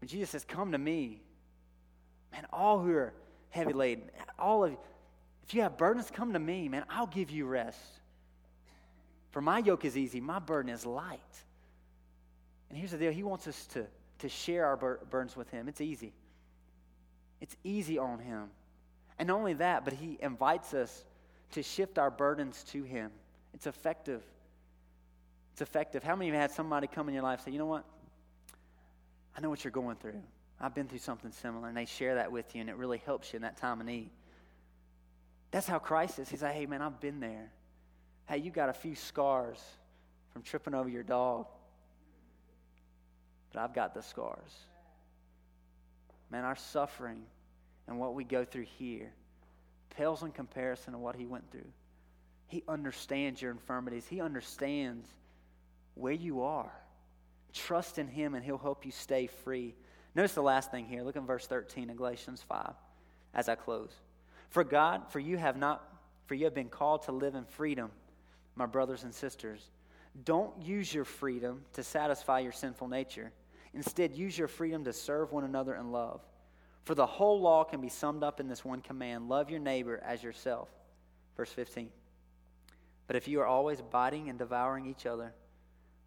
When 0.00 0.08
Jesus 0.08 0.30
says, 0.30 0.44
Come 0.44 0.72
to 0.72 0.78
me. 0.78 1.20
Man, 2.32 2.46
all 2.52 2.78
who 2.78 2.92
are 2.92 3.14
heavy 3.50 3.72
laden, 3.72 4.04
all 4.38 4.64
of 4.64 4.72
you, 4.72 4.78
if 5.46 5.54
you 5.54 5.62
have 5.62 5.78
burdens, 5.78 6.10
come 6.12 6.34
to 6.34 6.38
me, 6.38 6.68
man. 6.68 6.84
I'll 6.90 7.06
give 7.06 7.30
you 7.30 7.46
rest. 7.46 7.80
For 9.30 9.40
my 9.40 9.58
yoke 9.58 9.84
is 9.84 9.96
easy, 9.96 10.20
my 10.20 10.38
burden 10.38 10.70
is 10.70 10.84
light. 10.84 11.20
And 12.68 12.78
here's 12.78 12.90
the 12.90 12.98
deal 12.98 13.12
He 13.12 13.22
wants 13.22 13.46
us 13.46 13.66
to, 13.68 13.86
to 14.18 14.28
share 14.28 14.66
our 14.66 14.76
bur- 14.76 15.00
burdens 15.10 15.36
with 15.36 15.50
Him. 15.50 15.68
It's 15.68 15.80
easy. 15.80 16.12
It's 17.40 17.56
easy 17.64 17.98
on 17.98 18.18
Him. 18.18 18.48
And 19.18 19.28
not 19.28 19.36
only 19.36 19.54
that, 19.54 19.84
but 19.84 19.94
He 19.94 20.18
invites 20.20 20.74
us 20.74 21.04
to 21.52 21.62
shift 21.62 21.98
our 21.98 22.10
burdens 22.10 22.64
to 22.70 22.82
Him. 22.82 23.10
It's 23.54 23.66
effective. 23.66 24.22
It's 25.52 25.62
effective. 25.62 26.02
How 26.02 26.14
many 26.14 26.28
of 26.28 26.34
you 26.34 26.40
had 26.40 26.50
somebody 26.50 26.86
come 26.86 27.08
in 27.08 27.14
your 27.14 27.22
life 27.22 27.40
say, 27.44 27.50
you 27.50 27.58
know 27.58 27.66
what? 27.66 27.84
I 29.36 29.40
know 29.40 29.50
what 29.50 29.64
you're 29.64 29.70
going 29.70 29.96
through. 29.96 30.20
I've 30.60 30.74
been 30.74 30.88
through 30.88 30.98
something 30.98 31.30
similar, 31.30 31.68
and 31.68 31.76
they 31.76 31.84
share 31.84 32.16
that 32.16 32.32
with 32.32 32.54
you, 32.54 32.60
and 32.60 32.68
it 32.68 32.76
really 32.76 32.98
helps 32.98 33.32
you 33.32 33.36
in 33.36 33.42
that 33.42 33.56
time 33.56 33.80
of 33.80 33.86
need. 33.86 34.10
That's 35.50 35.66
how 35.66 35.78
Christ 35.78 36.18
is. 36.18 36.28
He's 36.28 36.42
like, 36.42 36.54
hey, 36.54 36.66
man, 36.66 36.82
I've 36.82 37.00
been 37.00 37.20
there. 37.20 37.50
Hey, 38.28 38.38
you 38.38 38.50
got 38.50 38.68
a 38.68 38.72
few 38.72 38.94
scars 38.94 39.58
from 40.32 40.42
tripping 40.42 40.74
over 40.74 40.88
your 40.88 41.02
dog, 41.04 41.46
but 43.52 43.60
I've 43.60 43.74
got 43.74 43.94
the 43.94 44.02
scars. 44.02 44.52
Man, 46.30 46.44
our 46.44 46.56
suffering 46.56 47.22
and 47.86 47.98
what 47.98 48.14
we 48.14 48.24
go 48.24 48.44
through 48.44 48.66
here 48.78 49.12
pales 49.96 50.22
in 50.22 50.30
comparison 50.30 50.92
to 50.92 50.98
what 50.98 51.16
he 51.16 51.26
went 51.26 51.50
through. 51.50 51.66
He 52.46 52.62
understands 52.68 53.42
your 53.42 53.50
infirmities, 53.50 54.06
he 54.06 54.20
understands 54.20 55.08
where 55.98 56.12
you 56.12 56.42
are. 56.42 56.72
Trust 57.52 57.98
in 57.98 58.08
Him 58.08 58.34
and 58.34 58.44
He'll 58.44 58.58
help 58.58 58.86
you 58.86 58.92
stay 58.92 59.26
free. 59.26 59.74
Notice 60.14 60.34
the 60.34 60.42
last 60.42 60.70
thing 60.70 60.86
here. 60.86 61.02
Look 61.02 61.16
in 61.16 61.26
verse 61.26 61.46
13 61.46 61.90
of 61.90 61.96
Galatians 61.96 62.42
5 62.48 62.72
as 63.34 63.48
I 63.48 63.54
close. 63.54 63.90
For 64.50 64.64
God, 64.64 65.10
for 65.10 65.18
you 65.18 65.36
have 65.36 65.56
not, 65.56 65.84
for 66.26 66.34
you 66.34 66.44
have 66.44 66.54
been 66.54 66.68
called 66.68 67.02
to 67.02 67.12
live 67.12 67.34
in 67.34 67.44
freedom, 67.44 67.90
my 68.54 68.66
brothers 68.66 69.04
and 69.04 69.14
sisters. 69.14 69.62
Don't 70.24 70.62
use 70.62 70.92
your 70.92 71.04
freedom 71.04 71.62
to 71.74 71.82
satisfy 71.82 72.40
your 72.40 72.52
sinful 72.52 72.88
nature. 72.88 73.32
Instead, 73.78 74.14
use 74.14 74.36
your 74.36 74.48
freedom 74.48 74.84
to 74.84 74.92
serve 74.92 75.32
one 75.32 75.44
another 75.44 75.74
in 75.74 75.90
love. 75.90 76.20
For 76.84 76.94
the 76.94 77.06
whole 77.06 77.40
law 77.40 77.64
can 77.64 77.80
be 77.80 77.88
summed 77.88 78.22
up 78.22 78.40
in 78.40 78.48
this 78.48 78.64
one 78.64 78.82
command 78.82 79.28
love 79.28 79.50
your 79.50 79.60
neighbor 79.60 80.02
as 80.04 80.22
yourself. 80.22 80.68
Verse 81.36 81.50
15. 81.52 81.88
But 83.06 83.16
if 83.16 83.26
you 83.26 83.40
are 83.40 83.46
always 83.46 83.80
biting 83.80 84.28
and 84.28 84.38
devouring 84.38 84.86
each 84.86 85.06
other, 85.06 85.32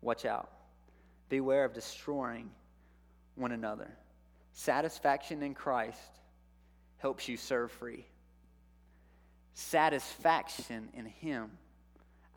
Watch 0.02 0.26
out. 0.26 0.50
Beware 1.30 1.64
of 1.64 1.74
destroying 1.74 2.50
one 3.36 3.52
another. 3.52 3.90
Satisfaction 4.54 5.44
in 5.44 5.54
Christ 5.54 6.20
helps 6.98 7.30
you 7.30 7.38
serve 7.38 7.72
free. 7.72 8.06
Satisfaction 9.54 10.90
in 10.94 11.06
Him 11.06 11.52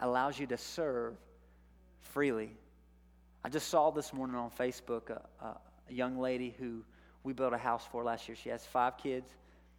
allows 0.00 0.38
you 0.38 0.46
to 0.48 0.58
serve 0.58 1.16
freely. 2.00 2.52
I 3.46 3.50
just 3.50 3.68
saw 3.68 3.90
this 3.90 4.14
morning 4.14 4.36
on 4.36 4.50
Facebook 4.50 5.10
a, 5.10 5.20
a, 5.44 5.46
a, 5.90 5.92
young 5.92 6.18
lady 6.18 6.54
who 6.58 6.82
we 7.24 7.34
built 7.34 7.52
a 7.52 7.58
house 7.58 7.84
for 7.92 8.02
last 8.02 8.26
year. 8.26 8.36
She 8.42 8.48
has 8.48 8.64
five 8.64 8.96
kids. 8.96 9.30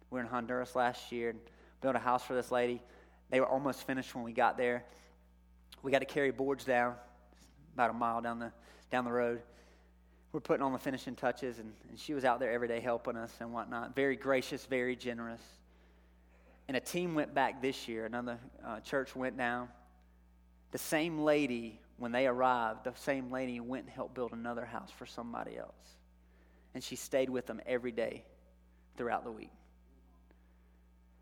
We 0.08 0.16
were 0.16 0.20
in 0.22 0.28
Honduras 0.28 0.76
last 0.76 1.10
year 1.10 1.30
and 1.30 1.40
built 1.80 1.96
a 1.96 1.98
house 1.98 2.22
for 2.22 2.34
this 2.34 2.52
lady. 2.52 2.80
They 3.28 3.40
were 3.40 3.48
almost 3.48 3.84
finished 3.84 4.14
when 4.14 4.22
we 4.22 4.32
got 4.32 4.56
there. 4.56 4.84
We 5.82 5.90
got 5.90 5.98
to 5.98 6.04
carry 6.04 6.30
boards 6.30 6.64
down 6.64 6.94
about 7.74 7.90
a 7.90 7.92
mile 7.92 8.20
down 8.20 8.38
the, 8.38 8.52
down 8.92 9.04
the 9.04 9.10
road. 9.10 9.42
We're 10.30 10.40
putting 10.40 10.62
on 10.62 10.72
the 10.72 10.78
finishing 10.78 11.16
touches, 11.16 11.58
and, 11.58 11.72
and 11.90 11.98
she 11.98 12.14
was 12.14 12.24
out 12.24 12.38
there 12.38 12.52
every 12.52 12.68
day 12.68 12.78
helping 12.78 13.16
us 13.16 13.32
and 13.40 13.52
whatnot. 13.52 13.96
Very 13.96 14.14
gracious, 14.14 14.64
very 14.64 14.94
generous. 14.94 15.42
And 16.68 16.76
a 16.76 16.80
team 16.80 17.16
went 17.16 17.34
back 17.34 17.60
this 17.60 17.88
year. 17.88 18.06
Another 18.06 18.38
uh, 18.64 18.78
church 18.80 19.16
went 19.16 19.36
down. 19.36 19.68
The 20.70 20.78
same 20.78 21.20
lady, 21.20 21.80
when 21.98 22.12
they 22.12 22.26
arrived, 22.26 22.84
the 22.84 22.92
same 22.96 23.30
lady 23.30 23.58
went 23.60 23.84
and 23.84 23.92
helped 23.92 24.14
build 24.14 24.32
another 24.32 24.64
house 24.64 24.90
for 24.90 25.06
somebody 25.06 25.56
else. 25.56 25.74
And 26.74 26.82
she 26.82 26.96
stayed 26.96 27.30
with 27.30 27.46
them 27.46 27.60
every 27.66 27.92
day 27.92 28.24
throughout 28.96 29.24
the 29.24 29.32
week. 29.32 29.50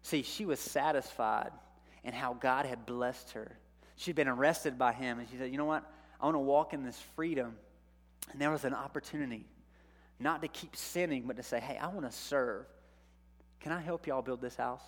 See, 0.03 0.23
she 0.23 0.45
was 0.45 0.59
satisfied 0.59 1.51
in 2.03 2.13
how 2.13 2.35
God 2.35 2.67
had 2.67 2.87
blessed 2.87 3.33
her. 3.33 3.57
She'd 3.97 4.17
been 4.17 4.29
arrested 4.29 4.79
by 4.79 4.93
him, 4.93 5.19
and 5.19 5.29
she 5.31 5.37
said, 5.37 5.51
You 5.53 5.59
know 5.59 5.65
what? 5.65 5.89
I 6.21 6.25
want 6.27 6.35
to 6.35 6.41
walk 6.41 6.75
in 6.75 6.85
this 6.85 7.01
freedom. 7.15 7.57
And 8.33 8.41
there 8.41 8.51
was 8.51 8.65
an 8.65 8.75
opportunity 8.75 9.47
not 10.19 10.43
to 10.43 10.49
keep 10.49 10.77
sinning, 10.77 11.25
but 11.27 11.37
to 11.37 11.43
say, 11.43 11.61
hey, 11.61 11.77
I 11.77 11.89
want 11.89 12.11
to 12.11 12.17
serve. 12.17 12.67
Can 13.61 13.73
I 13.73 13.81
help 13.81 14.07
y'all 14.07 14.23
build 14.23 14.41
this 14.41 14.57
house? 14.57 14.83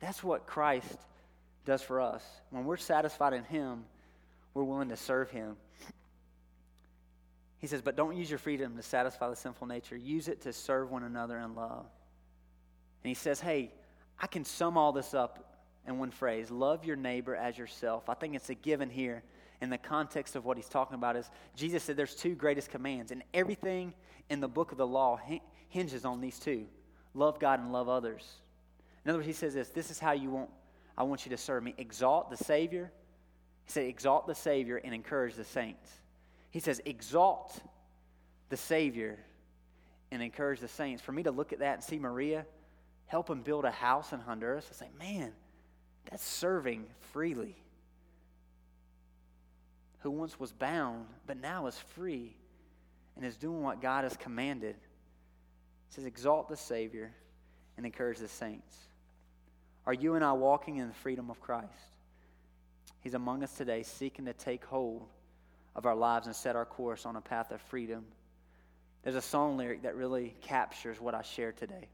That's 0.00 0.22
what 0.22 0.46
Christ 0.46 0.98
does 1.64 1.82
for 1.82 2.00
us. 2.00 2.22
When 2.50 2.64
we're 2.64 2.76
satisfied 2.76 3.32
in 3.32 3.44
Him, 3.44 3.84
we're 4.54 4.64
willing 4.64 4.88
to 4.90 4.96
serve 4.96 5.30
Him. 5.30 5.56
He 7.58 7.68
says, 7.68 7.80
but 7.80 7.94
don't 7.94 8.16
use 8.16 8.28
your 8.28 8.40
freedom 8.40 8.76
to 8.76 8.82
satisfy 8.82 9.30
the 9.30 9.36
sinful 9.36 9.68
nature. 9.68 9.96
Use 9.96 10.26
it 10.26 10.40
to 10.42 10.52
serve 10.52 10.90
one 10.90 11.04
another 11.04 11.38
in 11.38 11.54
love. 11.54 11.86
And 13.04 13.08
he 13.08 13.14
says, 13.14 13.40
hey, 13.40 13.72
I 14.18 14.26
can 14.26 14.44
sum 14.44 14.76
all 14.76 14.90
this 14.90 15.14
up 15.14 15.52
in 15.86 15.98
one 15.98 16.10
phrase 16.10 16.50
love 16.50 16.84
your 16.84 16.96
neighbor 16.96 17.36
as 17.36 17.56
yourself. 17.56 18.08
I 18.08 18.14
think 18.14 18.34
it's 18.34 18.50
a 18.50 18.54
given 18.54 18.90
here 18.90 19.22
in 19.60 19.70
the 19.70 19.78
context 19.78 20.34
of 20.34 20.44
what 20.44 20.56
he's 20.56 20.68
talking 20.68 20.96
about 20.96 21.16
is 21.16 21.30
Jesus 21.54 21.84
said 21.84 21.96
there's 21.96 22.16
two 22.16 22.34
greatest 22.34 22.68
commands, 22.70 23.12
and 23.12 23.22
everything 23.32 23.94
in 24.28 24.40
the 24.40 24.48
book 24.48 24.72
of 24.72 24.78
the 24.78 24.86
law 24.86 25.20
hinges 25.68 26.04
on 26.04 26.20
these 26.20 26.38
two 26.38 26.66
love 27.14 27.38
God 27.38 27.60
and 27.60 27.72
love 27.72 27.88
others. 27.88 28.26
In 29.04 29.10
other 29.10 29.18
words, 29.18 29.26
he 29.28 29.32
says 29.32 29.54
this 29.54 29.68
this 29.68 29.90
is 29.90 30.00
how 30.00 30.12
you 30.12 30.30
want, 30.30 30.50
I 30.98 31.04
want 31.04 31.24
you 31.24 31.30
to 31.30 31.36
serve 31.36 31.62
me. 31.62 31.74
Exalt 31.78 32.30
the 32.30 32.36
Savior 32.36 32.90
He 33.64 33.72
said, 33.72 33.86
Exalt 33.86 34.26
the 34.26 34.34
Savior 34.34 34.76
and 34.76 34.94
encourage 34.94 35.34
the 35.34 35.44
saints. 35.44 35.90
He 36.50 36.60
says, 36.60 36.80
Exalt 36.84 37.60
the 38.48 38.56
Savior 38.56 39.18
and 40.10 40.22
encourage 40.22 40.60
the 40.60 40.68
saints. 40.68 41.02
For 41.02 41.12
me 41.12 41.22
to 41.22 41.30
look 41.30 41.52
at 41.52 41.60
that 41.60 41.74
and 41.74 41.82
see 41.82 41.98
Maria 41.98 42.44
help 43.06 43.28
him 43.28 43.42
build 43.42 43.64
a 43.64 43.70
house 43.70 44.12
in 44.12 44.20
Honduras, 44.20 44.66
I 44.70 44.74
say, 44.74 44.90
man, 44.98 45.32
that's 46.10 46.24
serving 46.24 46.86
freely. 47.12 47.56
Who 50.00 50.10
once 50.10 50.38
was 50.38 50.52
bound, 50.52 51.06
but 51.26 51.38
now 51.38 51.66
is 51.66 51.78
free 51.94 52.34
and 53.16 53.24
is 53.24 53.36
doing 53.36 53.62
what 53.62 53.80
God 53.80 54.04
has 54.04 54.16
commanded. 54.16 54.76
It 54.76 55.94
says, 55.94 56.06
Exalt 56.06 56.48
the 56.48 56.56
Savior 56.56 57.12
and 57.76 57.86
encourage 57.86 58.18
the 58.18 58.28
saints. 58.28 58.76
Are 59.86 59.94
you 59.94 60.14
and 60.14 60.24
I 60.24 60.32
walking 60.32 60.76
in 60.76 60.88
the 60.88 60.94
freedom 60.94 61.30
of 61.30 61.40
Christ? 61.40 61.68
He's 63.02 63.14
among 63.14 63.42
us 63.42 63.52
today, 63.52 63.82
seeking 63.82 64.24
to 64.26 64.32
take 64.32 64.64
hold 64.64 65.06
of 65.74 65.86
our 65.86 65.94
lives 65.94 66.26
and 66.26 66.36
set 66.36 66.56
our 66.56 66.64
course 66.64 67.04
on 67.04 67.16
a 67.16 67.20
path 67.20 67.50
of 67.50 67.60
freedom. 67.62 68.04
There's 69.02 69.16
a 69.16 69.22
song 69.22 69.56
lyric 69.56 69.82
that 69.82 69.96
really 69.96 70.36
captures 70.42 71.00
what 71.00 71.14
I 71.14 71.22
shared 71.22 71.56
today. 71.56 71.88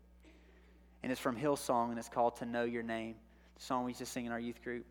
And 1.02 1.10
it's 1.10 1.20
from 1.20 1.36
Hillsong, 1.36 1.90
and 1.90 1.98
it's 1.98 2.08
called 2.08 2.36
To 2.36 2.46
Know 2.46 2.64
Your 2.64 2.82
Name, 2.82 3.14
the 3.56 3.62
song 3.62 3.84
we 3.84 3.92
used 3.92 4.00
to 4.00 4.06
sing 4.06 4.26
in 4.26 4.32
our 4.32 4.40
youth 4.40 4.62
group. 4.62 4.84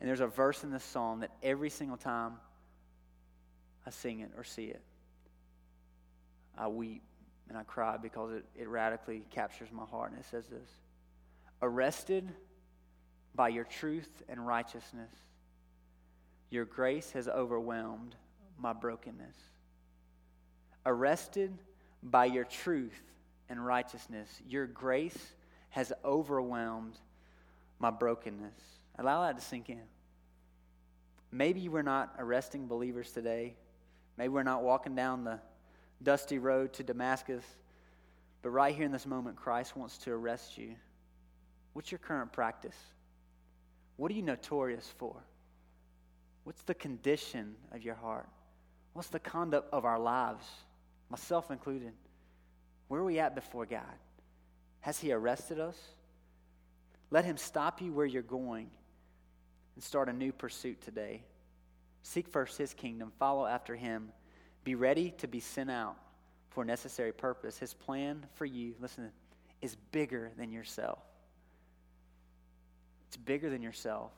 And 0.00 0.08
there's 0.08 0.20
a 0.20 0.26
verse 0.26 0.64
in 0.64 0.70
this 0.70 0.84
song 0.84 1.20
that 1.20 1.30
every 1.42 1.70
single 1.70 1.96
time 1.96 2.34
I 3.86 3.90
sing 3.90 4.20
it 4.20 4.30
or 4.36 4.44
see 4.44 4.66
it, 4.66 4.82
I 6.56 6.68
weep 6.68 7.02
and 7.48 7.56
I 7.56 7.62
cry 7.62 7.96
because 7.96 8.32
it, 8.32 8.44
it 8.56 8.68
radically 8.68 9.22
captures 9.30 9.68
my 9.72 9.84
heart. 9.84 10.10
And 10.10 10.20
it 10.20 10.26
says 10.30 10.46
this 10.46 10.68
Arrested 11.62 12.28
by 13.34 13.48
your 13.48 13.64
truth 13.64 14.22
and 14.28 14.44
righteousness, 14.44 15.12
your 16.50 16.64
grace 16.64 17.10
has 17.12 17.28
overwhelmed 17.28 18.14
my 18.58 18.72
brokenness. 18.72 19.36
Arrested 20.86 21.56
by 22.02 22.24
your 22.24 22.44
truth 22.44 23.00
and 23.48 23.64
righteousness, 23.64 24.28
your 24.46 24.66
grace 24.66 25.34
has 25.70 25.92
overwhelmed 26.04 26.98
my 27.78 27.90
brokenness. 27.90 28.54
Allow 28.98 29.22
that 29.22 29.36
to 29.38 29.44
sink 29.44 29.68
in. 29.68 29.82
Maybe 31.30 31.68
we're 31.68 31.82
not 31.82 32.14
arresting 32.18 32.66
believers 32.66 33.12
today. 33.12 33.54
Maybe 34.16 34.28
we're 34.28 34.42
not 34.42 34.62
walking 34.62 34.94
down 34.94 35.24
the 35.24 35.38
dusty 36.02 36.38
road 36.38 36.72
to 36.74 36.82
Damascus. 36.82 37.44
But 38.42 38.50
right 38.50 38.74
here 38.74 38.86
in 38.86 38.92
this 38.92 39.06
moment, 39.06 39.36
Christ 39.36 39.76
wants 39.76 39.98
to 39.98 40.12
arrest 40.12 40.56
you. 40.56 40.74
What's 41.74 41.92
your 41.92 41.98
current 41.98 42.32
practice? 42.32 42.76
What 43.96 44.10
are 44.10 44.14
you 44.14 44.22
notorious 44.22 44.92
for? 44.96 45.16
What's 46.48 46.62
the 46.62 46.72
condition 46.72 47.56
of 47.72 47.82
your 47.82 47.94
heart? 47.94 48.26
What's 48.94 49.10
the 49.10 49.18
conduct 49.18 49.70
of 49.70 49.84
our 49.84 49.98
lives, 49.98 50.46
myself 51.10 51.50
included? 51.50 51.92
Where 52.88 53.02
are 53.02 53.04
we 53.04 53.18
at 53.18 53.34
before 53.34 53.66
God? 53.66 53.82
Has 54.80 54.98
He 54.98 55.12
arrested 55.12 55.60
us? 55.60 55.76
Let 57.10 57.26
Him 57.26 57.36
stop 57.36 57.82
you 57.82 57.92
where 57.92 58.06
you're 58.06 58.22
going 58.22 58.70
and 59.74 59.84
start 59.84 60.08
a 60.08 60.12
new 60.14 60.32
pursuit 60.32 60.80
today. 60.80 61.22
Seek 62.02 62.26
first 62.26 62.56
His 62.56 62.72
kingdom, 62.72 63.12
follow 63.18 63.44
after 63.44 63.76
Him 63.76 64.10
be 64.64 64.74
ready 64.74 65.10
to 65.18 65.28
be 65.28 65.40
sent 65.40 65.70
out 65.70 65.96
for 66.48 66.64
necessary 66.64 67.12
purpose. 67.12 67.58
His 67.58 67.74
plan 67.74 68.24
for 68.36 68.46
you, 68.46 68.74
listen, 68.80 69.10
is 69.60 69.76
bigger 69.92 70.30
than 70.38 70.50
yourself. 70.50 71.00
It's 73.08 73.18
bigger 73.18 73.50
than 73.50 73.60
yourself. 73.60 74.12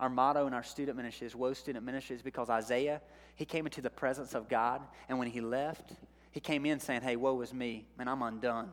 Our 0.00 0.08
motto 0.08 0.46
in 0.46 0.54
our 0.54 0.62
student 0.62 0.96
ministry 0.96 1.26
is 1.26 1.34
Woe 1.34 1.52
Student 1.52 1.84
Ministry 1.84 2.14
is 2.14 2.22
because 2.22 2.48
Isaiah, 2.48 3.00
he 3.34 3.44
came 3.44 3.66
into 3.66 3.80
the 3.80 3.90
presence 3.90 4.34
of 4.34 4.48
God, 4.48 4.82
and 5.08 5.18
when 5.18 5.28
he 5.28 5.40
left, 5.40 5.92
he 6.30 6.40
came 6.40 6.66
in 6.66 6.78
saying, 6.78 7.02
Hey, 7.02 7.16
woe 7.16 7.40
is 7.40 7.52
me. 7.52 7.86
Man, 7.96 8.08
I'm 8.08 8.22
undone. 8.22 8.72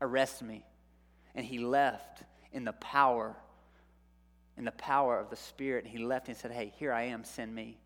Arrest 0.00 0.42
me. 0.42 0.64
And 1.34 1.44
he 1.44 1.58
left 1.58 2.22
in 2.52 2.64
the 2.64 2.72
power, 2.72 3.36
in 4.56 4.64
the 4.64 4.72
power 4.72 5.18
of 5.18 5.28
the 5.28 5.36
Spirit. 5.36 5.84
And 5.84 5.92
he 5.92 6.02
left 6.02 6.28
and 6.28 6.36
said, 6.36 6.50
Hey, 6.50 6.72
here 6.78 6.92
I 6.92 7.04
am, 7.04 7.24
send 7.24 7.54
me. 7.54 7.78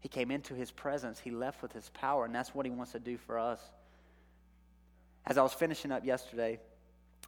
He 0.00 0.08
came 0.08 0.30
into 0.30 0.54
his 0.54 0.70
presence. 0.70 1.20
He 1.20 1.30
left 1.30 1.62
with 1.62 1.72
his 1.72 1.90
power, 1.90 2.24
and 2.24 2.34
that's 2.34 2.54
what 2.54 2.66
he 2.66 2.72
wants 2.72 2.92
to 2.92 2.98
do 2.98 3.18
for 3.18 3.38
us. 3.38 3.60
As 5.26 5.36
I 5.36 5.42
was 5.42 5.52
finishing 5.52 5.92
up 5.92 6.04
yesterday, 6.04 6.58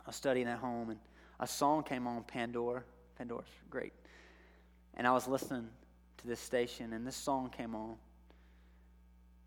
I 0.01 0.09
was 0.09 0.16
studying 0.16 0.49
at 0.49 0.59
home, 0.59 0.91
and 0.91 0.99
a 1.39 1.47
song 1.47 1.85
came 1.85 2.07
on 2.07 2.24
Pandora. 2.24 2.83
Pandora's 3.16 3.47
great. 3.70 3.93
And 4.95 5.07
I 5.07 5.12
was 5.12 5.26
listening 5.26 5.68
to 6.18 6.26
this 6.26 6.40
station, 6.40 6.93
and 6.93 7.07
this 7.07 7.16
song 7.16 7.51
came 7.51 7.74
on. 7.74 7.97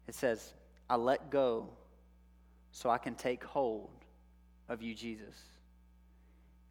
It 0.08 0.16
says, 0.16 0.54
I 0.90 0.96
let 0.96 1.30
go 1.30 1.70
so 2.72 2.90
I 2.90 2.98
can 2.98 3.16
take 3.16 3.44
hold 3.44 3.90
of 4.70 4.82
you, 4.82 4.94
Jesus. 4.94 5.36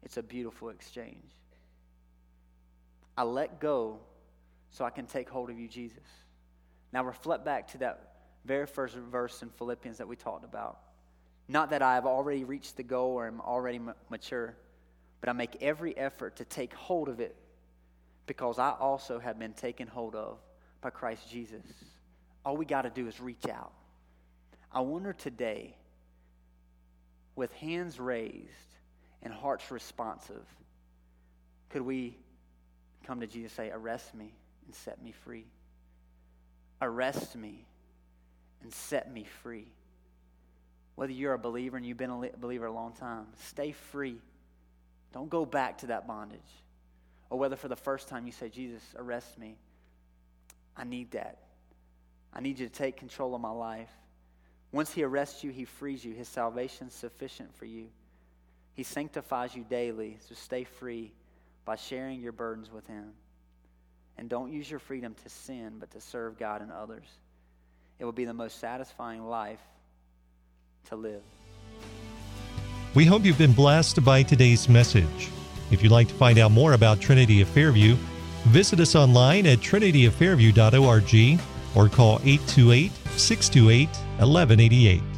It's 0.03 0.17
a 0.17 0.23
beautiful 0.23 0.69
exchange. 0.69 1.31
I 3.17 3.23
let 3.23 3.59
go 3.59 3.99
so 4.69 4.85
I 4.85 4.89
can 4.89 5.05
take 5.05 5.29
hold 5.29 5.49
of 5.49 5.57
you, 5.57 5.67
Jesus. 5.67 6.03
Now 6.91 7.03
reflect 7.03 7.43
back 7.43 7.69
to 7.69 7.77
that 7.79 8.11
very 8.45 8.67
first 8.67 8.95
verse 8.95 9.41
in 9.41 9.49
Philippians 9.49 9.97
that 9.97 10.07
we 10.07 10.15
talked 10.15 10.45
about. 10.45 10.79
Not 11.47 11.71
that 11.71 11.81
I 11.81 11.95
have 11.95 12.05
already 12.05 12.43
reached 12.43 12.77
the 12.77 12.83
goal 12.83 13.13
or 13.13 13.27
am 13.27 13.41
already 13.41 13.79
mature, 14.09 14.55
but 15.21 15.29
I 15.29 15.33
make 15.33 15.57
every 15.61 15.97
effort 15.97 16.37
to 16.37 16.45
take 16.45 16.73
hold 16.73 17.09
of 17.09 17.19
it 17.19 17.35
because 18.25 18.59
I 18.59 18.71
also 18.71 19.19
have 19.19 19.37
been 19.39 19.53
taken 19.53 19.87
hold 19.87 20.15
of 20.15 20.37
by 20.81 20.89
Christ 20.89 21.29
Jesus. 21.29 21.63
All 22.43 22.57
we 22.57 22.65
got 22.65 22.83
to 22.83 22.89
do 22.89 23.07
is 23.07 23.19
reach 23.19 23.47
out. 23.51 23.73
I 24.71 24.81
wonder 24.81 25.13
today, 25.13 25.75
with 27.35 27.51
hands 27.53 27.99
raised 27.99 28.49
and 29.23 29.33
hearts 29.33 29.71
responsive, 29.71 30.45
could 31.69 31.81
we 31.81 32.17
come 33.05 33.19
to 33.21 33.27
Jesus 33.27 33.57
and 33.57 33.67
say, 33.67 33.71
Arrest 33.73 34.13
me 34.13 34.33
and 34.65 34.75
set 34.75 35.01
me 35.03 35.13
free? 35.23 35.45
arrest 36.81 37.35
me 37.35 37.65
and 38.61 38.73
set 38.73 39.11
me 39.11 39.25
free. 39.43 39.67
Whether 40.95 41.13
you're 41.13 41.33
a 41.33 41.39
believer 41.39 41.77
and 41.77 41.85
you've 41.85 41.97
been 41.97 42.09
a 42.09 42.29
believer 42.39 42.65
a 42.65 42.71
long 42.71 42.93
time, 42.93 43.27
stay 43.47 43.73
free. 43.73 44.17
Don't 45.13 45.29
go 45.29 45.45
back 45.45 45.79
to 45.79 45.87
that 45.87 46.07
bondage. 46.07 46.39
Or 47.35 47.37
whether 47.37 47.57
for 47.57 47.67
the 47.67 47.75
first 47.75 48.07
time 48.07 48.25
you 48.25 48.31
say, 48.31 48.47
Jesus, 48.47 48.81
arrest 48.95 49.37
me. 49.37 49.57
I 50.77 50.85
need 50.85 51.11
that. 51.11 51.39
I 52.33 52.39
need 52.39 52.59
you 52.59 52.65
to 52.65 52.71
take 52.71 52.95
control 52.95 53.35
of 53.35 53.41
my 53.41 53.51
life. 53.51 53.89
Once 54.71 54.93
he 54.93 55.03
arrests 55.03 55.43
you, 55.43 55.51
he 55.51 55.65
frees 55.65 56.05
you. 56.05 56.13
His 56.13 56.29
salvation 56.29 56.87
is 56.87 56.93
sufficient 56.93 57.53
for 57.57 57.65
you. 57.65 57.87
He 58.75 58.83
sanctifies 58.83 59.53
you 59.53 59.65
daily, 59.69 60.17
so 60.29 60.33
stay 60.33 60.63
free 60.63 61.11
by 61.65 61.75
sharing 61.75 62.21
your 62.21 62.31
burdens 62.31 62.71
with 62.71 62.87
him. 62.87 63.11
And 64.17 64.29
don't 64.29 64.53
use 64.53 64.71
your 64.71 64.79
freedom 64.79 65.13
to 65.21 65.29
sin, 65.29 65.73
but 65.77 65.91
to 65.91 65.99
serve 65.99 66.39
God 66.39 66.61
and 66.61 66.71
others. 66.71 67.07
It 67.99 68.05
will 68.05 68.13
be 68.13 68.23
the 68.23 68.33
most 68.33 68.61
satisfying 68.61 69.27
life 69.27 69.59
to 70.85 70.95
live. 70.95 71.23
We 72.93 73.03
hope 73.03 73.25
you've 73.25 73.37
been 73.37 73.51
blessed 73.51 74.05
by 74.05 74.23
today's 74.23 74.69
message. 74.69 75.29
If 75.71 75.81
you'd 75.81 75.91
like 75.91 76.07
to 76.07 76.13
find 76.13 76.37
out 76.37 76.51
more 76.51 76.73
about 76.73 77.01
Trinity 77.01 77.41
of 77.41 77.49
Fairview, 77.49 77.95
visit 78.45 78.79
us 78.79 78.95
online 78.95 79.47
at 79.47 79.59
trinityoffairview.org 79.59 81.39
or 81.75 81.89
call 81.89 82.19
828 82.23 82.91
628 83.17 83.87
1188. 84.19 85.14